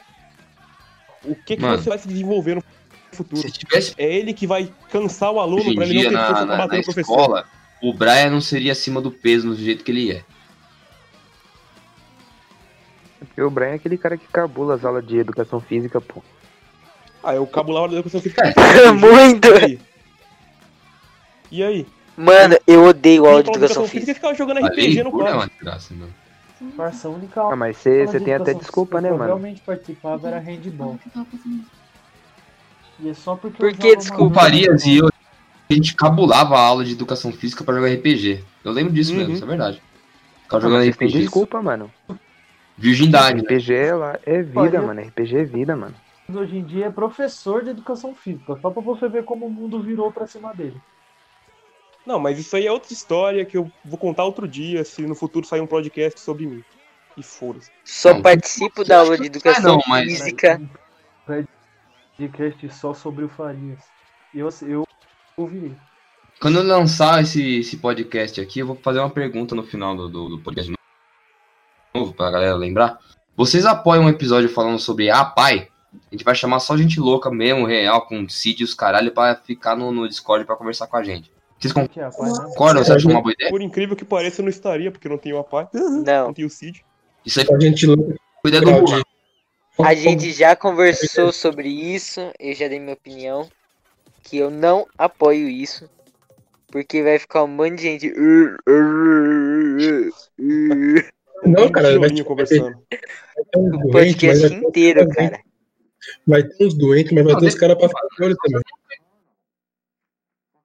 o 1.24 1.34
que, 1.34 1.56
que 1.56 1.62
você 1.62 1.88
vai 1.88 1.98
se 1.98 2.08
desenvolver 2.08 2.56
no 2.56 2.64
futuro. 3.12 3.40
Se 3.42 3.50
tivesse 3.52 3.94
É 3.96 4.04
ele 4.12 4.32
que 4.32 4.46
vai 4.46 4.72
cansar 4.90 5.30
o 5.32 5.38
aluno 5.40 5.74
pra 5.74 5.84
ele 5.84 5.94
não 5.94 6.02
ter 6.02 6.10
na, 6.10 6.26
força 6.26 6.46
pra 6.46 6.46
na, 6.46 6.56
bater 6.56 6.72
na 6.72 6.78
no 6.78 6.84
professor. 6.84 7.00
escola, 7.20 7.48
o 7.82 7.92
Brian 7.92 8.30
não 8.30 8.40
seria 8.40 8.72
acima 8.72 9.00
do 9.00 9.10
peso 9.10 9.48
do 9.50 9.56
jeito 9.56 9.84
que 9.84 9.90
ele 9.92 10.10
é. 10.12 10.24
Porque 13.18 13.40
o 13.42 13.50
Brian 13.50 13.68
é 13.70 13.74
aquele 13.74 13.96
cara 13.96 14.16
que 14.16 14.26
cabula 14.28 14.74
as 14.74 14.84
aulas 14.84 15.06
de 15.06 15.16
educação 15.18 15.60
física, 15.60 16.00
pô. 16.00 16.22
Ah, 17.22 17.34
eu 17.34 17.46
cabulava 17.46 17.88
da 17.88 17.94
educação 17.94 18.20
física. 18.20 18.42
Muito! 18.98 19.48
E 19.48 19.52
aí? 19.64 19.78
E 21.50 21.62
aí? 21.62 21.86
Mano, 22.16 22.56
eu 22.66 22.84
odeio 22.84 23.26
aula 23.26 23.42
de 23.42 23.50
educação 23.50 23.82
física 23.84 23.96
e 23.96 24.00
física. 24.00 24.14
ficava 24.14 24.34
jogando 24.34 24.66
RPG 24.66 25.02
no 25.02 25.10
pura 25.10 25.28
é 25.28 25.32
quarto. 25.32 25.36
uma 25.38 25.46
desgraça, 25.48 25.94
mano. 25.94 26.14
Parça, 26.76 27.08
a 27.08 27.10
única 27.10 27.40
Ah, 27.42 27.56
mas 27.56 27.76
você 27.76 28.20
tem 28.20 28.34
até 28.34 28.54
desculpa, 28.54 29.00
né, 29.00 29.08
que 29.08 29.14
Eu 29.14 29.18
mano? 29.18 29.30
realmente 29.30 29.60
participava 29.62 30.28
era 30.28 30.38
handball. 30.38 30.98
E 33.00 33.08
é 33.08 33.14
só 33.14 33.34
porque 33.34 33.56
Por 33.58 33.72
que 33.72 33.86
usava 33.88 33.96
desculpa? 33.96 34.22
O 34.22 34.26
uma- 34.28 34.40
Farias 34.40 34.86
e 34.86 34.98
eu, 34.98 35.08
a 35.08 35.72
gente 35.74 35.94
cabulava 35.96 36.56
a 36.56 36.60
aula 36.60 36.84
de 36.84 36.92
educação 36.92 37.32
física 37.32 37.64
pra 37.64 37.74
jogar 37.74 37.88
RPG. 37.88 38.44
Eu 38.64 38.70
lembro 38.72 38.92
disso 38.92 39.12
mesmo, 39.12 39.28
Uhum. 39.30 39.34
isso 39.34 39.44
é 39.44 39.46
verdade. 39.46 39.82
Ficava 40.44 40.62
Ah, 40.64 40.68
jogando 40.68 40.84
você 40.84 40.90
RPG. 40.90 41.18
desculpa, 41.20 41.60
mano. 41.62 41.90
Virgindade, 42.78 43.36
né? 43.42 43.42
RPG 43.42 43.74
é, 43.74 43.94
lá, 43.94 44.18
é 44.24 44.42
vida, 44.42 44.80
mano. 44.82 45.00
RPG 45.00 45.36
é 45.38 45.44
vida, 45.44 45.74
mano. 45.76 45.94
Hoje 46.34 46.56
em 46.56 46.64
dia 46.64 46.86
é 46.86 46.90
professor 46.90 47.62
de 47.62 47.70
educação 47.70 48.14
física, 48.14 48.58
só 48.60 48.70
pra 48.70 48.82
você 48.82 49.08
ver 49.08 49.24
como 49.24 49.46
o 49.46 49.50
mundo 49.50 49.80
virou 49.80 50.10
pra 50.12 50.26
cima 50.26 50.54
dele. 50.54 50.80
Não, 52.06 52.18
mas 52.18 52.38
isso 52.38 52.56
aí 52.56 52.66
é 52.66 52.72
outra 52.72 52.92
história 52.92 53.44
que 53.44 53.56
eu 53.56 53.70
vou 53.84 53.98
contar 53.98 54.24
outro 54.24 54.48
dia, 54.48 54.84
se 54.84 55.02
no 55.02 55.14
futuro 55.14 55.46
sair 55.46 55.60
um 55.60 55.66
podcast 55.66 56.20
sobre 56.20 56.46
mim. 56.46 56.64
E 57.16 57.22
foda-se. 57.22 57.70
Só 57.84 58.14
Não, 58.14 58.22
participo 58.22 58.84
da 58.84 59.00
aula 59.00 59.18
de 59.18 59.26
educação 59.26 59.76
não, 59.76 59.82
mas- 59.86 60.04
física. 60.04 60.60
Podcast 62.16 62.68
só 62.70 62.94
sobre 62.94 63.24
o 63.24 63.28
Farias. 63.28 63.80
Eu, 64.34 64.48
eu 64.62 64.86
ouvi. 65.36 65.76
Quando 66.40 66.58
eu 66.58 66.64
lançar 66.64 67.22
esse, 67.22 67.60
esse 67.60 67.76
podcast 67.76 68.40
aqui, 68.40 68.60
eu 68.60 68.66
vou 68.66 68.76
fazer 68.76 68.98
uma 68.98 69.10
pergunta 69.10 69.54
no 69.54 69.62
final 69.62 69.94
do, 69.94 70.08
do, 70.08 70.28
do 70.30 70.38
podcast 70.40 70.72
de 70.72 70.78
novo, 71.94 72.14
pra 72.14 72.30
galera 72.30 72.56
lembrar. 72.56 72.98
Vocês 73.36 73.64
apoiam 73.64 74.04
um 74.04 74.08
episódio 74.08 74.48
falando 74.48 74.78
sobre 74.78 75.10
a 75.10 75.24
pai? 75.24 75.68
A 75.94 76.14
gente 76.14 76.24
vai 76.24 76.34
chamar 76.34 76.60
só 76.60 76.76
gente 76.76 76.98
louca 76.98 77.30
mesmo, 77.30 77.66
real, 77.66 78.06
com 78.06 78.28
Cid 78.28 78.60
e 78.62 78.64
os 78.64 78.74
caralho, 78.74 79.12
pra 79.12 79.34
ficar 79.36 79.76
no, 79.76 79.92
no 79.92 80.08
Discord 80.08 80.44
pra 80.44 80.56
conversar 80.56 80.86
com 80.86 80.96
a 80.96 81.02
gente. 81.02 81.30
Vocês 81.58 81.74
né? 81.74 81.88
concordam? 82.48 82.84
Você 82.84 82.92
acha 82.92 83.08
uma 83.08 83.20
boa 83.20 83.32
ideia? 83.32 83.50
Por 83.50 83.62
incrível 83.62 83.94
que 83.94 84.04
pareça, 84.04 84.40
eu 84.40 84.44
não 84.44 84.50
estaria, 84.50 84.90
porque 84.90 85.08
não 85.08 85.18
tenho 85.18 85.38
a 85.38 85.44
pai, 85.44 85.68
não 85.72 86.02
Não. 86.02 86.32
tenho 86.32 86.48
o 86.48 86.50
Cid. 86.50 86.84
Isso 87.24 87.40
aí 87.40 87.46
A 87.48 87.60
gente 87.60 87.86
louca. 87.86 88.16
foi 88.40 88.48
ideia 88.50 88.64
do 88.64 88.70
Luan. 88.84 89.02
A 89.78 89.94
gente 89.94 90.32
já 90.32 90.56
conversou 90.56 91.32
sobre 91.32 91.68
isso, 91.68 92.20
eu 92.38 92.54
já 92.54 92.68
dei 92.68 92.80
minha 92.80 92.94
opinião. 92.94 93.48
Que 94.24 94.38
eu 94.38 94.50
não 94.50 94.86
apoio 94.96 95.48
isso. 95.48 95.88
Porque 96.70 97.02
vai 97.02 97.18
ficar 97.18 97.44
um 97.44 97.48
monte 97.48 97.76
de 97.76 97.82
gente. 97.82 98.12
Não, 101.44 101.70
cara, 101.70 101.98
vai, 101.98 102.10
ter- 102.10 102.24
conversando. 102.24 102.76
O 103.54 103.90
podcast 103.90 104.46
inteiro, 104.54 105.08
cara. 105.08 105.40
Vai 106.26 106.42
ter 106.42 106.64
uns 106.66 106.74
doentes, 106.74 107.12
mas 107.12 107.24
vai 107.24 107.32
Não, 107.34 107.40
ter 107.40 107.46
os 107.48 107.54
caras 107.54 107.76
pra 107.78 107.88
ficar 107.88 108.06
de 108.16 108.24
olho 108.24 108.36
também. 108.36 108.62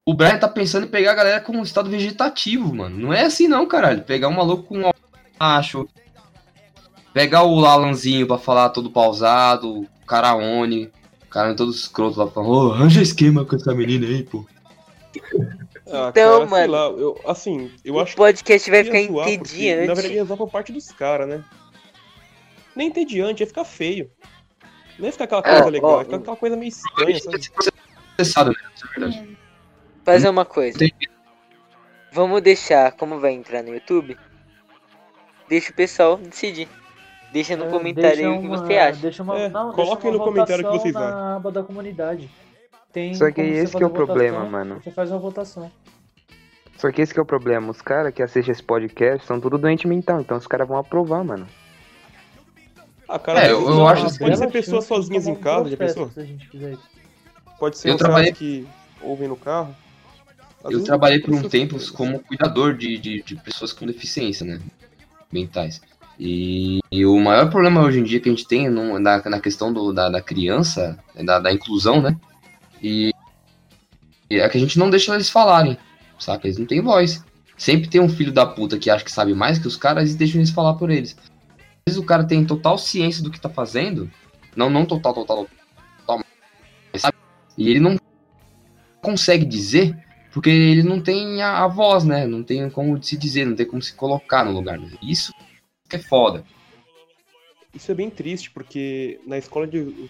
O 0.05 0.13
Brian 0.13 0.37
tá 0.39 0.47
pensando 0.47 0.85
em 0.85 0.89
pegar 0.89 1.11
a 1.11 1.15
galera 1.15 1.41
com 1.41 1.51
um 1.51 1.63
estado 1.63 1.89
vegetativo, 1.89 2.73
mano. 2.73 2.97
Não 2.97 3.13
é 3.13 3.25
assim 3.25 3.47
não, 3.47 3.67
caralho. 3.67 4.03
Pegar 4.03 4.29
um 4.29 4.33
maluco 4.33 4.63
com 4.63 4.79
um 4.79 4.91
macho. 5.37 5.87
Pegar 7.13 7.43
o 7.43 7.65
Alanzinho 7.65 8.25
pra 8.25 8.37
falar 8.37 8.69
todo 8.69 8.89
pausado. 8.89 9.81
O 9.81 9.87
Caraone. 10.05 10.89
O 11.25 11.29
cara 11.29 11.53
todo 11.53 11.71
escroto 11.71 12.17
lá 12.19 12.27
falando, 12.31 12.51
ô, 12.51 12.71
arranja 12.71 13.01
esquema 13.01 13.43
com 13.43 13.57
essa 13.57 13.75
menina 13.75 14.07
aí, 14.07 14.23
pô. 14.23 14.45
Ah, 15.89 16.07
Então, 16.09 16.11
cara, 16.13 16.37
sei 16.37 16.45
mano, 16.47 16.71
lá, 16.71 16.85
eu, 16.85 17.19
assim, 17.25 17.71
eu 17.83 17.95
O 17.95 17.99
acho 17.99 18.11
que 18.11 18.17
podcast 18.17 18.69
vai 18.69 18.79
ia 18.79 18.85
ficar 18.85 19.13
zoar, 19.13 19.25
porque, 19.25 19.31
Na 19.31 19.37
verdade, 19.37 19.91
entediante. 19.91 20.15
ia 20.15 20.23
zoar 20.25 20.37
por 20.37 20.49
parte 20.49 20.71
dos 20.71 20.89
caras, 20.91 21.27
né? 21.27 21.43
Nem 22.75 22.87
entediante, 22.87 23.43
ia 23.43 23.47
ficar 23.47 23.65
feio. 23.65 24.09
Não 24.97 25.05
ia 25.05 25.11
ficar 25.11 25.23
aquela 25.25 25.41
Ah, 25.41 25.43
coisa 25.43 25.69
legal, 25.69 25.89
ó, 25.91 25.97
ia 25.99 26.05
ficar 26.05 26.17
aquela 26.17 26.37
coisa 26.37 26.55
meio 26.57 26.69
estranha, 26.69 27.19
sabe? 27.19 27.37
Ia 27.37 27.41
ser 27.43 27.51
processado, 28.15 28.49
né? 28.51 28.55
Isso 28.75 28.85
é 28.85 28.99
verdade. 28.99 29.37
Fazer 30.03 30.29
uma 30.29 30.45
coisa. 30.45 30.79
Vamos 32.11 32.41
deixar, 32.41 32.91
como 32.93 33.19
vai 33.19 33.33
entrar 33.33 33.61
no 33.61 33.73
YouTube, 33.73 34.17
deixa 35.47 35.71
o 35.71 35.75
pessoal 35.75 36.17
decidir. 36.17 36.67
Deixa 37.31 37.55
no 37.57 37.65
É, 37.65 37.69
comentário 37.69 38.15
deixa 38.15 38.29
aí 38.31 38.37
o 38.37 38.41
que 38.41 38.47
uma- 38.47 38.57
você 38.57 38.77
acha. 38.77 39.01
Deixa 39.01 39.21
uma, 39.23 39.37
É, 39.37 39.49
não, 39.49 39.73
coloca 39.73 40.01
deixa 40.01 40.07
aí 40.07 40.15
uma 40.15 40.17
no 40.17 40.23
comentário 40.31 40.67
o 40.67 40.71
que 40.71 40.79
vocês 40.79 40.95
acham. 40.95 41.09
na 41.11 41.35
aba 41.35 41.51
da 41.51 41.61
comunidade. 41.61 42.29
Tem 42.93 43.13
Só 43.13 43.29
que 43.29 43.41
esse 43.41 43.65
que 43.65 43.71
fazer 43.73 43.83
é 43.83 43.87
o 43.87 43.89
problema, 43.91 44.45
mano. 44.45 44.81
Você 44.81 44.89
faz 44.91 45.11
uma 45.11 45.19
votação. 45.19 45.69
Só 46.77 46.89
que 46.91 47.01
esse 47.01 47.13
que 47.13 47.19
é 47.19 47.21
o 47.23 47.25
problema. 47.25 47.69
Os 47.69 47.81
caras 47.81 48.13
que 48.13 48.23
assistem 48.23 48.51
esse 48.53 48.63
podcast 48.63 49.27
são 49.27 49.39
tudo 49.41 49.57
doente 49.57 49.87
mental. 49.87 50.21
Então 50.21 50.37
os 50.37 50.47
caras 50.47 50.67
vão 50.67 50.77
aprovar, 50.77 51.23
mano. 51.23 51.45
Ah, 53.07 53.17
cara, 53.19 53.39
É, 53.45 53.51
eu- 53.51 53.67
eu 53.69 53.87
acho 53.87 54.01
pode 54.03 54.13
que- 54.13 54.17
ser 54.17 54.29
Bela 54.29 54.51
pessoas 54.51 54.85
chance 54.85 54.87
de 54.87 54.87
sozinhas 54.87 55.27
em 55.27 55.35
casa, 55.35 55.69
já 55.69 55.77
pensou? 55.77 56.09
Se 56.11 56.19
a 56.19 56.25
gente 56.25 56.47
fizer 56.49 56.71
isso. 56.73 56.83
Pode 57.59 57.77
ser 57.77 57.89
Eu 57.89 57.97
trabalhei- 57.97 58.33
que 58.33 58.67
ouvem 59.01 59.27
no 59.27 59.35
carro. 59.35 59.75
Às 60.63 60.73
Eu 60.73 60.83
trabalhei 60.83 61.19
por 61.19 61.31
um 61.31 61.41
pessoas- 61.41 61.51
tempo 61.51 61.93
como 61.93 62.19
cuidador 62.19 62.73
de, 62.75 62.97
de, 62.97 63.21
de 63.23 63.35
pessoas 63.37 63.71
com 63.71 63.85
deficiência, 63.85 64.45
né? 64.45 64.59
Mentais. 65.31 65.81
E, 66.19 66.79
e 66.91 67.05
o 67.05 67.17
maior 67.19 67.49
problema 67.49 67.81
hoje 67.81 67.99
em 67.99 68.03
dia 68.03 68.19
que 68.19 68.27
a 68.27 68.31
gente 68.31 68.47
tem 68.47 68.69
no- 68.69 68.99
na, 68.99 69.21
na 69.29 69.39
questão 69.39 69.71
do, 69.71 69.93
da, 69.93 70.09
da 70.09 70.21
criança, 70.21 70.97
da, 71.23 71.39
da 71.39 71.51
inclusão, 71.53 72.01
né? 72.01 72.17
E, 72.81 73.13
e 74.29 74.35
é 74.39 74.49
que 74.49 74.57
a 74.57 74.59
gente 74.59 74.77
não 74.77 74.89
deixa 74.89 75.13
eles 75.13 75.29
falarem, 75.29 75.77
saca? 76.19 76.47
Eles 76.47 76.57
não 76.57 76.65
têm 76.65 76.81
voz. 76.81 77.23
Sempre 77.55 77.87
tem 77.87 78.01
um 78.01 78.09
filho 78.09 78.31
da 78.31 78.45
puta 78.45 78.77
que 78.77 78.89
acha 78.89 79.03
que 79.05 79.11
sabe 79.11 79.33
mais 79.33 79.57
que 79.57 79.67
os 79.67 79.77
caras 79.77 80.11
e 80.11 80.17
deixam 80.17 80.39
eles 80.39 80.51
falar 80.51 80.73
por 80.75 80.89
eles. 80.89 81.15
Vezes 81.87 81.97
o 81.97 82.05
cara 82.05 82.25
tem 82.25 82.45
total 82.45 82.77
ciência 82.77 83.23
do 83.23 83.31
que 83.31 83.39
tá 83.39 83.47
fazendo, 83.47 84.11
não, 84.57 84.69
não 84.69 84.85
total, 84.85 85.13
total, 85.13 85.47
total, 86.05 86.21
sabe? 86.97 87.15
E 87.57 87.69
ele 87.69 87.79
não 87.79 87.97
consegue 89.01 89.45
dizer 89.45 89.97
porque 90.33 90.49
ele 90.49 90.83
não 90.83 90.99
tem 90.99 91.41
a, 91.41 91.63
a 91.63 91.67
voz, 91.69 92.03
né? 92.03 92.27
Não 92.27 92.43
tem 92.43 92.69
como 92.69 93.01
se 93.01 93.15
dizer, 93.15 93.45
não 93.45 93.55
tem 93.55 93.65
como 93.65 93.81
se 93.81 93.93
colocar 93.93 94.43
no 94.43 94.51
lugar. 94.51 94.77
Né? 94.77 94.89
Isso 95.01 95.33
é 95.89 95.97
foda. 95.97 96.43
Isso 97.73 97.89
é 97.89 97.95
bem 97.95 98.09
triste, 98.09 98.51
porque 98.51 99.21
na 99.25 99.37
escola 99.37 99.65
onde 99.65 99.77
eu 99.77 100.09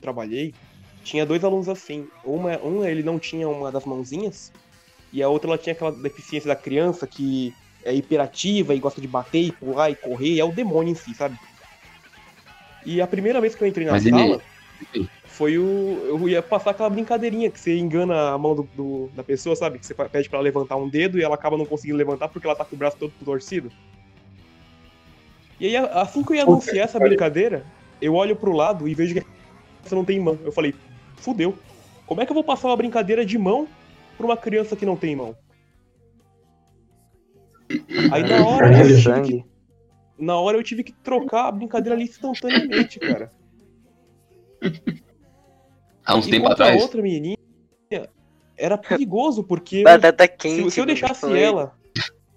trabalhei, 0.00 0.54
tinha 1.02 1.26
dois 1.26 1.42
alunos 1.42 1.68
assim. 1.68 2.06
Uma, 2.24 2.56
um 2.62 2.84
ele 2.84 3.02
não 3.02 3.18
tinha 3.18 3.48
uma 3.48 3.72
das 3.72 3.84
mãozinhas, 3.84 4.52
e 5.12 5.24
a 5.24 5.28
outra 5.28 5.50
ela 5.50 5.58
tinha 5.58 5.72
aquela 5.72 5.90
deficiência 5.90 6.46
da 6.46 6.54
criança 6.54 7.04
que 7.04 7.52
é 7.86 7.94
hiperativa 7.94 8.74
e 8.74 8.78
gosta 8.80 9.00
de 9.00 9.06
bater 9.06 9.40
e 9.42 9.52
pular 9.52 9.90
e 9.90 9.94
correr, 9.96 10.38
é 10.40 10.44
o 10.44 10.52
demônio 10.52 10.90
em 10.92 10.94
si, 10.94 11.14
sabe? 11.14 11.38
E 12.84 13.00
a 13.00 13.06
primeira 13.06 13.40
vez 13.40 13.54
que 13.54 13.62
eu 13.62 13.68
entrei 13.68 13.86
na 13.86 13.92
Mas 13.92 14.04
ele- 14.04 14.16
sala 14.18 14.42
foi 15.24 15.58
o. 15.58 16.04
Eu 16.08 16.28
ia 16.28 16.42
passar 16.42 16.70
aquela 16.70 16.88
brincadeirinha 16.90 17.50
que 17.50 17.58
você 17.60 17.76
engana 17.76 18.30
a 18.30 18.38
mão 18.38 18.54
do, 18.54 18.62
do- 18.74 19.10
da 19.14 19.22
pessoa, 19.22 19.54
sabe? 19.56 19.78
Que 19.78 19.86
você 19.86 19.94
pede 19.94 20.28
pra 20.28 20.38
ela 20.38 20.44
levantar 20.44 20.76
um 20.76 20.88
dedo 20.88 21.18
e 21.18 21.22
ela 21.22 21.34
acaba 21.34 21.56
não 21.58 21.66
conseguindo 21.66 21.98
levantar 21.98 22.28
porque 22.28 22.46
ela 22.46 22.56
tá 22.56 22.64
com 22.64 22.74
o 22.74 22.78
braço 22.78 22.96
todo 22.98 23.12
torcido. 23.24 23.70
E 25.58 25.66
aí, 25.66 25.76
assim 25.76 26.22
que 26.22 26.32
eu 26.32 26.36
ia 26.36 26.42
anunciar 26.42 26.84
essa 26.84 26.98
brincadeira, 26.98 27.64
eu 28.00 28.14
olho 28.14 28.36
pro 28.36 28.52
lado 28.52 28.86
e 28.86 28.94
vejo 28.94 29.14
que 29.14 29.20
a 29.20 29.22
criança 29.22 29.96
não 29.96 30.04
tem 30.04 30.20
mão. 30.20 30.38
Eu 30.44 30.52
falei, 30.52 30.74
fudeu. 31.16 31.56
Como 32.06 32.20
é 32.20 32.26
que 32.26 32.30
eu 32.30 32.34
vou 32.34 32.44
passar 32.44 32.68
uma 32.68 32.76
brincadeira 32.76 33.24
de 33.24 33.36
mão 33.38 33.66
pra 34.16 34.26
uma 34.26 34.36
criança 34.36 34.76
que 34.76 34.86
não 34.86 34.96
tem 34.96 35.16
mão? 35.16 35.34
Aí 38.10 38.22
na 38.22 38.44
hora 38.46 38.66
eu 38.78 38.96
tive 38.96 39.22
que, 39.22 39.44
na 40.18 40.36
hora 40.40 40.56
eu 40.58 40.62
tive 40.62 40.82
que 40.84 40.92
trocar 40.92 41.48
a 41.48 41.52
brincadeira 41.52 41.94
ali 41.94 42.04
instantaneamente, 42.04 42.98
cara. 42.98 43.30
Há 46.04 46.16
uns 46.16 46.26
tempos 46.26 46.48
contra 46.48 46.64
a 46.64 46.68
atrás. 46.68 46.82
outra 46.82 47.02
menininha, 47.02 47.36
era 48.56 48.78
perigoso, 48.78 49.42
porque 49.44 49.78
eu- 49.78 49.84
Batata 49.84 50.26
quente. 50.28 50.64
se, 50.64 50.70
se 50.70 50.80
eu 50.80 50.84
como 50.84 50.86
deixasse 50.86 51.38
ela. 51.38 51.72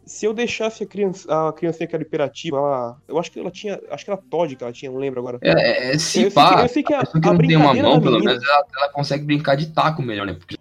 Se 0.05 0.25
eu 0.25 0.33
deixasse 0.33 0.83
a 0.83 0.87
criança, 0.87 1.49
a 1.49 1.53
criancinha 1.53 1.85
que 1.87 1.95
era 1.95 2.01
hiperativa, 2.03 2.57
ela, 2.57 2.97
eu 3.07 3.19
acho 3.19 3.31
que 3.31 3.39
ela 3.39 3.51
tinha. 3.51 3.79
Acho 3.91 4.03
que 4.05 4.09
era 4.11 4.19
Todd 4.19 4.55
que 4.55 4.63
ela 4.63 4.73
tinha, 4.73 4.89
não 4.91 4.97
lembro 4.99 5.19
agora. 5.19 5.37
É, 5.39 5.51
é, 5.51 5.93
é, 5.93 5.97
se 5.99 6.23
Eu 6.23 6.31
sei 6.31 6.31
pá, 6.31 6.55
que- 6.57 6.63
eu 6.63 6.69
sei 6.69 6.81
que 6.83 6.93
a- 6.93 6.97
a 6.97 6.99
pessoa 7.01 7.21
que 7.21 7.29
a 7.29 7.31
não 7.33 7.37
tem 7.39 7.55
uma 7.55 7.73
mão, 7.75 7.93
da 7.97 8.01
pelo 8.01 8.13
menina- 8.15 8.31
menos, 8.31 8.47
ela, 8.47 8.65
ela 8.75 8.89
consegue 8.91 9.23
brincar 9.23 9.53
de 9.55 9.67
taco 9.71 10.01
melhor, 10.01 10.25
né? 10.25 10.33
Porque 10.33 10.55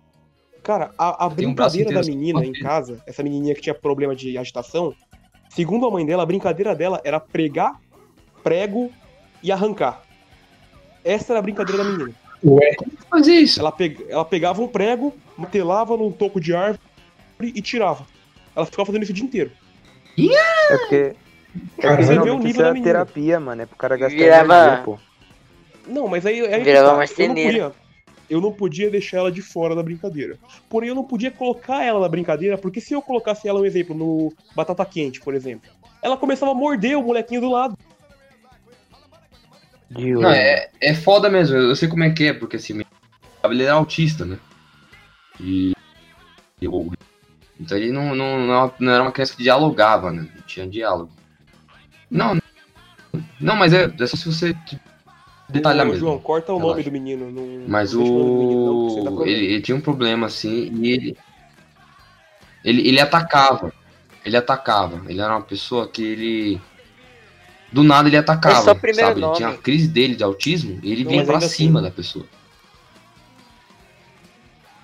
Cara, 0.69 0.91
a, 0.99 1.25
a 1.25 1.31
Tem 1.31 1.47
um 1.47 1.55
brincadeira 1.55 1.91
da 1.91 2.03
menina 2.03 2.45
em 2.45 2.53
casa, 2.53 3.03
essa 3.07 3.23
menininha 3.23 3.55
que 3.55 3.63
tinha 3.63 3.75
problema 3.75 4.15
de 4.15 4.37
agitação, 4.37 4.95
segundo 5.49 5.87
a 5.87 5.91
mãe 5.91 6.05
dela, 6.05 6.23
a 6.25 6.27
brincadeira 6.27 6.75
dela 6.75 7.01
era 7.05 7.19
pregar, 7.19 7.81
prego 8.45 8.93
e 9.43 9.51
arrancar. 9.51 10.03
Essa 11.03 11.33
era 11.33 11.39
a 11.39 11.43
brincadeira 11.43 11.83
da 11.83 11.91
menina. 11.91 12.15
Ué, 12.45 12.77
fazer 13.09 13.33
isso. 13.33 13.59
Ela, 13.61 13.73
pe- 13.73 14.05
ela 14.11 14.27
pegava 14.27 14.61
um 14.61 14.69
prego, 14.69 15.15
martelava 15.39 15.97
num 15.97 16.13
toco 16.13 16.39
de 16.39 16.55
árvore 16.55 16.83
e 17.41 17.63
tirava. 17.63 18.07
Ela 18.55 18.67
ficava 18.67 18.85
fazendo 18.85 19.05
isso 19.05 19.13
o 19.13 19.15
dia 19.15 19.25
inteiro. 19.25 19.51
É 20.19 20.77
porque. 20.77 21.17
É 21.79 21.89
porque 21.89 22.03
você 22.05 22.19
vê 22.19 22.31
o 22.31 22.39
nível 22.39 22.51
isso 22.51 22.61
é 22.61 22.65
da 22.65 22.73
menina. 22.75 22.93
terapia, 22.93 23.41
mano. 23.41 23.63
É 23.63 23.65
pro 23.65 23.75
cara 23.79 23.97
gastar 23.97 24.19
Virava- 24.19 24.55
energia, 24.55 24.83
pô. 24.85 24.99
Não, 25.87 26.07
mas 26.09 26.27
aí, 26.27 26.41
aí 26.43 26.59
que 26.59 26.65
Virava 26.65 26.75
tá. 26.75 26.85
eu 26.85 26.91
não 26.91 26.97
marceneiro. 26.99 27.75
Eu 28.29 28.41
não 28.41 28.53
podia 28.53 28.91
deixar 28.91 29.19
ela 29.19 29.33
de 29.33 29.41
fora 29.41 29.75
da 29.75 29.83
brincadeira. 29.83 30.39
Porém, 30.69 30.91
eu 30.91 30.95
não 30.95 31.05
podia 31.05 31.31
colocar 31.31 31.83
ela 31.83 32.01
na 32.01 32.09
brincadeira, 32.09 32.59
porque 32.59 32.81
se 32.81 32.93
eu 32.93 33.01
colocasse 33.01 33.49
ela, 33.49 33.61
um 33.61 33.65
exemplo, 33.65 33.97
no 33.97 34.33
batata 34.55 34.85
quente, 34.85 35.21
por 35.21 35.35
exemplo, 35.35 35.71
ela 36.03 36.17
começava 36.17 36.53
a 36.53 36.55
morder 36.55 36.99
o 36.99 37.03
molequinho 37.03 37.41
do 37.41 37.51
lado. 37.51 37.77
Não, 39.91 40.31
é, 40.31 40.69
é 40.81 40.95
foda 40.95 41.31
mesmo, 41.31 41.57
eu 41.57 41.75
sei 41.75 41.89
como 41.89 42.05
é 42.05 42.11
que 42.11 42.27
é, 42.27 42.33
porque 42.35 42.57
assim, 42.57 42.83
ele 43.45 43.63
era 43.63 43.73
autista, 43.73 44.27
né? 44.27 44.39
E. 45.41 45.73
então 46.61 47.79
ele 47.79 47.91
não, 47.91 48.15
não, 48.15 48.47
não, 48.47 48.73
não 48.79 48.93
era 48.93 49.03
uma 49.03 49.13
criança 49.13 49.35
que 49.35 49.43
dialogava, 49.43 50.13
né? 50.13 50.29
Não 50.35 50.43
tinha 50.43 50.67
diálogo. 50.67 51.11
Não, 52.11 52.39
não, 53.41 53.57
mas 53.57 53.73
é, 53.73 53.85
é 53.85 54.07
só 54.07 54.17
se 54.17 54.27
você 54.27 54.55
detalhar 55.49 55.87
mesmo. 55.87 56.01
João, 56.01 56.19
corta 56.19 56.53
o 56.53 56.59
nome 56.59 56.83
do 56.83 56.93
menino. 56.93 57.31
Não, 57.31 57.65
Mas 57.67 57.93
não 57.93 58.03
nome 58.05 58.21
do 58.21 58.39
menino, 58.39 58.65
não, 58.67 58.87
o. 58.87 59.03
problema. 59.03 59.29
Ele, 59.31 59.47
ele 59.47 59.61
tinha 59.63 59.77
um 59.77 59.81
problema 59.81 60.27
assim 60.27 60.71
e 60.75 60.91
ele. 60.93 61.17
Ele, 62.65 62.89
ele 62.89 63.01
atacava. 63.01 63.73
Ele 64.25 64.37
atacava. 64.37 65.03
Ele 65.09 65.21
era 65.21 65.33
uma 65.35 65.43
pessoa 65.43 65.89
que 65.89 66.03
ele. 66.03 66.61
Do 67.73 67.83
nada 67.83 68.09
ele 68.09 68.17
atacava. 68.17 68.57
É 68.57 68.61
o 68.61 68.95
sabe? 68.95 69.21
Ele 69.23 69.33
tinha 69.35 69.49
a 69.49 69.51
nome. 69.53 69.63
crise 69.63 69.89
dele 69.89 70.15
de 70.17 70.25
autismo 70.25 70.79
e 70.83 70.93
ele 70.93 71.05
vinha 71.05 71.25
pra 71.25 71.41
cima 71.41 71.81
assim- 71.81 71.89
da 71.89 71.95
pessoa. 71.95 72.27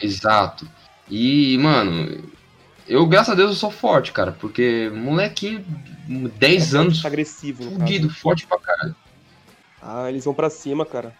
Exato. 0.00 0.68
E, 1.08 1.56
mano, 1.58 2.24
eu, 2.86 3.06
graças 3.06 3.32
a 3.32 3.34
Deus, 3.34 3.50
eu 3.50 3.56
sou 3.56 3.70
forte, 3.70 4.12
cara, 4.12 4.32
porque 4.32 4.90
molequinho, 4.94 5.64
10 6.38 6.74
É 6.74 6.78
anos, 6.78 7.04
agressivo, 7.04 7.62
fudido, 7.62 8.10
forte 8.10 8.46
pra 8.46 8.58
caralho. 8.58 8.94
Ah, 9.86 10.08
eles 10.08 10.24
vão 10.24 10.32
pra 10.32 10.48
cima, 10.48 10.86
cara. 10.86 11.12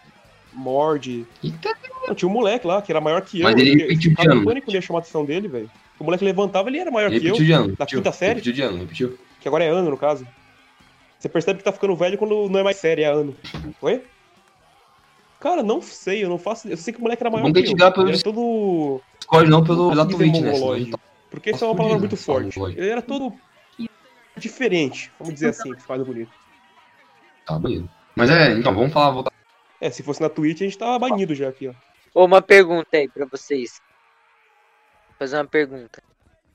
Morde. 0.51 1.25
Eita, 1.43 1.75
Não, 2.07 2.15
tinha 2.15 2.27
um 2.27 2.31
moleque 2.33 2.65
lá 2.65 2.81
que 2.81 2.91
era 2.91 2.99
maior 2.99 3.21
que 3.21 3.39
eu. 3.39 3.43
Mas 3.43 3.55
ele 3.59 3.73
eu 3.73 3.87
repetiu 3.87 4.15
de 4.15 4.27
ano. 4.27 4.43
pânico 4.45 4.65
quando 4.65 4.75
ia 4.75 4.81
chamar 4.81 4.99
a 4.99 5.01
atenção 5.01 5.23
dele, 5.25 5.47
velho. 5.47 5.69
O 5.99 6.03
moleque 6.03 6.25
levantava, 6.25 6.69
ele 6.69 6.79
era 6.79 6.89
maior 6.89 7.09
que 7.09 7.17
eu. 7.17 7.21
repetiu 7.21 7.45
de 7.45 7.51
ano. 7.51 7.63
Da 7.67 7.71
repetiu, 7.71 7.99
quinta 7.99 8.11
série? 8.11 8.33
Repetiu 8.35 8.53
de 8.53 8.61
ano, 8.61 8.77
repetiu. 8.79 9.17
Que 9.39 9.47
agora 9.47 9.63
é 9.63 9.69
ano, 9.69 9.89
no 9.89 9.97
caso. 9.97 10.25
Você 11.19 11.29
percebe 11.29 11.59
que 11.59 11.63
tá 11.65 11.71
ficando 11.71 11.95
velho 11.95 12.17
quando 12.17 12.49
não 12.49 12.59
é 12.59 12.63
mais 12.63 12.77
série, 12.77 13.03
é 13.03 13.07
ano. 13.07 13.35
Oi? 13.81 14.03
Cara, 15.39 15.61
não 15.61 15.81
sei, 15.81 16.23
eu 16.23 16.29
não 16.29 16.39
faço. 16.39 16.67
Eu 16.67 16.77
sei 16.77 16.93
que 16.93 16.99
o 16.99 17.03
moleque 17.03 17.21
era 17.21 17.29
maior 17.29 17.43
Bom 17.43 17.53
que 17.53 17.61
que 17.61 17.69
eu. 17.69 17.93
pelo 17.93 18.07
Ele 18.07 18.15
era 18.15 18.23
todo. 18.23 19.01
Discord 19.19 19.49
não 19.49 19.63
pelo, 19.63 20.07
Twitch, 20.07 20.39
né? 20.41 20.51
tá- 20.91 20.99
Porque 21.29 21.51
isso 21.51 21.63
é 21.63 21.67
uma 21.67 21.75
palavra 21.75 21.99
muito 21.99 22.17
forte. 22.17 22.59
Ele 22.59 22.89
era 22.89 23.01
todo 23.01 23.33
diferente, 24.37 25.11
vamos 25.19 25.33
dizer 25.33 25.49
assim, 25.49 25.73
ficar 25.75 25.95
mais 25.95 26.07
bonito. 26.07 26.31
Tá 27.45 27.59
bonito. 27.59 27.89
Mas 28.15 28.29
é, 28.29 28.51
então, 28.53 28.73
vamos 28.73 28.93
falar, 28.93 29.11
voltar. 29.11 29.31
É, 29.81 29.89
se 29.89 30.01
fosse 30.03 30.21
na 30.21 30.29
Twitch, 30.29 30.61
a 30.61 30.63
gente 30.63 30.77
tava 30.77 30.97
banido 30.97 31.35
já 31.35 31.49
aqui, 31.49 31.67
ó. 31.67 31.73
Ô, 32.13 32.25
uma 32.25 32.41
pergunta 32.41 32.95
aí 32.95 33.09
pra 33.09 33.25
vocês. 33.25 33.81
Vou 35.09 35.15
fazer 35.19 35.37
uma 35.37 35.45
pergunta. 35.45 36.01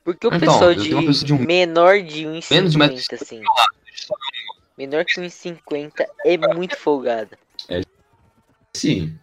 Por 0.03 0.15
que 0.15 0.25
o 0.25 0.29
Então, 0.29 0.39
pessoal 0.39 0.73
de, 0.73 0.89
pessoa 1.05 1.25
de 1.25 1.33
um- 1.33 1.45
menor 1.45 2.01
de 2.01 2.25
Menos 2.25 2.45
de 2.71 2.77
um 2.77 2.81
1,50 2.81 2.87
metro 2.89 3.03
e 3.11 3.15
assim, 3.15 3.41
menor 4.77 5.05
que 5.05 5.21
1,50 5.21 6.05
é 6.25 6.37
muito 6.37 6.75
folgada? 6.75 7.37
Sim. 8.75 9.17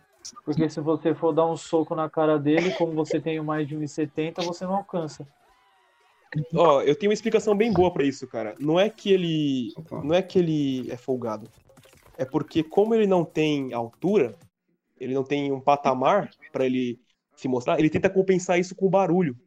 Porque 0.44 0.68
se 0.70 0.80
você 0.80 1.14
for 1.14 1.32
dar 1.32 1.46
um 1.46 1.56
soco 1.56 1.94
na 1.94 2.08
cara 2.08 2.38
dele, 2.38 2.70
como 2.74 2.92
você 2.92 3.18
tem 3.20 3.40
mais 3.40 3.66
de 3.66 3.74
1,70, 3.76 4.42
você 4.44 4.64
não 4.64 4.76
alcança. 4.76 5.26
Ó, 6.54 6.82
eu 6.82 6.94
tenho 6.94 7.10
uma 7.10 7.14
explicação 7.14 7.56
bem 7.56 7.72
boa 7.72 7.92
pra 7.92 8.04
isso, 8.04 8.26
cara. 8.28 8.54
Não 8.60 8.78
é 8.78 8.88
que 8.90 9.10
ele. 9.12 9.72
Não 9.90 10.14
é 10.14 10.20
que 10.22 10.38
ele 10.38 10.90
é 10.90 10.96
folgado. 10.96 11.48
É 12.18 12.24
porque, 12.24 12.64
como 12.64 12.94
ele 12.94 13.06
não 13.06 13.24
tem 13.24 13.72
altura, 13.72 14.36
ele 14.98 15.14
não 15.14 15.22
tem 15.22 15.52
um 15.52 15.60
patamar 15.60 16.28
pra 16.52 16.66
ele 16.66 17.00
se 17.36 17.46
mostrar, 17.46 17.78
ele 17.78 17.88
tenta 17.88 18.10
compensar 18.10 18.58
isso 18.58 18.74
com 18.74 18.86
o 18.86 18.90
barulho. 18.90 19.38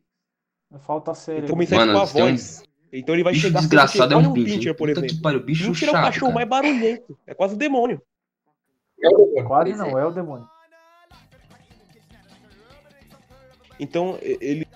Falta 0.80 1.12
Ele 1.30 1.48
compensar 1.50 1.80
Mano, 1.80 1.92
isso 1.92 2.14
com 2.14 2.20
a 2.20 2.24
tem 2.24 2.24
um 2.24 2.28
voz. 2.30 2.64
Então 2.94 3.14
ele 3.16 3.24
vai 3.24 3.34
bicho 3.34 3.48
chegar 3.48 3.60
desgraçado 3.60 4.14
é 4.14 4.18
um 4.18 4.30
um 4.30 4.34
bicho. 4.34 4.56
pincher, 4.56 4.76
por 4.76 4.88
Puta 4.88 5.00
exemplo. 5.02 5.16
que 5.18 5.22
pariu, 5.22 5.44
bicho 5.44 5.66
Pincher 5.68 5.90
é 5.90 5.92
o 5.92 5.96
chato, 5.96 6.06
cachorro 6.06 6.34
cara. 6.34 6.46
mais 6.48 6.50
barulhento. 6.50 7.18
É 7.28 7.34
quase 7.34 7.56
o 7.56 7.58
demônio. 7.58 8.02
Quase 9.48 9.74
Pois 9.74 9.78
não, 9.78 10.00
é 10.00 10.06
o 10.06 10.12
demônio. 10.12 10.48
Então, 13.80 14.18
ele, 14.22 14.68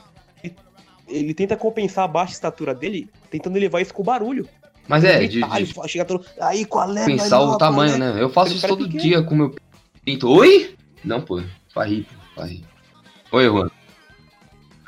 ele 1.08 1.34
tenta 1.34 1.56
compensar 1.56 2.06
a 2.06 2.08
baixa 2.08 2.34
estatura 2.34 2.74
dele, 2.74 3.10
tentando 3.30 3.60
levar 3.60 3.82
isso 3.82 3.94
com 3.94 4.04
barulho. 4.04 4.48
Mas 4.88 5.04
é, 5.04 5.20
de, 5.26 5.42
de 5.42 5.90
chega 5.90 6.06
todo. 6.06 6.26
Aí, 6.40 6.64
qual 6.66 6.96
é? 6.96 7.06
pensar 7.06 7.40
o 7.42 7.58
tamanho, 7.58 7.98
qual 7.98 8.10
é?" 8.10 8.14
né? 8.14 8.22
Eu 8.22 8.30
faço 8.30 8.54
isso 8.54 8.68
todo 8.68 8.86
pequeno. 8.86 9.02
dia 9.02 9.24
com 9.24 9.34
o 9.34 9.38
meu 9.38 9.56
pinto. 10.04 10.30
Oi? 10.30 10.76
Não, 11.04 11.22
pô. 11.22 11.42
Pra 11.74 11.84
rir. 11.86 12.08
Oi, 13.32 13.46
Juan. 13.46 13.70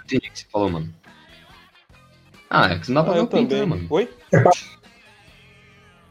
Entendi 0.06 0.28
o 0.28 0.32
que 0.32 0.40
você 0.40 0.46
falou, 0.52 0.70
mano. 0.70 0.94
Ah, 2.50 2.68
é 2.72 2.80
que 2.80 2.86
você 2.86 2.92
não 2.94 3.02
dá 3.02 3.04
pra 3.04 3.12
Ah, 3.12 3.16
ver 3.16 3.20
eu 3.22 3.24
o 3.26 3.28
pinto, 3.28 3.54
né, 3.54 3.60
também. 3.62 3.68
mano? 3.68 3.88
Oi? 3.90 4.10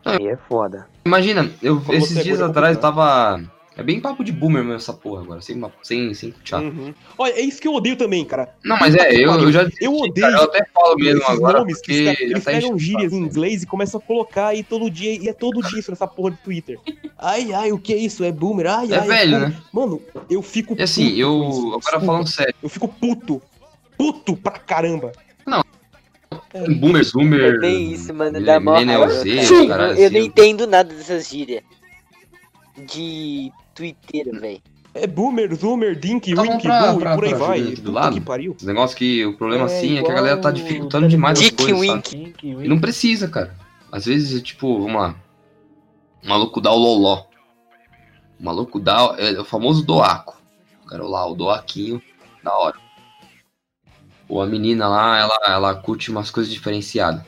Aí 0.05 0.27
é 0.29 0.37
foda. 0.49 0.87
Imagina, 1.05 1.51
eu, 1.63 1.83
esses 1.91 2.17
é 2.17 2.23
dias 2.23 2.41
é 2.41 2.45
atrás 2.45 2.77
complicado. 2.77 2.95
tava. 2.95 3.56
É 3.79 3.83
bem 3.83 4.01
papo 4.01 4.25
de 4.25 4.33
boomer 4.33 4.63
mesmo 4.65 4.77
essa 4.77 4.95
porra 4.95 5.21
agora, 5.23 5.43
sem, 5.43 5.61
sem, 5.83 6.15
sem 6.15 6.35
chato. 6.43 6.65
Uhum. 6.65 6.95
Olha, 7.19 7.33
é 7.33 7.43
isso 7.43 7.61
que 7.61 7.69
eu 7.69 7.75
odeio 7.75 7.95
também, 7.95 8.25
cara. 8.25 8.55
Não, 8.65 8.79
mas 8.79 8.95
é, 8.95 9.13
eu, 9.15 9.31
eu 9.33 9.53
já. 9.53 9.69
Eu 9.79 9.95
odeio 9.95 10.27
Eu 10.29 10.45
até 10.45 10.65
falo 10.73 10.97
mesmo 10.97 11.21
esses 11.21 11.29
agora, 11.31 11.59
nomes 11.59 11.81
que 11.83 12.05
já 12.07 12.13
eles 12.19 12.43
tá 12.43 12.51
pegam 12.53 12.79
gírias 12.79 13.13
em 13.13 13.19
inglês 13.19 13.63
e 13.63 13.67
começam 13.67 14.01
a 14.01 14.03
colocar 14.03 14.55
e 14.55 14.63
todo 14.65 14.91
dia, 14.91 15.13
e 15.13 15.29
é 15.29 15.33
todo 15.35 15.61
dia 15.63 15.79
isso 15.79 15.91
nessa 15.91 16.07
porra 16.07 16.31
de 16.31 16.39
Twitter. 16.39 16.79
Ai, 17.19 17.53
ai, 17.53 17.71
o 17.71 17.79
que 17.79 17.93
é 17.93 17.99
isso? 17.99 18.25
É 18.25 18.33
boomer? 18.33 18.67
Ai, 18.67 18.91
É 18.91 18.99
ai, 18.99 19.07
velho, 19.09 19.31
boomer. 19.33 19.49
né? 19.51 19.57
Mano, 19.71 20.03
eu 20.31 20.41
fico 20.41 20.75
E 20.79 20.83
assim, 20.83 21.09
puto 21.09 21.21
eu. 21.21 21.35
Agora 21.43 21.79
desculpa. 21.79 22.07
falando 22.07 22.29
sério, 22.29 22.55
Eu 22.63 22.69
fico 22.71 22.89
puto. 22.89 23.43
Puto 23.99 24.37
pra 24.39 24.53
caramba. 24.53 25.13
boomer, 26.81 27.05
zoomer. 27.05 27.55
É 27.57 27.59
bem 27.59 27.93
isso, 27.93 28.15
mano, 28.15 28.43
dá 28.43 28.59
mó 28.59 28.79
Z, 29.09 29.67
cara. 29.69 29.93
os 29.93 29.99
Eu, 29.99 30.11
não 30.11 30.21
entendo 30.21 30.67
nada 30.67 30.95
dessas 30.95 31.29
gírias. 31.29 31.63
De 32.87 33.51
Twitter, 33.77 34.41
velho. 34.41 34.61
É 34.95 35.07
boomer, 35.07 35.55
zoomer, 35.55 35.95
dink, 35.95 36.35
Tá 36.35 36.41
wink, 36.41 36.63
pra- 36.63 36.93
boo, 36.93 37.01
pra- 37.01 37.13
e 37.13 37.15
por 37.17 37.25
aí 37.25 37.35
vai. 37.35 37.63
do 37.75 37.93
lado? 37.93 38.15
que 38.15 38.21
pariu. 38.23 38.55
Esse 38.57 38.67
negócio 38.67 38.97
que 38.97 39.27
o 39.27 39.37
problema 39.37 39.65
É 39.65 39.67
assim 39.67 39.99
é 39.99 40.03
que 40.03 40.11
a 40.11 40.15
galera 40.15 40.41
tá 40.41 40.51
dificultando 40.51 41.07
demais 41.07 41.39
as 41.39 41.51
coisas, 41.51 41.87
sabe? 41.87 41.93
Wink. 41.93 42.17
Wink, 42.47 42.65
E 42.65 42.69
não 42.69 42.81
precisa, 42.81 43.29
cara. 43.29 43.55
Às 43.93 44.07
vezes, 44.07 44.41
tipo, 44.43 44.81
vamos 44.81 45.01
lá. 45.01 45.15
O 46.25 46.29
maluco 46.29 46.61
dá 46.63 46.73
o 46.73 46.79
loló. 46.79 47.25
O 48.41 48.45
maluco 48.45 48.81
dá. 48.81 49.15
É 49.19 49.39
o 49.39 49.45
famoso 49.45 49.85
doaco. 49.85 50.41
O 50.85 50.89
cara 50.89 51.05
lá, 51.07 51.27
o 51.31 51.35
doaquinho, 51.35 52.01
da 52.43 52.57
hora. 52.57 52.77
Ou 54.29 54.41
a 54.43 54.47
menina 54.47 54.89
lá, 54.89 55.19
ela, 55.19 55.39
ela 55.47 55.75
curte 55.75 56.11
umas 56.11 56.31
coisas 56.31 56.51
diferenciadas. 56.53 57.23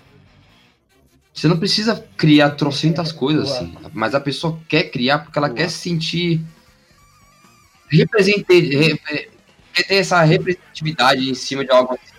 Você 1.38 1.48
não 1.48 1.56
precisa 1.58 2.04
criar 2.16 2.50
trocentas 2.50 3.12
coisas 3.12 3.50
assim. 3.52 3.74
Mas 3.92 4.14
a 4.14 4.20
pessoa 4.20 4.58
quer 4.68 4.84
criar 4.90 5.20
porque 5.20 5.38
ela 5.38 5.48
quer 5.50 5.68
se 5.70 5.78
sentir. 5.78 6.40
Represente, 7.90 8.44
re- 8.48 9.00
quer 9.72 9.84
ter 9.86 9.94
essa 9.94 10.20
representatividade 10.22 11.30
em 11.30 11.34
cima 11.34 11.64
de 11.64 11.70
algo 11.70 11.94
assim. 11.94 12.12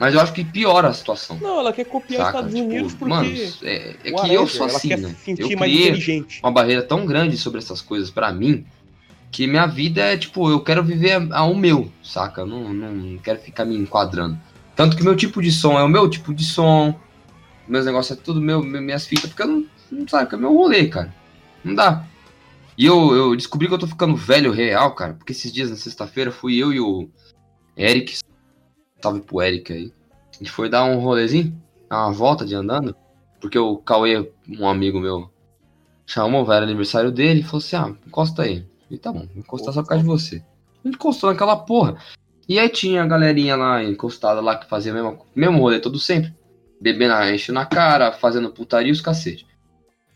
Mas 0.00 0.14
eu 0.14 0.20
acho 0.20 0.32
que 0.32 0.44
piora 0.44 0.88
a 0.88 0.92
situação. 0.94 1.38
Não, 1.40 1.58
ela 1.60 1.72
quer 1.72 1.84
copiar 1.84 2.26
Saca? 2.26 2.38
Estados 2.38 2.54
Tipo, 2.54 2.68
Unidos 2.68 2.94
porque. 2.94 3.08
mano, 3.14 3.30
é, 3.62 3.96
é 4.04 4.12
que 4.12 4.32
eu 4.34 4.46
sou 4.46 4.66
assim, 4.66 4.96
né? 4.96 5.14
se 5.24 5.32
Eu 5.32 5.48
mais 5.58 5.70
criei 5.72 5.82
inteligente. 5.88 6.40
uma 6.42 6.52
barreira 6.52 6.82
tão 6.82 7.04
grande 7.04 7.36
sobre 7.36 7.58
essas 7.58 7.80
coisas 7.82 8.10
pra 8.10 8.32
mim 8.32 8.64
que 9.30 9.46
minha 9.46 9.66
vida 9.66 10.00
é 10.00 10.16
tipo, 10.16 10.48
eu 10.50 10.60
quero 10.60 10.82
viver 10.82 11.28
a- 11.32 11.44
o 11.44 11.54
meu, 11.56 11.90
saca? 12.02 12.40
Eu 12.42 12.46
não, 12.46 12.72
não 12.72 13.18
quero 13.18 13.38
ficar 13.40 13.64
me 13.64 13.76
enquadrando. 13.76 14.38
Tanto 14.74 14.96
que 14.96 15.02
meu 15.02 15.14
tipo 15.16 15.42
de 15.42 15.50
som 15.52 15.78
é 15.78 15.82
o 15.82 15.88
meu 15.88 16.08
tipo 16.08 16.32
de 16.32 16.44
som, 16.44 16.98
meus 17.68 17.84
negócios 17.84 18.18
é 18.18 18.20
tudo 18.22 18.40
meu, 18.40 18.62
me- 18.62 18.80
minhas 18.80 19.06
fitas, 19.06 19.30
porque 19.30 19.42
eu 19.42 19.46
não, 19.46 19.66
não 19.90 20.08
sabe, 20.08 20.34
é 20.34 20.38
meu 20.38 20.54
rolê, 20.54 20.88
cara. 20.88 21.14
Não 21.64 21.74
dá. 21.74 22.04
E 22.76 22.86
eu, 22.86 23.14
eu 23.14 23.36
descobri 23.36 23.66
que 23.66 23.74
eu 23.74 23.78
tô 23.78 23.86
ficando 23.86 24.16
velho 24.16 24.52
real, 24.52 24.94
cara, 24.94 25.14
porque 25.14 25.32
esses 25.32 25.52
dias 25.52 25.70
na 25.70 25.76
sexta-feira 25.76 26.30
fui 26.30 26.56
eu 26.56 26.72
e 26.72 26.80
o 26.80 27.08
Eric, 27.76 28.18
salve 29.02 29.20
pro 29.20 29.42
Eric 29.42 29.72
aí. 29.72 29.92
A 30.32 30.38
gente 30.38 30.50
foi 30.50 30.68
dar 30.68 30.84
um 30.84 31.00
rolezinho, 31.00 31.60
dar 31.90 32.06
uma 32.06 32.12
volta 32.12 32.46
de 32.46 32.54
andando, 32.54 32.94
porque 33.40 33.58
o 33.58 33.76
Cauê, 33.78 34.30
um 34.48 34.68
amigo 34.68 35.00
meu, 35.00 35.28
chamou, 36.06 36.50
era 36.52 36.64
aniversário 36.64 37.10
dele, 37.10 37.40
e 37.40 37.42
falou 37.42 37.58
assim: 37.58 37.76
ah, 37.76 37.94
encosta 38.06 38.42
aí. 38.42 38.64
E 38.90 38.96
tá 38.96 39.12
bom, 39.12 39.26
vou 39.26 39.38
encostar 39.38 39.74
só 39.74 39.82
por 39.82 39.88
causa 39.88 40.02
de 40.02 40.08
você. 40.08 40.36
A 40.36 40.86
gente 40.88 40.94
encostou 40.94 41.30
naquela 41.30 41.56
porra. 41.56 41.98
E 42.48 42.58
aí 42.58 42.68
tinha 42.68 43.02
a 43.02 43.06
galerinha 43.06 43.56
lá 43.56 43.84
encostada 43.84 44.40
lá 44.40 44.56
que 44.56 44.68
fazia 44.68 44.92
o 44.92 44.94
mesmo, 44.94 45.26
mesmo 45.34 45.58
rolê 45.58 45.78
todo 45.80 45.98
sempre. 45.98 46.32
Bebendo, 46.80 47.14
enchendo 47.24 47.58
a 47.58 47.66
cara, 47.66 48.12
fazendo 48.12 48.50
putaria 48.50 48.88
e 48.88 48.92
os 48.92 49.00
cacete. 49.00 49.46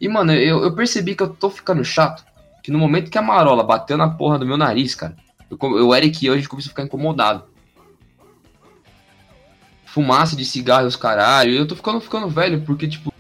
E, 0.00 0.08
mano, 0.08 0.32
eu, 0.32 0.62
eu 0.62 0.74
percebi 0.74 1.14
que 1.14 1.22
eu 1.22 1.28
tô 1.28 1.48
ficando 1.48 1.84
chato. 1.84 2.24
Que 2.62 2.70
no 2.70 2.78
momento 2.78 3.10
que 3.10 3.18
a 3.18 3.22
marola 3.22 3.62
bateu 3.62 3.96
na 3.96 4.08
porra 4.08 4.38
do 4.38 4.46
meu 4.46 4.56
nariz, 4.56 4.94
cara, 4.94 5.16
eu, 5.50 5.78
eu, 5.78 5.94
Eric 5.94 6.24
e 6.24 6.28
eu, 6.28 6.34
a 6.34 6.36
gente 6.36 6.48
começou 6.48 6.70
a 6.70 6.70
ficar 6.70 6.82
incomodado. 6.82 7.44
Fumaça 9.84 10.34
de 10.34 10.44
cigarro 10.44 10.84
e 10.84 10.88
os 10.88 10.96
caralho. 10.96 11.52
E 11.52 11.56
eu 11.56 11.66
tô 11.66 11.76
ficando, 11.76 12.00
ficando 12.00 12.28
velho, 12.28 12.62
porque, 12.62 12.88
tipo, 12.88 13.12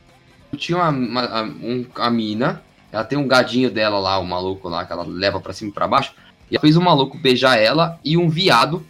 eu 0.52 0.58
tinha 0.58 0.78
uma, 0.78 0.88
uma, 0.88 1.42
um, 1.42 1.86
a 1.96 2.10
mina, 2.10 2.62
ela 2.90 3.04
tem 3.04 3.18
um 3.18 3.28
gadinho 3.28 3.70
dela 3.70 3.98
lá, 3.98 4.18
o 4.18 4.26
maluco 4.26 4.68
lá, 4.68 4.84
que 4.84 4.92
ela 4.92 5.04
leva 5.06 5.40
pra 5.40 5.52
cima 5.52 5.70
e 5.70 5.74
pra 5.74 5.88
baixo. 5.88 6.14
E 6.50 6.56
ela 6.56 6.60
fez 6.60 6.76
um 6.76 6.82
maluco 6.82 7.16
beijar 7.16 7.58
ela 7.58 7.98
e 8.04 8.16
um 8.16 8.28
viado. 8.28 8.86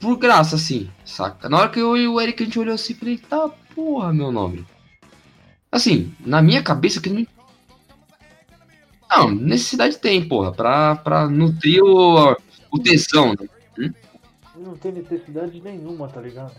Por 0.00 0.16
graça, 0.16 0.56
assim, 0.56 0.90
saca? 1.04 1.48
Na 1.48 1.58
hora 1.58 1.68
que 1.68 1.78
eu 1.78 1.96
e 1.96 2.08
o 2.08 2.20
Eric 2.20 2.42
a 2.42 2.46
gente 2.46 2.58
olhou 2.58 2.74
assim, 2.74 2.94
falei, 2.94 3.18
tá 3.18 3.48
porra, 3.74 4.12
meu 4.12 4.32
nome. 4.32 4.66
Assim, 5.70 6.12
na 6.20 6.40
minha 6.42 6.62
cabeça 6.62 7.00
que 7.00 7.10
não. 7.10 7.26
Não, 9.10 9.30
necessidade 9.30 9.98
tem, 9.98 10.26
porra, 10.26 10.52
pra, 10.52 10.96
pra 10.96 11.28
nutrir 11.28 11.82
o, 11.82 12.36
o 12.70 12.78
tesão, 12.78 13.34
né? 13.78 13.92
Não 14.56 14.76
tem 14.76 14.92
necessidade 14.92 15.60
nenhuma, 15.60 16.08
tá 16.08 16.20
ligado? 16.20 16.54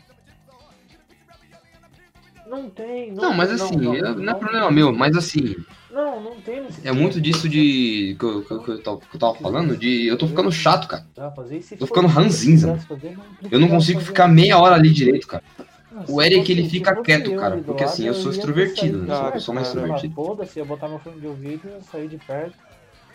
Não 2.48 2.70
tem. 2.70 3.12
Não, 3.14 3.24
Não, 3.24 3.34
mas 3.34 3.50
não, 3.50 3.66
assim, 3.66 3.76
não, 3.78 3.94
não 3.94 3.96
é 3.96 4.14
não 4.16 4.40
problema 4.40 4.66
tem. 4.68 4.76
meu, 4.76 4.94
mas 4.94 5.16
assim, 5.16 5.56
Não, 5.94 6.22
não 6.22 6.36
tem 6.42 6.64
é 6.84 6.92
muito 6.92 7.20
disso 7.20 7.50
de. 7.50 8.16
que 8.20 8.26
eu, 8.26 8.44
que 8.44 8.52
eu- 8.52 8.60
que 8.64 8.72
eu 8.72 8.82
tava- 8.84 8.98
que 9.00 9.16
eu 9.16 9.20
tava 9.20 9.36
falando, 9.36 9.76
de. 9.76 10.08
Eu 10.08 10.18
tô 10.18 10.28
ficando 10.28 10.52
chato, 10.52 10.88
cara. 10.88 11.06
Tô 11.78 11.86
ficando 11.88 12.08
isso, 12.08 12.16
ranzinza, 12.18 12.68
não 12.68 12.78
Eu 13.52 13.60
não 13.60 13.68
consigo 13.68 14.00
ficar 14.00 14.28
meia 14.28 14.58
hora 14.58 14.76
ali 14.76 14.90
direito, 14.90 15.28
cara. 15.28 15.44
O 16.08 16.22
Eric, 16.22 16.50
ele 16.52 16.70
fica 16.70 16.96
quieto, 17.02 17.32
eu 17.32 17.40
cara, 17.40 17.58
porque 17.58 17.84
assim, 17.84 18.08
eu 18.08 18.14
sou 18.14 18.32
extrovertido, 18.32 19.00
né? 19.00 19.32
Eu 19.36 19.40
sou 19.42 19.54
mais 19.54 19.68
né? 19.68 19.74
Sei 19.74 19.82
lá, 19.82 19.96
extrovertido. 19.98 20.16
Foda-se, 20.16 20.60
ia 20.60 20.66
botar 20.66 20.88
meu 20.88 21.00
fone 21.00 21.20
de 21.20 21.28
ouvido 21.28 21.62
e 21.80 21.84
sair 21.84 22.08
de 22.08 22.18
perto. 22.18 22.54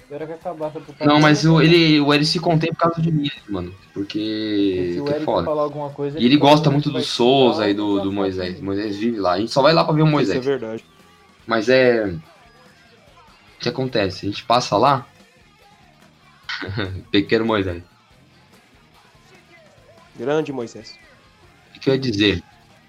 Eu. 0.09 1.07
Não, 1.07 1.19
mas 1.19 1.45
eu 1.45 1.55
o, 1.55 1.61
ele, 1.63 2.01
o 2.01 2.15
Eric 2.15 2.27
se 2.27 2.39
contém 2.39 2.71
por 2.73 2.79
causa 2.79 3.03
de 3.03 3.11
mim, 3.11 3.29
mano. 3.49 3.75
Porque 3.93 4.19
Porque. 4.19 4.91
se 4.95 5.01
o 5.01 5.05
Que 5.05 5.15
é 5.15 5.21
foda. 5.21 5.45
falar 5.47 5.63
alguma 5.63 5.91
coisa. 5.91 6.19
E 6.21 6.25
ele 6.25 6.37
gosta 6.37 6.71
provavelmente 6.71 6.87
muito 6.93 6.99
do 7.01 7.05
Souza 7.05 7.69
e 7.69 7.75
do, 7.75 8.01
do 8.01 8.13
Moisés. 8.13 8.61
Moisés 8.61 8.97
vive 8.97 9.19
lá. 9.19 9.33
A 9.33 9.41
gente 9.41 9.51
só 9.51 9.63
vai 9.63 9.73
lá 9.73 9.83
pra 9.85 9.93
ver 9.95 10.03
o 10.03 10.05
Isso 10.05 10.11
é 10.11 10.13
Moisés. 10.13 10.45
verdade. 10.45 10.85
Mas 11.45 11.69
é. 11.69 12.15
Que 13.67 13.71
acontece? 13.71 14.27
A 14.27 14.29
gente 14.29 14.45
passa 14.45 14.77
lá. 14.77 15.05
Pequeno 17.11 17.45
Moisés. 17.45 17.83
Grande 20.15 20.53
Moisés. 20.53 20.97
O 21.75 21.81
que 21.81 21.91
eu 21.91 21.95
ia 21.95 22.01
dizer? 22.01 22.45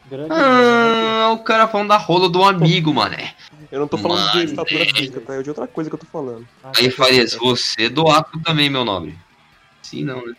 Grande 0.08 0.30
Ah, 0.32 1.32
o 1.34 1.40
cara 1.40 1.68
falando 1.68 1.88
da 1.88 1.98
rola 1.98 2.30
do 2.30 2.44
amigo, 2.44 2.94
mané. 2.94 3.34
Eu 3.72 3.80
não 3.80 3.88
tô 3.88 3.98
falando 3.98 4.20
Mano, 4.20 4.40
de 4.40 4.46
estatura 4.46 4.84
é. 4.84 4.86
física, 4.86 5.20
tá? 5.20 5.34
É 5.34 5.42
de 5.42 5.50
outra 5.50 5.66
coisa 5.66 5.90
que 5.90 5.96
eu 5.96 6.00
tô 6.00 6.06
falando. 6.06 6.48
Aí. 6.64 6.92
Farias, 6.92 7.34
você 7.34 7.86
é 7.86 7.90
do 7.90 8.08
Aco 8.08 8.40
também, 8.44 8.70
meu 8.70 8.86
nobre. 8.86 9.18
Sim, 9.82 10.04
não, 10.04 10.24
né? 10.28 10.36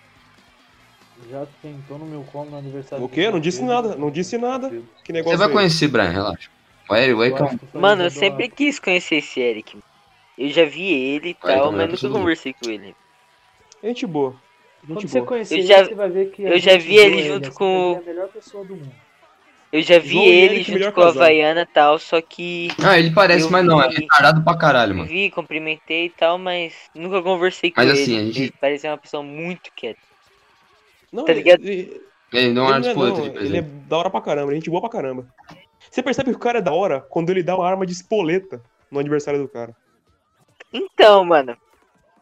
Já 1.29 1.45
tentou 1.61 1.99
no 1.99 2.07
meu 2.07 2.23
colo 2.23 2.49
no 2.49 2.59
aniversário. 2.59 3.05
O 3.05 3.09
do 3.09 3.13
quê? 3.13 3.29
Não 3.29 3.41
disse 3.41 3.61
nada, 3.65 3.97
não 3.97 4.09
disse 4.09 4.39
nada. 4.39 4.71
Que 4.71 4.85
Você 5.05 5.13
negócio 5.13 5.37
vai 5.37 5.49
é 5.49 5.53
conhecer, 5.53 5.89
Brian, 5.89 6.11
relaxa. 6.11 6.49
O 6.89 6.95
Eric, 6.95 7.43
o 7.75 7.81
Mano, 7.81 8.05
eu 8.05 8.11
sempre 8.11 8.49
quis 8.49 8.79
conhecer 8.79 9.17
esse 9.17 9.41
Eric. 9.41 9.77
Eu 10.39 10.49
já 10.51 10.65
vi 10.65 10.93
ele 10.93 11.31
e 11.31 11.35
tal, 11.35 11.51
então, 11.51 11.73
mas 11.73 11.75
é 11.81 11.83
nunca 11.83 11.91
possível. 11.93 12.17
conversei 12.17 12.53
com 12.55 12.71
ele. 12.71 12.95
Gente 13.83 14.07
boa. 14.07 14.35
Quando 14.87 15.01
Gente 15.01 15.11
você 15.11 15.19
boa. 15.19 15.29
conhecer 15.29 15.55
Eu 15.55 15.59
ele, 15.59 15.67
já- 15.67 15.85
você 15.85 15.95
vai 15.95 16.09
ver 16.09 16.31
que 16.31 16.47
a 16.47 16.51
eu 16.51 16.59
já 16.61 16.77
vi 16.79 16.97
ele 16.97 17.23
junto 17.25 17.49
assim, 17.49 17.57
com- 17.59 17.91
Ele 17.91 17.95
é 17.95 17.99
a 17.99 18.15
melhor 18.15 18.29
pessoa 18.29 18.65
do 18.65 18.77
mundo. 18.77 18.93
Eu 19.71 19.83
já 19.83 19.99
vi 19.99 20.09
João 20.15 20.25
ele 20.25 20.55
Eric, 20.55 20.73
junto 20.79 20.93
com 20.93 21.01
a. 21.03 21.09
Havaiana 21.09 21.61
e 21.63 21.67
tal, 21.67 21.99
só 21.99 22.21
que 22.23 22.69
Ah, 22.83 22.99
ele 22.99 23.11
parece, 23.11 23.51
mas 23.51 23.65
não, 23.67 23.83
é 23.83 23.89
vi- 23.89 23.97
retardado 23.97 24.43
pra 24.43 24.57
caralho, 24.57 24.95
mano. 24.95 25.09
vi, 25.09 25.29
cumprimentei 25.31 26.07
e 26.07 26.11
tal, 26.11 26.39
mas 26.39 26.75
nunca 26.95 27.21
conversei 27.21 27.71
com 27.71 27.81
Mas 27.81 27.91
ele. 27.91 28.01
assim, 28.03 28.17
a 28.19 28.23
gente- 28.25 28.43
Ele 28.45 28.55
parece 28.59 28.87
uma 28.89 28.97
pessoa 28.97 29.23
muito 29.23 29.71
quieta. 29.77 30.01
Não, 31.13 31.25
Tá 31.25 31.33
ligado? 31.35 31.61
Ele, 31.67 31.73
Ele 31.73 32.01
deu 32.31 32.41
ele 32.41 32.61
uma 32.61 32.79
não 32.79 32.87
é, 32.87 32.91
espoleta 32.91 33.17
não, 33.19 33.23
de 33.25 33.29
ele 33.31 33.37
é 33.39 33.41
presente. 33.63 33.69
da 33.89 33.97
hora 33.99 34.09
pra 34.11 34.21
caramba, 34.23 34.55
gente 34.55 34.71
boa 34.71 34.81
pra 34.81 34.91
caramba. 34.91 35.27
Você 35.91 36.03
percebe 36.03 36.31
que 36.31 36.37
o 36.37 36.41
cara 36.41 36.59
é 36.59 36.63
da 36.63 36.73
hora 36.73 37.01
quando 37.01 37.29
ele 37.31 37.43
dá 37.43 37.57
uma 37.57 37.69
arma 37.69 37.85
de 37.85 37.93
espoleta 37.93 38.63
no 38.91 38.99
aniversário 38.99 39.41
do 39.41 39.49
cara. 39.49 39.75
Então, 40.73 41.25
mano, 41.25 41.57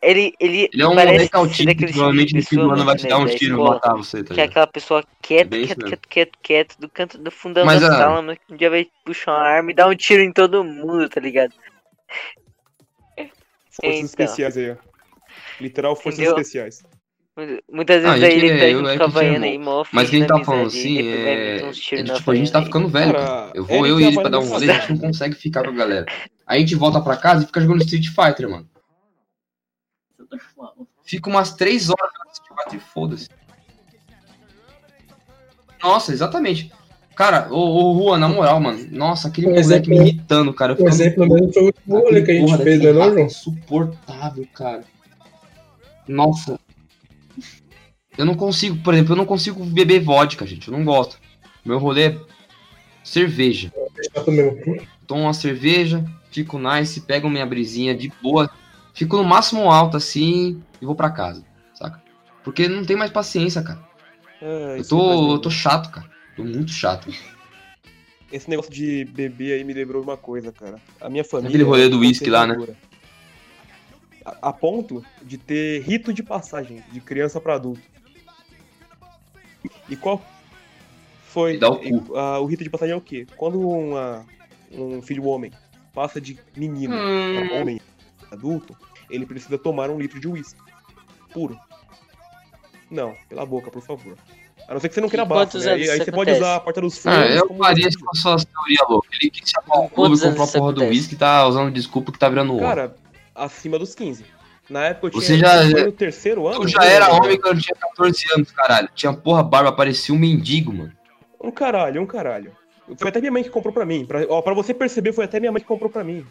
ele, 0.02 0.34
ele, 0.38 0.68
Ele 0.72 0.82
é 0.82 0.86
um 0.86 0.94
parece 0.94 1.28
ser 1.28 1.30
que 1.30 1.64
daquele 1.64 1.74
tipo 1.74 1.86
de 1.86 1.92
provavelmente 1.92 2.34
no 2.34 2.42
fim 2.42 2.48
pessoa, 2.48 2.66
do 2.66 2.72
ano 2.74 2.84
vai 2.84 2.94
mano, 2.94 2.98
te 2.98 3.08
dar 3.08 3.18
né, 3.18 3.24
uns 3.24 3.30
da 3.32 3.38
tiros 3.38 3.42
e 3.42 3.60
escola, 3.60 3.74
matar 3.74 3.94
você, 3.94 4.24
tá 4.24 4.34
Que 4.34 4.40
é 4.40 4.44
aquela 4.44 4.66
pessoa 4.66 5.04
quieta, 5.22 5.50
Bem 5.50 5.62
isso 5.64 5.74
quieto, 5.74 5.86
quieto, 5.86 6.08
quieto, 6.08 6.38
quieto, 6.42 6.80
do 6.80 6.88
canto 6.88 7.18
do 7.18 7.30
fundão 7.30 7.64
Mas, 7.64 7.80
da 7.80 7.88
ah, 7.88 7.98
sala, 7.98 8.22
mas 8.22 8.38
um 8.50 8.56
dia 8.56 8.70
vai 8.70 8.86
puxar 9.04 9.32
uma 9.32 9.42
arma 9.42 9.70
e 9.70 9.74
dar 9.74 9.88
um 9.88 9.94
tiro 9.96 10.22
em 10.22 10.32
todo 10.32 10.62
mundo, 10.62 11.08
tá 11.08 11.20
ligado? 11.20 11.52
Forças 13.70 13.98
Então. 13.98 14.04
especiais 14.04 14.56
aí, 14.56 14.70
ó. 14.70 14.76
Literal 15.60 15.96
forças 15.96 16.20
Entendeu? 16.20 16.38
especiais. 16.38 16.82
Muitas 17.70 18.02
Ah, 18.02 18.14
vezes 18.14 18.22
é 18.22 18.26
aí 18.28 18.50
ele 18.50 18.80
tá 18.80 18.92
é 18.92 18.96
com 18.96 19.02
a 19.02 19.06
Havaiana 19.06 19.44
aí, 19.44 19.58
mó 19.58 19.84
Mas 19.92 20.08
quem 20.08 20.26
tá 20.26 20.42
falando 20.42 20.68
assim 20.68 21.06
é. 21.06 21.58
é 21.58 22.02
tipo, 22.02 22.30
a 22.30 22.34
gente 22.34 22.50
tá 22.50 22.62
ficando 22.62 22.88
velho, 22.88 23.12
Cara. 23.12 23.50
Eu 23.54 23.64
vou, 23.64 23.86
Eric 23.86 23.90
eu 23.90 24.00
e 24.00 24.04
e 24.04 24.06
ele 24.06 24.20
pra 24.20 24.30
dar 24.30 24.38
um 24.38 24.42
Havaiana 24.42 24.54
rolê, 24.54 24.70
a 24.70 24.78
gente 24.80 24.92
não 24.92 24.98
consegue 24.98 25.34
ficar 25.34 25.62
com 25.62 25.70
a 25.70 25.74
galera. 25.74 26.06
Aí 26.46 26.58
a 26.58 26.60
gente 26.60 26.74
volta 26.76 27.00
pra 27.00 27.16
casa 27.16 27.42
e 27.42 27.46
fica 27.46 27.60
jogando 27.60 27.82
Street 27.82 28.06
Fighter, 28.08 28.48
mano. 28.48 28.68
Fica 31.04 31.28
umas 31.30 31.54
três 31.54 31.88
horas 31.90 32.10
jogando 32.12 32.32
Street 32.32 32.60
Fighter 32.62 32.78
e 32.78 32.92
foda-se. 32.92 33.28
Nossa, 35.82 36.12
exatamente. 36.12 36.72
Cara, 37.14 37.48
ô, 37.50 37.94
ô 37.94 38.02
Juan, 38.02 38.18
na 38.18 38.28
moral, 38.28 38.60
mano. 38.60 38.86
Nossa, 38.90 39.28
aquele 39.28 39.46
Um 39.46 39.50
moleque 39.50 39.66
exemplo- 39.66 39.90
me 39.90 39.96
irritando, 39.98 40.52
cara. 40.52 40.74
Eu 40.78 40.84
Um 40.84 40.88
exemplo 40.88 41.26
mesmo 41.26 41.52
foi 41.52 41.62
o 41.62 41.66
último 41.66 41.98
rolê 41.98 42.22
que 42.22 42.30
a 42.30 42.34
gente 42.34 42.56
fez, 42.58 42.82
né, 42.82 42.92
não, 42.92 43.00
rato 43.00 43.14
João? 43.14 43.26
Insuportável, 43.26 44.46
cara. 44.52 44.84
Nossa. 46.06 46.60
Eu 48.18 48.24
não 48.24 48.34
consigo, 48.34 48.76
por 48.82 48.94
exemplo, 48.94 49.12
eu 49.12 49.16
não 49.16 49.26
consigo 49.26 49.64
beber 49.64 50.00
vodka, 50.00 50.46
gente. 50.46 50.68
Eu 50.68 50.76
não 50.76 50.84
gosto. 50.84 51.18
Meu 51.64 51.78
rolê 51.78 52.08
é 52.08 52.20
cerveja. 53.04 53.72
Tomo 55.06 55.22
uma 55.22 55.34
cerveja, 55.34 56.04
fico 56.36 56.58
nice, 56.58 57.00
pego 57.00 57.30
minha 57.30 57.46
brisinha 57.46 57.94
de 57.94 58.12
boa. 58.22 58.50
Fico 58.92 59.16
no 59.16 59.24
máximo 59.24 59.70
alto 59.70 59.96
assim 59.96 60.62
e 60.80 60.84
vou 60.84 60.94
pra 60.94 61.10
casa, 61.10 61.42
saca? 61.74 62.02
Porque 62.44 62.68
não 62.68 62.84
tem 62.84 62.94
mais 62.96 63.10
paciência, 63.10 63.62
cara. 63.62 63.82
É, 64.42 64.78
Eu 64.78 64.86
tô, 64.86 65.32
eu 65.32 65.38
tô 65.38 65.50
chato, 65.50 65.90
cara. 65.90 66.06
Tô 66.36 66.44
muito 66.44 66.70
chato. 66.70 67.08
Esse 68.30 68.50
negócio 68.50 68.70
de 68.70 69.06
beber 69.06 69.54
aí 69.54 69.64
me 69.64 69.72
lembrou 69.72 70.02
uma 70.02 70.16
coisa, 70.16 70.52
cara. 70.52 70.76
A 71.00 71.08
minha 71.08 71.24
família. 71.24 71.48
Aquele 71.48 71.64
rolê 71.64 71.88
do 71.88 71.96
é 71.96 72.00
uísque 72.00 72.28
lá, 72.28 72.46
né? 72.46 72.56
A, 74.24 74.48
a 74.48 74.52
ponto 74.52 75.02
de 75.22 75.38
ter 75.38 75.82
rito 75.82 76.12
de 76.12 76.22
passagem 76.22 76.82
de 76.92 77.00
criança 77.00 77.40
pra 77.40 77.54
adulto. 77.54 77.80
E 79.88 79.96
qual 79.96 80.22
foi. 81.24 81.54
E 81.54 81.58
dá 81.58 81.70
o 81.70 82.16
ah, 82.16 82.40
o 82.40 82.46
rito 82.46 82.62
de 82.62 82.68
passagem 82.70 82.92
é 82.92 82.96
o 82.96 83.00
quê? 83.00 83.26
Quando 83.36 83.58
uma- 83.60 84.26
um 84.72 85.00
filho 85.00 85.24
homem 85.26 85.52
passa 85.96 86.20
de 86.20 86.38
menino 86.54 86.94
Hum. 86.94 87.48
pra 87.48 87.56
homem 87.58 87.80
adulto, 88.30 88.76
ele 89.08 89.24
precisa 89.24 89.56
tomar 89.56 89.88
um 89.88 89.98
litro 89.98 90.20
de 90.20 90.28
uísque. 90.28 90.60
Puro. 91.32 91.58
Não, 92.90 93.14
pela 93.30 93.46
boca, 93.46 93.70
por 93.70 93.80
favor. 93.82 94.14
A 94.68 94.74
não 94.74 94.80
ser 94.80 94.88
que 94.88 94.94
você 94.94 95.00
não 95.00 95.08
queira 95.08 95.24
E 95.24 95.28
bafo, 95.28 95.58
né? 95.58 95.64
E 95.64 95.70
aí 95.90 95.96
isso 95.96 96.04
você 96.04 96.12
pode 96.12 96.30
usar 96.32 96.56
a 96.56 96.60
porta 96.60 96.80
dos 96.80 96.98
fundos. 96.98 97.18
Ah, 97.18 97.26
eu 97.26 97.48
isso 97.88 97.98
com 97.98 98.10
as 98.10 98.18
suas 98.20 98.44
teorias 98.44 98.88
loucas. 98.88 99.10
Ele 99.20 99.30
chamar 99.44 99.78
o 99.84 99.88
clube, 99.88 100.18
Quantos 100.18 100.22
comprou 100.22 100.44
a 100.44 100.52
porra 100.52 100.72
do 100.72 100.84
uísque 100.84 101.14
e 101.14 101.18
tá 101.18 101.46
usando 101.46 101.70
desculpa 101.72 102.12
que 102.12 102.18
tá 102.18 102.28
virando 102.28 102.52
homem. 102.52 102.62
Cara, 102.66 102.96
acima 103.34 103.78
dos 103.78 103.94
15. 103.94 104.24
Na 104.68 104.86
época 104.86 105.06
eu 105.06 105.10
tinha. 105.12 105.22
Você 105.22 105.38
já- 105.38 105.70
foi 105.70 105.84
no 105.84 105.92
terceiro 105.92 106.46
ano? 106.48 106.60
Tu 106.60 106.68
já 106.68 106.84
era 106.84 107.10
homem 107.14 107.40
quando 107.40 107.60
tinha 107.60 107.76
14 107.76 108.24
anos, 108.36 108.50
caralho. 108.50 108.88
Tinha 108.94 109.12
porra 109.12 109.42
barba, 109.42 109.72
parecia 109.72 110.12
um 110.14 110.18
mendigo, 110.18 110.72
mano. 110.72 110.92
Um 111.40 111.50
caralho, 111.52 112.02
um 112.02 112.06
caralho. 112.06 112.52
Foi 112.98 113.08
até 113.08 113.20
minha 113.20 113.32
mãe 113.32 113.42
que 113.42 113.50
comprou 113.50 113.72
pra 113.72 113.84
mim. 113.84 114.06
Pra, 114.06 114.24
ó, 114.28 114.40
pra 114.42 114.54
você 114.54 114.72
perceber, 114.72 115.12
foi 115.12 115.24
até 115.24 115.40
minha 115.40 115.50
mãe 115.52 115.60
que 115.60 115.66
comprou 115.66 115.90
pra 115.90 116.04
mim. 116.04 116.24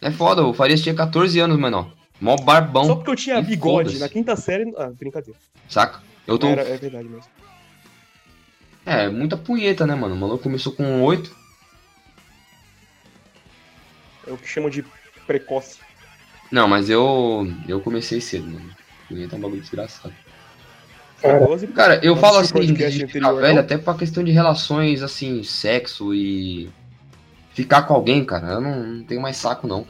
É 0.00 0.10
foda, 0.10 0.44
o 0.44 0.52
Farias 0.52 0.82
tinha 0.82 0.94
14 0.94 1.38
anos, 1.38 1.58
mano. 1.58 1.92
Mó 2.20 2.36
barbão, 2.36 2.84
Só 2.84 2.94
porque 2.94 3.10
eu 3.10 3.16
tinha 3.16 3.42
bigode 3.42 3.98
na 3.98 4.08
quinta 4.08 4.36
série. 4.36 4.72
Ah, 4.76 4.90
brincadeira. 4.90 5.38
saca? 5.68 6.02
Eu 6.26 6.38
tô. 6.38 6.46
Era, 6.48 6.62
é 6.62 6.76
verdade 6.76 7.08
mesmo. 7.08 7.24
É, 8.84 9.08
muita 9.08 9.36
punheta, 9.36 9.86
né, 9.86 9.94
mano? 9.94 10.14
O 10.14 10.18
maluco 10.18 10.42
começou 10.42 10.72
com 10.72 11.02
8. 11.02 11.34
É 14.26 14.32
o 14.32 14.36
que 14.36 14.46
chamam 14.46 14.70
de 14.70 14.84
precoce. 15.26 15.78
Não, 16.50 16.68
mas 16.68 16.90
eu. 16.90 17.46
Eu 17.66 17.80
comecei 17.80 18.20
cedo, 18.20 18.46
mano. 18.48 18.70
Punheta 19.08 19.34
é 19.34 19.38
um 19.38 19.40
bagulho 19.40 19.60
desgraçado. 19.60 20.14
Cara, 21.22 21.46
12, 21.46 21.66
Cara, 21.68 22.00
eu 22.04 22.12
Mas 22.14 22.20
falo 22.20 22.38
assim, 22.38 22.60
de 22.60 22.74
ficar 22.74 22.86
anterior, 22.86 23.40
velho, 23.40 23.54
não? 23.54 23.60
até 23.62 23.78
pra 23.78 23.94
questão 23.94 24.24
de 24.24 24.32
relações, 24.32 25.02
assim, 25.02 25.42
sexo 25.44 26.12
e. 26.12 26.68
Ficar 27.54 27.82
com 27.82 27.94
alguém, 27.94 28.24
cara. 28.24 28.54
Eu 28.54 28.60
não, 28.60 28.82
não 28.82 29.04
tenho 29.04 29.20
mais 29.20 29.36
saco, 29.36 29.66
não. 29.66 29.86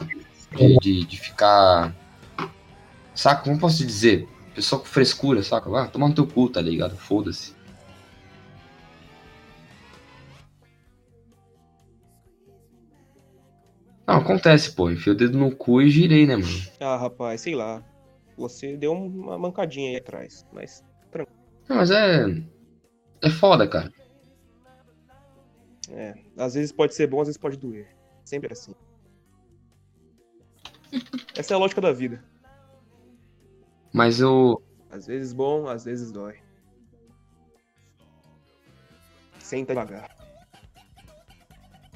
De, 0.54 0.76
de, 0.78 1.04
de 1.06 1.20
ficar. 1.20 1.94
Saco, 3.14 3.44
como 3.44 3.58
posso 3.58 3.78
te 3.78 3.86
dizer? 3.86 4.28
Pessoa 4.54 4.80
com 4.80 4.86
frescura, 4.86 5.42
saca? 5.42 5.70
Ah, 5.78 5.86
toma 5.86 6.08
no 6.08 6.14
teu 6.14 6.26
cu, 6.26 6.50
tá 6.50 6.60
ligado? 6.60 6.96
Foda-se. 6.96 7.54
Não, 14.06 14.16
acontece, 14.16 14.72
pô. 14.72 14.90
Enfiei 14.90 15.14
o 15.14 15.16
dedo 15.16 15.38
no 15.38 15.54
cu 15.54 15.80
e 15.80 15.88
girei, 15.88 16.26
né, 16.26 16.36
mano? 16.36 16.62
Ah, 16.80 16.96
rapaz, 16.96 17.40
sei 17.40 17.54
lá. 17.54 17.82
Você 18.36 18.76
deu 18.76 18.92
uma 18.92 19.38
mancadinha 19.38 19.90
aí 19.90 19.96
atrás. 19.96 20.44
Mas. 20.52 20.84
Não, 21.72 21.78
mas 21.78 21.90
é. 21.90 22.26
É 23.22 23.30
foda, 23.30 23.66
cara. 23.66 23.90
É. 25.90 26.14
Às 26.36 26.52
vezes 26.54 26.70
pode 26.70 26.94
ser 26.94 27.06
bom, 27.06 27.20
às 27.20 27.28
vezes 27.28 27.40
pode 27.40 27.56
doer. 27.56 27.88
Sempre 28.24 28.52
assim. 28.52 28.74
Essa 31.34 31.54
é 31.54 31.56
a 31.56 31.58
lógica 31.58 31.80
da 31.80 31.92
vida. 31.92 32.22
Mas 33.90 34.20
eu. 34.20 34.62
Às 34.90 35.06
vezes 35.06 35.32
bom, 35.32 35.66
às 35.66 35.86
vezes 35.86 36.12
dói. 36.12 36.34
Senta 39.38 39.72
devagar. 39.72 40.10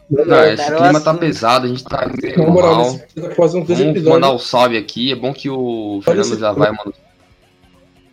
Não, 0.09 0.45
esse 0.45 0.75
clima 0.75 1.01
tá 1.01 1.13
pesado, 1.15 1.67
a 1.67 1.69
gente 1.69 1.85
tá 1.85 2.07
na 2.07 2.47
moral, 2.47 2.77
mal. 2.77 3.01
dois 3.15 3.53
Vamos 3.53 4.03
mandar 4.03 4.31
o 4.31 4.39
salve 4.39 4.79
aqui. 4.79 5.13
É 5.13 5.17
bom 5.17 5.35
que 5.35 5.51
o 5.51 6.01
Fernando 6.03 6.39
já 6.39 6.53
vai, 6.53 6.71
mano. 6.71 6.95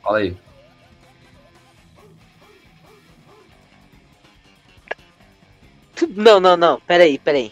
Fala 0.01 0.17
aí. 0.17 0.35
Não, 6.15 6.39
não, 6.39 6.57
não. 6.57 6.79
Peraí, 6.81 7.17
peraí. 7.17 7.51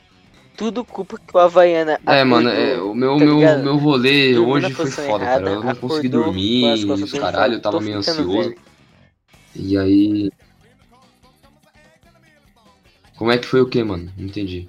Tudo 0.56 0.86
culpa 0.86 1.18
que 1.18 1.36
o 1.36 1.40
Havaiana. 1.40 2.00
É, 2.06 2.24
mano, 2.24 2.50
acordou. 2.50 2.68
é, 2.68 2.82
o 2.82 2.94
meu, 2.94 3.18
tá 3.18 3.26
meu, 3.26 3.36
ligado? 3.40 3.64
meu 3.64 3.78
rolê 3.78 4.34
Dormiu 4.34 4.50
hoje 4.54 4.74
foi 4.74 4.92
foda, 4.92 5.24
errada, 5.24 5.44
cara. 5.44 5.56
Eu 5.56 5.64
não 5.64 5.76
consegui 5.76 6.10
dormir, 6.10 6.86
os 6.86 7.12
caralho, 7.14 7.54
eu 7.56 7.62
tava 7.62 7.80
meio 7.80 7.98
ansioso. 7.98 8.28
velho. 8.28 8.56
E 9.56 9.78
aí. 9.78 10.32
Como 13.18 13.32
é 13.32 13.38
que 13.38 13.48
foi 13.48 13.62
o 13.62 13.68
que, 13.68 13.84
mano? 13.84 14.12
Não 14.18 14.26
entendi. 14.26 14.68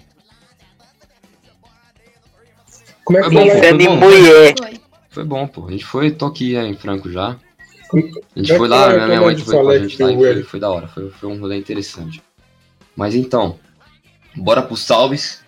Como 3.04 3.18
é 3.18 3.22
que 3.22 3.28
Foi 3.28 3.34
bom, 3.34 3.46
fala 3.46 3.50
foi 3.50 3.60
Pensando 3.60 3.82
em 3.82 3.98
mulher. 3.98 4.54
Foi. 5.10 5.24
Bom, 5.24 5.46
pô. 5.46 5.66
A 5.66 5.70
gente 5.72 5.84
foi, 5.84 6.10
tô 6.10 6.26
aqui 6.26 6.56
é, 6.56 6.64
em 6.64 6.74
Franco 6.74 7.10
já. 7.10 7.36
A 7.92 8.38
gente 8.38 8.52
é 8.52 8.56
foi 8.56 8.68
lá, 8.68 8.88
minha, 8.88 9.06
minha 9.06 9.20
mãe 9.20 9.36
foi 9.36 9.54
com 9.54 9.68
a 9.68 9.78
gente 9.78 10.02
lá 10.02 10.10
e 10.10 10.16
foi, 10.16 10.42
foi 10.42 10.60
da 10.60 10.70
hora. 10.70 10.88
Foi, 10.88 11.10
foi 11.10 11.28
um 11.28 11.38
rolê 11.38 11.56
interessante. 11.58 12.22
Mas 12.96 13.14
então, 13.14 13.58
bora 14.36 14.62
pros 14.62 14.80
salves. 14.80 15.42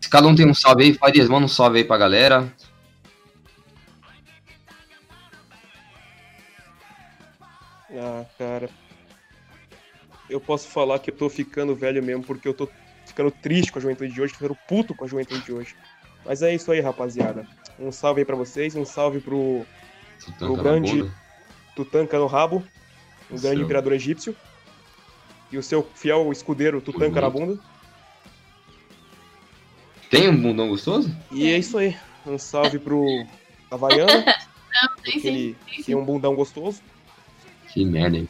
Se 0.00 0.08
cada 0.08 0.26
um 0.26 0.34
tem 0.34 0.48
um 0.48 0.54
salve 0.54 0.84
aí, 0.84 0.94
Farias, 0.94 1.28
manda 1.28 1.46
um 1.46 1.48
salve 1.48 1.78
aí 1.78 1.84
pra 1.84 1.96
galera. 1.96 2.52
Ah, 7.90 8.24
cara. 8.38 8.68
Eu 10.28 10.40
posso 10.40 10.68
falar 10.68 10.98
que 10.98 11.10
eu 11.10 11.16
tô 11.16 11.28
ficando 11.28 11.74
velho 11.74 12.02
mesmo, 12.02 12.22
porque 12.24 12.46
eu 12.46 12.54
tô 12.54 12.68
ficando 13.06 13.30
triste 13.30 13.72
com 13.72 13.78
a 13.78 13.82
juventude 13.82 14.12
de 14.12 14.20
hoje, 14.20 14.34
ficando 14.34 14.56
puto 14.68 14.94
com 14.94 15.04
a 15.04 15.08
juventude 15.08 15.44
de 15.44 15.52
hoje. 15.52 15.74
Mas 16.24 16.42
é 16.42 16.54
isso 16.54 16.70
aí, 16.70 16.80
rapaziada. 16.80 17.46
Um 17.78 17.92
salve 17.92 18.20
aí 18.20 18.24
pra 18.24 18.36
vocês, 18.36 18.74
um 18.74 18.84
salve 18.84 19.20
pro 19.20 19.64
na 20.40 20.62
grande-. 20.62 21.10
Tutanka 21.74 22.18
no 22.18 22.26
rabo, 22.26 22.64
um 23.30 23.38
grande 23.38 23.56
Seu. 23.56 23.64
imperador 23.64 23.92
egípcio. 23.92 24.36
E 25.52 25.58
o 25.58 25.62
seu 25.62 25.88
fiel 25.94 26.32
escudeiro 26.32 26.80
Tutanka 26.80 27.20
na 27.20 27.30
bunda. 27.30 27.58
Tem 30.10 30.28
um 30.28 30.40
bundão 30.40 30.68
gostoso? 30.68 31.14
E 31.30 31.50
é 31.50 31.58
isso 31.58 31.78
aí. 31.78 31.96
Um 32.26 32.38
salve 32.38 32.78
pro 32.78 33.04
Havaiana, 33.70 34.24
Tem 35.02 35.14
porque 35.14 35.20
sim. 35.20 35.56
tem 35.84 35.94
um 35.94 36.04
bundão 36.04 36.34
gostoso. 36.34 36.80
Que 37.72 37.84
merda, 37.84 38.18
hein? 38.18 38.28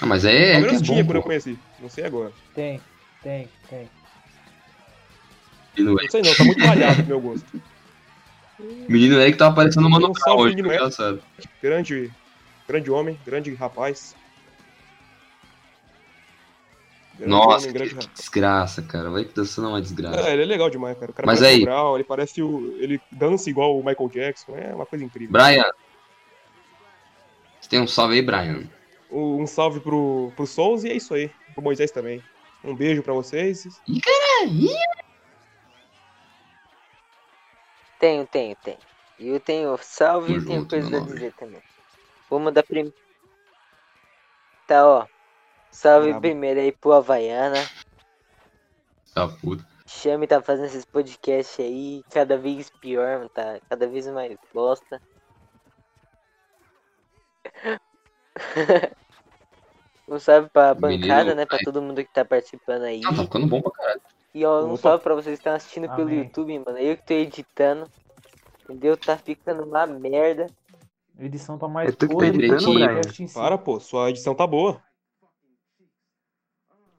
Ah, 0.00 0.06
mas 0.06 0.24
é, 0.24 0.30
é 0.30 0.54
Pelo 0.54 0.62
que 0.62 0.66
é 0.66 0.70
menos 0.72 0.82
tinha 0.82 1.02
bom, 1.02 1.08
quando 1.08 1.16
eu 1.16 1.22
conheci. 1.22 1.58
Não 1.80 1.88
sei 1.88 2.04
agora. 2.04 2.32
Tem, 2.54 2.80
tem, 3.22 3.48
tem. 3.68 3.88
Menino 5.76 5.96
Não 6.00 6.10
sei 6.10 6.22
não, 6.22 6.34
tá 6.34 6.44
muito 6.44 6.60
malhado 6.60 6.96
pro 6.96 7.06
meu 7.06 7.20
gosto. 7.22 7.62
Menino 8.88 9.20
Eric 9.20 9.38
tava 9.38 9.54
parecendo 9.54 9.88
uma 9.88 9.98
Um 9.98 10.00
novela 10.00 10.36
hoje, 10.36 10.58
engraçado. 10.58 11.22
Grande, 11.62 12.10
grande 12.68 12.90
homem, 12.90 13.18
grande 13.24 13.52
rapaz. 13.54 14.14
Nossa, 17.26 17.66
que, 17.66 17.72
grande 17.72 17.94
que 17.94 18.06
desgraça, 18.08 18.82
cara. 18.82 19.10
Vai 19.10 19.24
que 19.24 19.34
dançando 19.34 19.68
é 19.68 19.70
uma 19.70 19.80
desgraça. 19.82 20.20
É, 20.28 20.32
ele 20.32 20.42
é 20.42 20.46
legal 20.46 20.70
demais, 20.70 20.96
cara. 20.98 21.10
O 21.10 21.14
cara 21.14 21.26
Mas 21.26 21.40
parece 21.40 21.54
aí- 21.54 21.94
ele 21.94 22.04
parece 22.04 22.42
o. 22.42 22.76
Ele 22.78 23.00
dança 23.10 23.50
igual 23.50 23.78
o 23.78 23.84
Michael 23.84 24.08
Jackson. 24.08 24.56
É 24.56 24.74
uma 24.74 24.86
coisa 24.86 25.04
incrível. 25.04 25.32
Brian. 25.32 25.64
Você 27.60 27.68
tem 27.68 27.80
um 27.80 27.86
salve 27.86 28.14
aí, 28.14 28.22
Brian? 28.22 28.64
Um 29.10 29.46
salve 29.46 29.80
pro, 29.80 30.32
pro 30.34 30.46
Souls 30.46 30.84
e 30.84 30.90
é 30.90 30.94
isso 30.94 31.14
aí. 31.14 31.30
Pro 31.54 31.62
Moisés 31.62 31.90
também. 31.90 32.22
Um 32.64 32.74
beijo 32.74 33.02
pra 33.02 33.12
vocês. 33.12 33.66
Tenho, 37.98 38.26
tenho, 38.26 38.56
tenho. 38.56 38.78
E 39.18 39.28
eu 39.28 39.38
tenho 39.38 39.78
salve 39.80 40.34
e 40.34 40.44
tenho 40.44 40.66
coisa 40.66 40.96
a 40.96 41.00
dizer 41.00 41.32
também. 41.34 41.62
Vou 42.28 42.40
mandar 42.40 42.62
primeiro. 42.64 42.92
Tá, 44.66 44.84
ó. 44.86 45.06
Salve 45.72 46.14
primeiro 46.20 46.60
aí 46.60 46.70
pro 46.70 46.92
Havaiana. 46.92 47.58
Tá 49.12 49.26
puta. 49.26 49.66
Chame 49.86 50.26
tá 50.26 50.40
fazendo 50.40 50.66
esses 50.66 50.84
podcasts 50.84 51.58
aí, 51.58 52.04
cada 52.10 52.36
vez 52.38 52.70
pior, 52.80 53.18
mano, 53.18 53.28
tá 53.28 53.58
cada 53.68 53.88
vez 53.88 54.06
mais 54.06 54.36
bosta. 54.54 55.02
Um 60.08 60.18
salve 60.18 60.50
pra 60.50 60.74
Menino, 60.74 61.00
bancada, 61.02 61.34
né? 61.34 61.46
Pra 61.46 61.58
todo 61.58 61.80
mundo 61.80 62.04
que 62.04 62.12
tá 62.12 62.22
participando 62.22 62.82
aí. 62.82 63.00
Tá 63.00 63.14
ficando 63.14 63.46
bom 63.46 63.62
pra 63.62 63.70
caralho. 63.70 64.00
E 64.34 64.44
ó, 64.44 64.64
um 64.64 64.76
salve 64.76 65.02
pra 65.02 65.14
vocês 65.14 65.36
que 65.36 65.40
estão 65.40 65.54
assistindo 65.54 65.88
pelo 65.88 66.08
Amém. 66.08 66.24
YouTube, 66.24 66.58
mano. 66.58 66.76
Eu 66.76 66.96
que 66.96 67.06
tô 67.06 67.14
editando. 67.14 67.88
Entendeu? 68.64 68.96
Tá 68.96 69.16
ficando 69.16 69.62
uma 69.62 69.86
merda. 69.86 70.48
A 71.18 71.24
edição 71.24 71.56
tá 71.56 71.66
mais 71.66 71.94
que 71.94 72.06
tá 72.06 72.60
si. 73.10 73.32
Para, 73.32 73.56
pô, 73.56 73.80
sua 73.80 74.10
edição 74.10 74.34
tá 74.34 74.46
boa. 74.46 74.82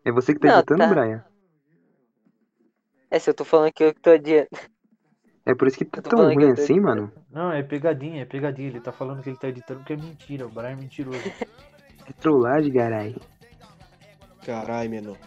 É 0.06 0.12
você 0.12 0.34
que 0.34 0.40
tá 0.40 0.48
Não, 0.48 0.58
editando, 0.58 0.80
tá. 0.80 0.88
Brian? 0.88 1.24
É, 3.10 3.20
se 3.20 3.30
eu 3.30 3.34
tô 3.34 3.46
falando 3.46 3.72
que 3.72 3.84
eu 3.84 3.94
que 3.94 4.02
tô 4.02 4.10
adiando. 4.10 4.50
É 5.46 5.54
por 5.54 5.68
isso 5.68 5.78
que 5.78 5.86
tá 5.86 6.02
tão 6.02 6.24
ruim 6.24 6.52
assim, 6.52 6.80
mano. 6.80 7.12
Não, 7.30 7.52
é 7.52 7.62
pegadinha, 7.62 8.22
é 8.22 8.26
pegadinha. 8.26 8.70
Ele 8.70 8.80
tá 8.80 8.92
falando 8.92 9.22
que 9.22 9.30
ele 9.30 9.38
tá 9.38 9.50
editando 9.50 9.82
porque 9.82 9.94
é 9.94 9.98
mentira. 9.98 10.46
O 10.46 10.50
Brian 10.50 10.72
é 10.72 10.76
mentiroso. 10.76 11.20
É 12.06 12.12
trollagem, 12.12 12.74
carai. 12.74 13.16
Caralho, 14.46 14.90
menor. 14.90 15.18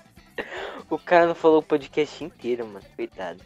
O 0.90 0.98
cara 0.98 1.26
não 1.26 1.34
falou 1.34 1.60
o 1.60 1.62
podcast 1.62 2.22
inteiro, 2.22 2.66
mano. 2.66 2.84
Coitado. 2.94 3.42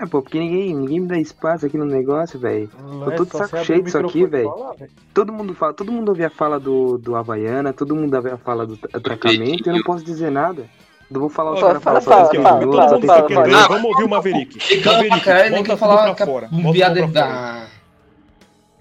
É, 0.00 0.06
pô, 0.06 0.22
porque 0.22 0.38
ninguém, 0.38 0.74
ninguém 0.74 1.00
me 1.00 1.06
dá 1.06 1.18
espaço 1.18 1.66
aqui 1.66 1.76
no 1.76 1.84
negócio, 1.84 2.38
velho. 2.38 2.70
Tô 3.16 3.24
de 3.24 3.30
só 3.32 3.46
saco 3.46 3.64
cheio 3.64 3.82
disso 3.82 3.98
aqui, 3.98 4.24
velho. 4.24 4.48
falar. 4.48 4.74
Todo 5.12 5.30
mundo 5.32 5.54
fala, 5.54 5.74
todo 5.74 5.92
mundo 5.92 6.08
ouve 6.08 6.24
a 6.24 6.30
fala 6.30 6.58
do, 6.58 6.96
do 6.96 7.14
Havaiana, 7.16 7.72
todo 7.74 7.94
mundo 7.94 8.14
ouve 8.14 8.30
a 8.30 8.38
fala 8.38 8.66
do 8.66 8.78
atracamento, 8.94 9.68
eu 9.68 9.74
não 9.74 9.82
posso 9.82 10.02
dizer 10.02 10.30
nada. 10.30 10.64
Eu 11.10 11.20
vou 11.20 11.28
falar 11.28 11.52
o 11.52 11.60
cara 11.60 11.80
fala, 11.80 12.00
fala 12.00 12.00
fala, 12.00 12.24
só 12.26 12.30
15 12.30 12.42
fala, 12.42 12.60
fala, 12.60 12.88
Todo 12.88 13.06
fala, 13.06 13.28
fala. 13.28 13.28
ver? 13.28 13.48
minutos. 13.48 13.68
Vamos 13.68 13.84
ouvir 13.90 14.04
o 14.04 14.08
Maverick. 14.08 14.84
Maverick, 14.86 15.28
nem 15.28 15.50
bota 15.50 15.62
que 15.64 15.76
falar 15.76 15.96
tudo 16.04 16.10
que 16.10 16.14
pra 16.16 16.24
a 16.24 16.26
fora. 16.26 16.48
Bota 16.50 16.94
tudo 16.94 17.12
pra 17.12 17.26
fora. 17.26 17.66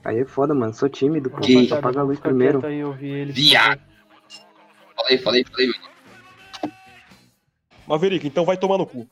Aí 0.05 0.19
é 0.19 0.25
foda, 0.25 0.53
mano, 0.55 0.73
sou 0.73 0.87
tímido, 0.87 1.29
pô. 1.29 1.41
Que- 1.41 1.73
Apaga 1.73 1.99
a 1.99 2.03
luz 2.03 2.19
primeiro. 2.19 2.61
Viado. 3.33 3.81
Falei, 4.95 5.17
falei, 5.17 5.43
falei. 5.43 5.67
mano. 5.67 6.73
Maverick, 7.87 8.25
então 8.27 8.45
vai 8.45 8.55
tomar 8.55 8.77
no 8.77 8.85
cu. 8.85 9.05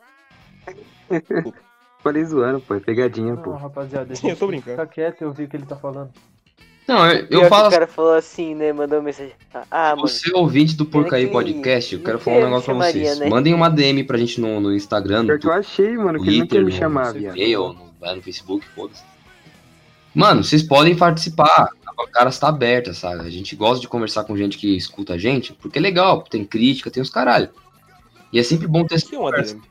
Falei 2.03 2.23
zoando, 2.23 2.59
pô, 2.61 2.75
é 2.75 2.79
pegadinha, 2.79 3.35
Não, 3.35 3.41
pô. 3.41 3.51
rapaziada, 3.53 4.13
a 4.13 4.15
Sim, 4.15 4.29
eu 4.31 4.35
tô 4.37 4.47
brincando. 4.47 4.77
fica 4.77 4.87
quieto 4.87 5.21
e 5.21 5.25
ouvir 5.25 5.43
o 5.45 5.47
que 5.47 5.57
ele 5.57 5.65
tá 5.65 5.75
falando. 5.75 6.11
Não, 6.87 7.05
eu, 7.11 7.27
eu 7.29 7.49
falo 7.49 7.67
o 7.67 7.71
cara 7.71 7.85
falou 7.85 8.13
assim, 8.13 8.55
né? 8.55 8.71
Mandou 8.71 9.01
mensagem. 9.01 9.33
Ah, 9.69 9.89
mano. 9.89 10.07
Você 10.07 10.33
ouvinte 10.33 10.73
do 10.73 10.85
que 10.85 11.27
Podcast, 11.27 11.93
eu 11.93 11.99
não 11.99 12.05
quero 12.05 12.19
falar 12.19 12.37
um 12.37 12.43
negócio 12.45 12.63
pra 12.65 12.73
vocês. 12.75 13.19
né? 13.19 13.27
Mandem 13.29 13.53
uma 13.53 13.69
DM 13.69 14.05
pra 14.05 14.17
gente 14.17 14.39
no, 14.39 14.61
no 14.61 14.73
Instagram, 14.73 15.23
no 15.23 15.33
eu 15.33 15.51
achei, 15.51 15.97
mano, 15.97 16.23
que 16.23 16.29
ele 16.29 16.39
não 16.39 16.47
quer 16.47 16.55
Twitter, 16.55 16.65
me 16.65 16.71
no, 16.71 16.77
chamar, 16.77 17.13
no 17.13 17.19
viado. 17.19 17.35
no, 17.73 17.93
lá 17.99 18.15
no 18.15 18.21
Facebook, 18.21 18.65
foda-se. 18.67 19.03
Mano, 20.15 20.43
vocês 20.43 20.63
podem 20.63 20.95
participar. 20.95 21.69
A 21.99 22.07
cara 22.09 22.29
está 22.29 22.47
aberta, 22.47 22.93
sabe? 22.93 23.21
A 23.27 23.29
gente 23.29 23.55
gosta 23.55 23.81
de 23.81 23.87
conversar 23.87 24.23
com 24.23 24.37
gente 24.37 24.57
que 24.57 24.77
escuta 24.77 25.15
a 25.15 25.17
gente, 25.17 25.51
porque 25.53 25.79
é 25.79 25.81
legal, 25.81 26.21
tem 26.21 26.45
crítica, 26.45 26.89
tem 26.89 27.01
os 27.03 27.09
caralho. 27.09 27.49
E 28.31 28.39
é 28.39 28.43
sempre 28.43 28.67
bom 28.67 28.85
ter 28.85 29.01
Que 29.01 29.15
é 29.15 29.19
uma. 29.19 29.31
DM. 29.31 29.61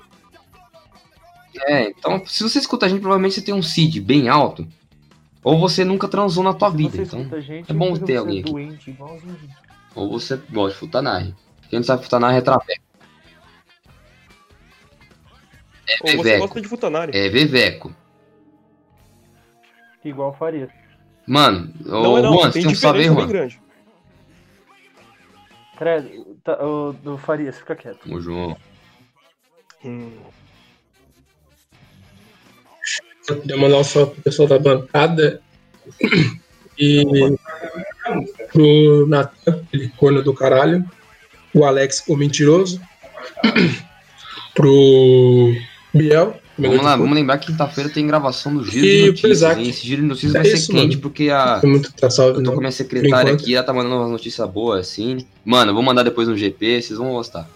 É, 1.65 1.89
então, 1.91 2.25
se 2.27 2.43
você 2.43 2.59
escuta 2.59 2.87
a 2.87 2.89
gente, 2.89 3.01
provavelmente 3.01 3.35
você 3.35 3.43
tem 3.43 3.55
um 3.55 3.63
CID 3.63 4.01
bem 4.01 4.29
alto, 4.29 4.67
ou 5.43 5.59
você 5.59 5.85
nunca 5.85 6.09
transou 6.09 6.43
na 6.45 6.53
tua 6.53 6.71
Se 6.71 6.77
vida, 6.77 7.05
você 7.05 7.17
então. 7.17 7.41
gente, 7.41 7.71
é 7.71 7.75
bom 7.75 7.95
ter 7.95 8.01
você 8.07 8.17
alguém 8.17 8.39
é 8.39 8.41
aqui. 8.41 8.51
doente. 8.53 8.97
Ou 9.95 10.11
você 10.11 10.37
gosta 10.51 10.73
de 10.75 10.79
futanarre. 10.81 11.35
Quem 11.71 11.79
não 11.79 11.85
sabe 11.85 12.03
futanarre 12.03 12.39
é 12.39 12.41
traveco. 12.41 12.83
É 15.89 15.95
Ou 16.03 16.09
você 16.11 16.17
veveco. 16.17 16.41
gosta 16.41 16.61
de 16.61 16.69
futanari. 16.69 17.17
É 17.17 17.29
veveco. 17.29 17.95
Igual 20.05 20.35
faria. 20.35 20.69
Mano, 21.27 21.73
Não 21.85 22.13
ô 22.13 22.19
é 22.19 22.23
não, 22.23 22.33
Juan, 22.35 22.51
tem 22.51 22.63
você 22.63 22.81
tem 22.81 22.91
um 22.91 22.93
bem 22.93 23.07
Juan? 23.07 23.27
grande. 23.27 23.61
Credo, 25.77 26.37
tá, 26.43 26.65
ô, 26.65 26.93
do 26.93 27.19
Farias, 27.19 27.59
fica 27.59 27.75
quieto. 27.77 28.13
Ô, 28.13 28.21
João. 28.21 28.57
Hum. 29.85 30.11
Eu 33.29 33.41
queria 33.41 33.57
mandar 33.57 33.79
um 33.79 33.85
salve 33.85 34.13
pro 34.13 34.23
pessoal 34.23 34.49
da 34.49 34.59
bancada 34.59 35.41
e 36.79 37.03
pro 38.53 39.07
Natan, 39.09 39.61
aquele 39.67 39.89
corno 39.97 40.23
do 40.23 40.33
caralho, 40.33 40.85
o 41.53 41.65
Alex, 41.65 42.05
o 42.07 42.17
mentiroso, 42.17 42.81
pro 44.55 45.55
Biel, 45.93 46.39
Vamos 46.59 46.83
lá, 46.83 46.97
vamos 46.97 47.15
lembrar 47.15 47.37
que 47.37 47.49
quinta-feira 47.49 47.91
tem 47.91 48.07
gravação 48.07 48.57
do 48.57 48.65
Giro 48.65 48.87
E 48.87 48.91
de 49.03 49.07
Notícias. 49.09 49.33
Isaac. 49.33 49.61
hein? 49.61 49.69
Esse 49.69 49.87
Giro 49.87 50.01
de 50.01 50.09
Notícias 50.09 50.35
É 50.35 50.39
vai 50.39 50.47
ser 50.47 50.55
isso, 50.57 50.73
quente, 50.73 50.89
mano. 50.97 51.01
porque 51.03 51.29
a... 51.29 51.61
Tá 52.01 52.09
salve, 52.09 52.31
eu 52.31 52.35
tô 52.37 52.41
não. 52.41 52.53
com 52.53 52.59
a 52.59 52.61
minha 52.61 52.73
secretária 52.73 53.31
aqui, 53.35 53.55
ela 53.55 53.63
tá 53.63 53.75
mandando 53.75 53.97
umas 53.97 54.11
notícias 54.11 54.49
boas, 54.49 54.81
assim. 54.89 55.19
Mano, 55.45 55.73
eu 55.73 55.75
vou 55.75 55.83
mandar 55.83 56.03
depois 56.03 56.27
no 56.29 56.35
GP, 56.35 56.81
vocês 56.81 56.99
vão 56.99 57.13
gostar. 57.13 57.47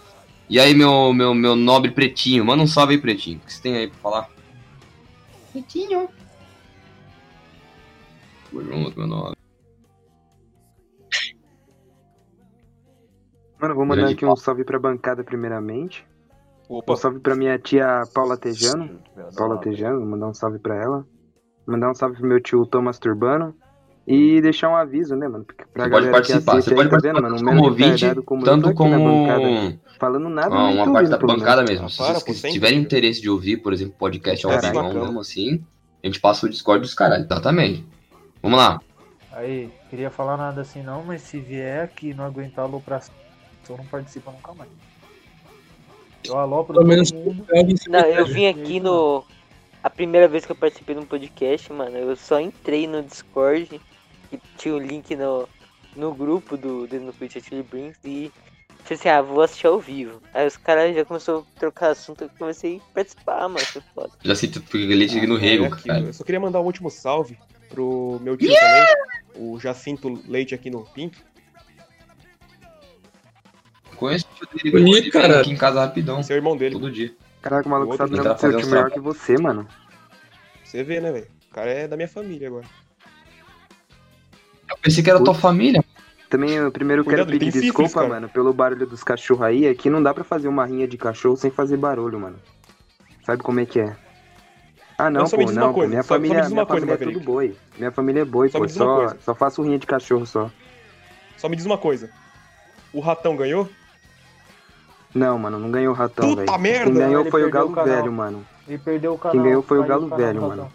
E 0.47 0.59
aí, 0.59 0.75
meu, 0.75 1.11
meu, 1.13 1.33
meu 1.33 1.55
nobre 1.55 1.89
pretinho, 1.89 2.45
manda 2.45 2.61
um 2.61 2.67
salve 2.67 2.93
aí, 2.93 2.99
pretinho. 3.01 3.39
O 3.43 3.47
que 3.47 3.51
você 3.53 3.59
tem 3.63 3.75
aí 3.75 3.87
pra 3.87 3.97
falar? 4.03 4.29
Pretinho. 5.51 6.09
Tamo 8.49 8.61
junto, 8.63 8.97
meu 8.97 9.07
nobre. 9.07 9.41
Mano, 13.59 13.75
vou 13.75 13.85
mandar 13.85 14.01
Grande 14.01 14.15
aqui 14.15 14.25
um 14.25 14.35
salve 14.35 14.63
pra 14.63 14.79
bancada 14.79 15.23
primeiramente. 15.23 16.07
Opa, 16.67 16.93
Um 16.93 16.95
salve 16.95 17.19
pra 17.19 17.35
minha 17.35 17.59
tia 17.59 18.01
Paula 18.13 18.37
Tejano. 18.37 18.99
Paula 19.37 19.59
Tejano, 19.59 19.99
vou 19.99 20.07
mandar 20.07 20.29
um 20.29 20.33
salve 20.33 20.57
pra 20.57 20.75
ela. 20.75 21.05
Mandar 21.67 21.91
um 21.91 21.93
salve 21.93 22.17
pro 22.17 22.27
meu 22.27 22.41
tio 22.41 22.65
Thomas 22.65 22.97
Turbano. 22.97 23.55
E 24.11 24.41
deixar 24.41 24.67
um 24.67 24.75
aviso, 24.75 25.15
né, 25.15 25.25
mano? 25.25 25.45
Pra 25.45 25.55
Você 25.55 25.71
pode 25.73 25.89
galera 25.89 26.05
que 26.05 26.11
participar, 26.11 26.61
você 26.61 26.75
pode 26.75 26.81
aí, 26.81 26.85
tá 26.85 26.89
participar 26.89 27.13
vendo, 27.13 27.21
mano? 27.23 27.35
Um 27.35 27.45
como 27.45 27.63
ouvinte, 27.63 28.15
como 28.25 28.43
tanto 28.43 28.73
como 28.73 28.99
bancada, 28.99 29.79
falando 29.97 30.27
nada 30.27 30.53
Ah, 30.53 30.69
uma 30.69 30.91
parte 30.91 31.09
da 31.09 31.17
bancada 31.17 31.63
mesmo. 31.63 31.85
Ah, 31.85 31.89
Se 31.89 31.97
para, 31.97 32.19
vocês 32.19 32.53
tiverem 32.53 32.79
cara. 32.79 32.85
interesse 32.85 33.21
de 33.21 33.29
ouvir, 33.29 33.57
por 33.57 33.71
exemplo, 33.71 33.95
podcast 33.97 34.45
ao 34.45 34.51
É, 34.51 34.59
vivo, 34.59 34.83
mesmo 34.83 35.19
assim, 35.21 35.63
a 36.03 36.07
gente 36.07 36.19
passa 36.19 36.45
o 36.45 36.49
Discord 36.49 36.81
dos 36.81 36.93
caras. 36.93 37.23
Exatamente. 37.23 37.85
Vamos 38.43 38.57
lá. 38.57 38.81
Aí, 39.31 39.69
queria 39.89 40.11
falar 40.11 40.35
nada 40.35 40.59
assim 40.59 40.83
não, 40.83 41.03
mas 41.05 41.21
se 41.21 41.39
vier 41.39 41.85
aqui 41.85 42.09
e 42.09 42.13
não 42.13 42.25
aguentar 42.25 42.65
a 42.65 42.67
alopração, 42.67 43.15
não 43.69 43.85
participa 43.85 44.29
nunca 44.31 44.53
mais. 44.53 44.69
Eu 46.25 46.37
alopro 46.37 46.73
Pelo 46.73 46.85
menos 46.85 47.13
mundo. 47.13 47.45
Não, 47.87 47.99
eu 48.01 48.25
vim 48.25 48.47
aqui 48.47 48.81
no. 48.81 49.23
A 49.81 49.89
primeira 49.89 50.27
vez 50.27 50.45
que 50.45 50.51
eu 50.51 50.55
participei 50.55 50.95
de 50.95 51.01
um 51.01 51.05
podcast, 51.05 51.71
mano, 51.71 51.97
eu 51.97 52.13
só 52.17 52.41
entrei 52.41 52.85
no 52.87 53.01
Discord, 53.01 53.79
tinha 54.57 54.75
o 54.75 54.79
link 54.79 55.15
no, 55.15 55.47
no 55.95 56.13
grupo 56.13 56.57
do, 56.57 56.87
do 56.87 56.99
no 56.99 57.13
Twitch 57.13 57.37
Chili 57.43 57.63
Brinks 57.63 57.99
e 58.03 58.31
falei 58.83 58.99
assim, 58.99 59.09
ah, 59.09 59.21
vou 59.21 59.41
assistir 59.41 59.67
ao 59.67 59.79
vivo. 59.79 60.21
Aí 60.33 60.45
os 60.45 60.57
caras 60.57 60.95
já 60.95 61.05
começaram 61.05 61.39
a 61.39 61.59
trocar 61.59 61.89
assunto, 61.91 62.23
eu 62.23 62.29
comecei 62.37 62.77
a 62.77 62.93
participar, 62.93 63.47
mano, 63.47 63.65
foi 63.65 63.81
foda. 63.93 64.11
Já 64.23 64.35
sinto 64.35 64.63
leite 64.73 65.25
no 65.25 65.35
rego, 65.37 65.65
é 65.65 65.67
aqui, 65.67 65.87
cara. 65.87 65.99
Eu 66.01 66.13
só 66.13 66.23
queria 66.23 66.39
mandar 66.39 66.61
um 66.61 66.65
último 66.65 66.89
salve 66.89 67.37
pro 67.69 68.19
meu 68.21 68.35
tio 68.35 68.49
também, 68.53 68.85
o 69.35 69.59
Jacinto 69.59 70.21
Leite 70.27 70.53
aqui 70.53 70.69
no 70.69 70.83
Pink. 70.83 71.17
Conheço 73.95 74.25
o 74.41 74.45
tio 74.45 74.71
dele, 74.71 74.89
Ih, 74.89 74.93
ele 74.97 75.01
vem 75.01 75.11
cara. 75.11 75.41
aqui 75.41 75.51
em 75.51 75.57
casa 75.57 75.79
rapidão, 75.79 76.19
Esse 76.19 76.33
é 76.33 76.35
o 76.35 76.37
irmão 76.37 76.57
dele. 76.57 76.73
todo 76.73 76.91
dia. 76.91 77.13
Caraca, 77.41 77.67
o 77.67 77.71
maluco 77.71 77.97
sabe 77.97 78.13
o 78.13 78.17
nome 78.17 78.29
tá 78.29 78.33
do 78.33 78.39
seu 78.39 78.57
tio 78.57 78.67
melhor 78.67 78.91
que 78.91 78.99
você, 78.99 79.37
mano. 79.37 79.67
Você 80.63 80.83
vê, 80.83 80.99
né, 80.99 81.11
velho? 81.11 81.27
O 81.49 81.53
cara 81.53 81.69
é 81.69 81.87
da 81.87 81.95
minha 81.95 82.07
família 82.07 82.47
agora. 82.47 82.65
Pensei 84.81 85.03
que 85.03 85.09
era 85.09 85.23
tua 85.23 85.33
família. 85.33 85.83
Também, 86.29 86.51
eu 86.51 86.71
primeiro 86.71 87.03
Cuidado, 87.03 87.27
quero 87.27 87.39
pedir 87.39 87.61
desculpa, 87.61 88.07
mano, 88.07 88.29
pelo 88.29 88.53
barulho 88.53 88.87
dos 88.87 89.03
cachorros 89.03 89.43
aí. 89.43 89.67
Aqui 89.67 89.89
não 89.89 90.01
dá 90.01 90.13
pra 90.13 90.23
fazer 90.23 90.47
uma 90.47 90.65
rinha 90.65 90.87
de 90.87 90.97
cachorro 90.97 91.35
sem 91.35 91.51
fazer 91.51 91.75
barulho, 91.77 92.19
mano. 92.19 92.37
Sabe 93.25 93.43
como 93.43 93.59
é 93.59 93.65
que 93.65 93.79
é? 93.81 93.95
Ah, 94.97 95.09
não, 95.09 95.27
só 95.27 95.35
pô, 95.35 95.51
não, 95.51 95.67
pô. 95.69 95.73
coisa, 95.75 95.89
Minha 95.89 96.03
só- 96.03 96.07
só 96.07 96.13
família, 96.15 96.37
uma 96.43 96.49
minha 96.49 96.65
coisa, 96.65 96.85
família 96.85 96.93
é 96.93 97.13
tudo 97.13 97.25
boi. 97.25 97.55
Minha 97.77 97.91
família 97.91 98.21
é 98.21 98.25
boi, 98.25 98.49
Só 98.49 98.59
pô. 98.59 98.67
Só, 98.69 99.13
só 99.19 99.35
faço 99.35 99.61
rinha 99.61 99.77
de 99.77 99.85
cachorro 99.85 100.25
só. 100.25 100.49
Só 101.37 101.49
me 101.49 101.55
diz 101.55 101.65
uma 101.65 101.77
coisa. 101.77 102.09
O 102.93 102.99
ratão 102.99 103.35
ganhou? 103.35 103.69
Não, 105.13 105.37
mano, 105.37 105.59
não 105.59 105.69
ganhou 105.69 105.93
o 105.93 105.97
ratão, 105.97 106.29
Puta 106.29 106.45
velho. 106.45 106.59
merda! 106.59 106.85
Quem 106.85 106.93
ganhou 106.93 107.21
Ele 107.21 107.31
foi 107.31 107.43
o 107.43 107.49
Galo 107.51 107.71
o. 107.71 107.83
Velho, 107.83 108.11
mano. 108.13 108.45
Ele 108.67 108.77
perdeu 108.77 109.13
o 109.13 109.17
canal. 109.17 109.31
Quem 109.33 109.43
ganhou 109.43 109.61
foi 109.61 109.79
o 109.79 109.83
Galo 109.83 110.07
Velho, 110.07 110.41
mano. 110.41 110.71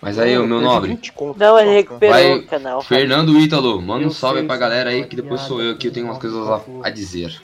Mas 0.00 0.16
aí, 0.18 0.32
Mano, 0.38 0.44
o 0.44 0.48
meu 0.48 0.60
nobre. 0.60 0.90
20 0.90 1.12
conto. 1.12 1.38
Não, 1.38 1.58
ele 1.58 1.70
recuperou 1.72 2.14
Vai, 2.14 2.34
o 2.38 2.46
canal. 2.46 2.82
Fernando 2.82 3.36
Ítalo, 3.38 3.82
manda 3.82 4.06
um 4.06 4.10
salve 4.10 4.44
pra 4.44 4.56
galera 4.56 4.90
aí, 4.90 5.02
sim, 5.02 5.08
que 5.08 5.16
depois 5.16 5.40
sou 5.42 5.60
eu 5.60 5.76
que 5.76 5.88
eu 5.88 5.92
tenho 5.92 6.06
umas 6.06 6.18
coisas 6.18 6.48
a, 6.48 6.60
a 6.84 6.90
dizer. 6.90 7.40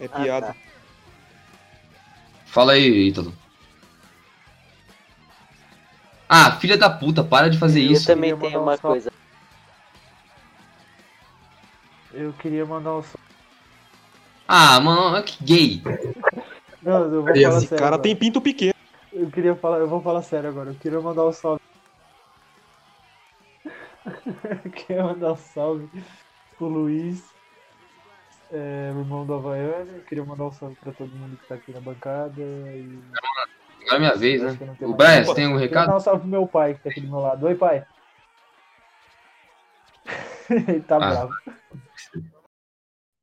É 0.00 0.06
Ah, 0.06 0.20
piada. 0.20 0.46
tá. 0.48 0.56
Fala 2.46 2.72
aí, 2.72 3.08
Ítalo. 3.08 3.32
Ah, 6.28 6.52
filha 6.52 6.76
da 6.76 6.90
puta, 6.90 7.22
para 7.22 7.48
de 7.48 7.56
fazer 7.58 7.84
Eu 7.84 7.92
isso. 7.92 8.10
Eu 8.10 8.14
também 8.16 8.36
tenho 8.36 8.58
um 8.58 8.62
uma 8.62 8.76
salve. 8.76 9.00
coisa. 9.02 9.12
Eu 12.12 12.32
queria 12.34 12.64
mandar 12.66 12.94
um 12.96 13.02
salve. 13.02 13.18
Ah, 14.48 14.80
mano, 14.80 15.22
que 15.22 15.42
gay. 15.44 15.82
Não, 16.82 17.04
eu 17.04 17.22
vou 17.22 17.30
Esse 17.30 17.42
falar 17.44 17.58
Esse 17.58 17.66
sério. 17.68 17.78
cara 17.82 17.86
agora. 17.94 18.02
tem 18.02 18.16
pinto 18.16 18.40
pequeno. 18.40 18.73
Eu 19.14 19.30
queria 19.30 19.54
falar, 19.54 19.78
eu 19.78 19.86
vou 19.86 20.00
falar 20.00 20.22
sério 20.22 20.50
agora. 20.50 20.70
Eu 20.70 20.74
queria 20.74 21.00
mandar 21.00 21.24
um 21.24 21.32
salve. 21.32 21.62
eu 24.64 24.70
queria 24.72 25.04
mandar 25.04 25.32
um 25.32 25.36
salve 25.36 25.88
pro 26.56 26.66
Luiz, 26.66 27.22
é, 28.50 28.92
o 28.92 28.98
irmão 28.98 29.24
do 29.24 29.34
Havaiano. 29.34 29.98
Eu 29.98 30.02
queria 30.02 30.24
mandar 30.24 30.46
um 30.46 30.52
salve 30.52 30.74
pra 30.80 30.92
todo 30.92 31.08
mundo 31.12 31.36
que 31.36 31.46
tá 31.46 31.54
aqui 31.54 31.70
na 31.70 31.80
bancada. 31.80 32.42
E... 32.42 32.98
Agora 33.82 33.96
é 33.96 33.98
minha 34.00 34.16
vez, 34.16 34.42
né? 34.42 34.58
O 34.80 34.94
Brian, 34.94 35.24
você 35.24 35.34
tem 35.36 35.44
algum 35.44 35.58
Queria 35.60 35.78
mandar 35.78 35.92
recado? 35.92 35.96
um 35.96 36.00
salve 36.00 36.20
pro 36.22 36.28
meu 36.28 36.48
pai 36.48 36.74
que 36.74 36.82
tá 36.82 36.90
aqui 36.90 37.00
do 37.00 37.08
meu 37.08 37.20
lado. 37.20 37.46
Oi, 37.46 37.54
pai. 37.54 37.86
Ele 40.50 40.82
tá 40.82 40.96
Ah. 40.96 40.98
bravo. 40.98 41.34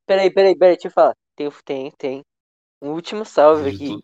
Peraí, 0.08 0.32
peraí, 0.32 0.58
peraí, 0.58 0.76
deixa 0.76 0.88
eu 0.88 0.92
falar. 0.92 1.14
Tem, 1.36 1.50
tem, 1.66 1.92
tem. 1.98 2.22
Um 2.82 2.92
último 2.92 3.26
salve 3.26 3.70
aqui. 3.70 4.02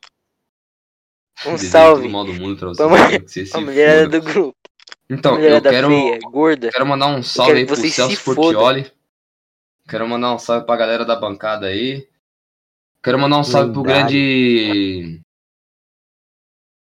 Um 1.46 1.52
desejo 1.54 1.72
salve 1.72 2.02
todo 2.04 2.12
mal 2.12 2.26
do 2.26 2.34
mundo 2.34 2.58
pra 2.58 2.68
você. 2.70 2.78
pra 2.78 2.88
mulher- 2.90 3.22
que 3.24 3.28
você 3.30 3.42
A 3.42 3.46
foda. 3.48 4.08
do 4.10 4.22
grupo. 4.22 4.58
Então, 5.10 5.40
eu 5.40 5.62
quero, 5.62 5.88
feia, 5.88 6.20
gorda. 6.32 6.70
quero 6.72 6.86
mandar 6.86 7.08
um 7.08 7.24
salve 7.24 7.54
aí 7.54 7.66
pro 7.66 7.76
Celso. 7.76 8.36
Portioli. 8.36 8.92
Quero 9.88 10.08
mandar 10.08 10.34
um 10.34 10.40
salve 10.40 10.66
pra 10.66 10.76
galera 10.76 11.06
da 11.06 11.16
bancada 11.16 11.68
aí. 11.68 12.10
Quero 13.02 13.18
mandar 13.18 13.38
um 13.38 13.44
salve 13.44 13.72
pro 13.72 13.84
grande 13.84 15.22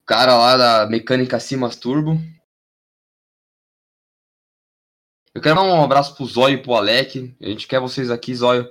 cara 0.06 0.36
lá 0.36 0.56
da 0.58 0.86
Mecânica 0.90 1.40
Simas 1.40 1.76
Turbo. 1.76 2.18
Eu 5.34 5.40
quero 5.40 5.54
dar 5.54 5.62
um 5.62 5.82
abraço 5.82 6.14
pro 6.14 6.26
Zóio 6.26 6.58
e 6.58 6.62
pro 6.62 6.74
Alec. 6.74 7.34
A 7.40 7.46
gente 7.46 7.66
quer 7.66 7.80
vocês 7.80 8.10
aqui, 8.10 8.34
Zóio. 8.34 8.70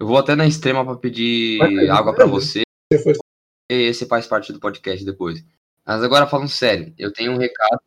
Eu 0.00 0.06
vou 0.08 0.18
até 0.18 0.34
na 0.34 0.46
extrema 0.46 0.84
pra 0.84 0.96
pedir 0.96 1.60
água 1.92 2.12
pra 2.12 2.26
beleza. 2.26 2.46
você. 2.46 2.62
Você 2.92 3.02
foi- 3.02 3.14
E 3.70 3.74
esse 3.74 4.06
faz 4.06 4.26
parte 4.26 4.52
do 4.52 4.60
podcast 4.60 5.04
depois. 5.04 5.44
Mas 5.86 6.02
agora 6.02 6.26
falando 6.26 6.48
sério, 6.48 6.92
eu 6.98 7.12
tenho 7.12 7.32
um 7.32 7.38
recado. 7.38 7.80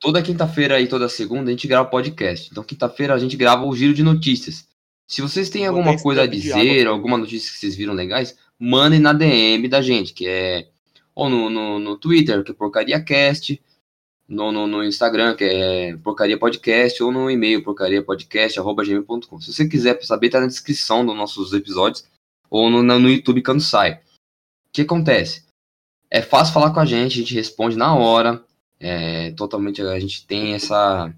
Toda 0.00 0.22
quinta-feira 0.22 0.80
e 0.80 0.86
toda 0.86 1.08
segunda 1.08 1.48
a 1.48 1.52
gente 1.52 1.66
grava 1.66 1.88
podcast. 1.88 2.48
Então 2.50 2.62
quinta-feira 2.62 3.14
a 3.14 3.18
gente 3.18 3.36
grava 3.36 3.64
o 3.64 3.74
giro 3.74 3.94
de 3.94 4.02
notícias. 4.02 4.68
Se 5.06 5.22
vocês 5.22 5.48
têm 5.48 5.66
alguma 5.66 5.98
coisa 6.00 6.22
a 6.22 6.26
dizer, 6.26 6.86
alguma 6.86 7.16
notícia 7.16 7.50
que 7.50 7.58
vocês 7.58 7.74
viram 7.74 7.94
legais, 7.94 8.36
mandem 8.58 9.00
na 9.00 9.12
DM 9.12 9.66
da 9.66 9.80
gente, 9.80 10.12
que 10.12 10.26
é 10.28 10.68
ou 11.14 11.28
no, 11.28 11.50
no, 11.50 11.78
no 11.80 11.96
Twitter, 11.96 12.44
que 12.44 12.52
é 12.52 12.54
porcariacast, 12.54 13.60
no, 14.28 14.52
no, 14.52 14.68
no 14.68 14.84
Instagram, 14.84 15.34
que 15.34 15.42
é 15.42 15.96
porcaria 15.96 16.38
podcast, 16.38 17.02
ou 17.02 17.10
no 17.10 17.28
e-mail 17.28 17.64
porcariapodcast.gmail.com. 17.64 19.40
Se 19.40 19.52
você 19.52 19.66
quiser 19.66 20.00
saber, 20.04 20.28
tá 20.28 20.40
na 20.40 20.46
descrição 20.46 21.04
dos 21.04 21.16
nossos 21.16 21.52
episódios, 21.52 22.04
ou 22.48 22.70
no, 22.70 22.82
no 22.82 23.08
YouTube 23.08 23.42
quando 23.42 23.60
sai. 23.60 24.00
O 24.68 24.72
que 24.72 24.82
acontece? 24.82 25.46
É 26.10 26.22
fácil 26.22 26.54
falar 26.54 26.72
com 26.72 26.80
a 26.80 26.84
gente, 26.84 27.14
a 27.14 27.20
gente 27.22 27.34
responde 27.34 27.76
na 27.76 27.94
hora. 27.94 28.42
É, 28.80 29.32
totalmente 29.32 29.82
a 29.82 29.98
gente 29.98 30.26
tem 30.26 30.54
essa, 30.54 31.12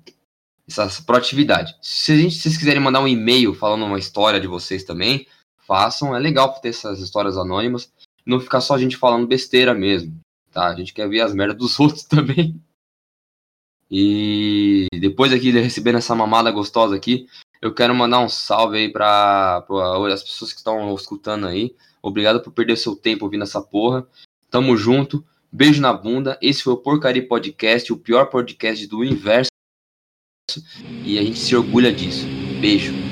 essa 0.66 1.03
proatividade. 1.03 1.76
Se, 1.82 2.12
a 2.12 2.16
gente, 2.16 2.34
se 2.34 2.42
vocês 2.42 2.57
quiserem 2.57 2.82
mandar 2.82 3.01
um 3.01 3.09
e-mail 3.09 3.55
falando 3.55 3.84
uma 3.84 3.98
história 3.98 4.40
de 4.40 4.46
vocês 4.46 4.84
também, 4.84 5.26
façam. 5.66 6.16
É 6.16 6.18
legal 6.18 6.53
ter 6.61 6.70
essas 6.70 7.01
histórias 7.01 7.36
anônimas. 7.36 7.92
Não 8.24 8.40
ficar 8.40 8.61
só 8.61 8.74
a 8.74 8.78
gente 8.78 8.96
falando 8.96 9.26
besteira 9.26 9.74
mesmo. 9.74 10.18
Tá? 10.53 10.66
A 10.68 10.74
gente 10.74 10.92
quer 10.92 11.09
ver 11.09 11.20
as 11.20 11.34
merdas 11.34 11.59
dos 11.59 11.78
outros 11.80 12.05
também. 12.05 12.61
E 13.90 14.86
depois 15.01 15.32
aqui 15.32 15.51
de 15.53 15.61
recebendo 15.61 15.98
essa 15.98 16.14
mamada 16.14 16.51
gostosa 16.51 16.94
aqui, 16.94 17.26
eu 17.61 17.74
quero 17.74 17.94
mandar 17.94 18.20
um 18.20 18.28
salve 18.28 18.78
aí 18.78 18.88
para 18.88 19.64
as 20.12 20.22
pessoas 20.22 20.53
que 20.53 20.59
estão 20.59 20.94
escutando 20.94 21.46
aí. 21.46 21.74
Obrigado 22.03 22.42
por 22.42 22.53
perder 22.53 22.76
seu 22.76 22.96
tempo 22.96 23.24
ouvindo 23.24 23.44
essa 23.44 23.61
porra. 23.61 24.07
Tamo 24.51 24.76
junto. 24.76 25.24
Beijo 25.53 25.80
na 25.80 25.92
bunda. 25.92 26.38
Esse 26.40 26.62
foi 26.62 26.72
o 26.72 26.76
Porcaria 26.76 27.26
Podcast, 27.26 27.92
o 27.92 27.96
pior 27.96 28.26
podcast 28.26 28.86
do 28.86 28.98
universo. 28.98 29.51
E 31.05 31.18
a 31.18 31.22
gente 31.22 31.38
se 31.38 31.55
orgulha 31.55 31.92
disso. 31.92 32.26
Beijo. 32.61 33.10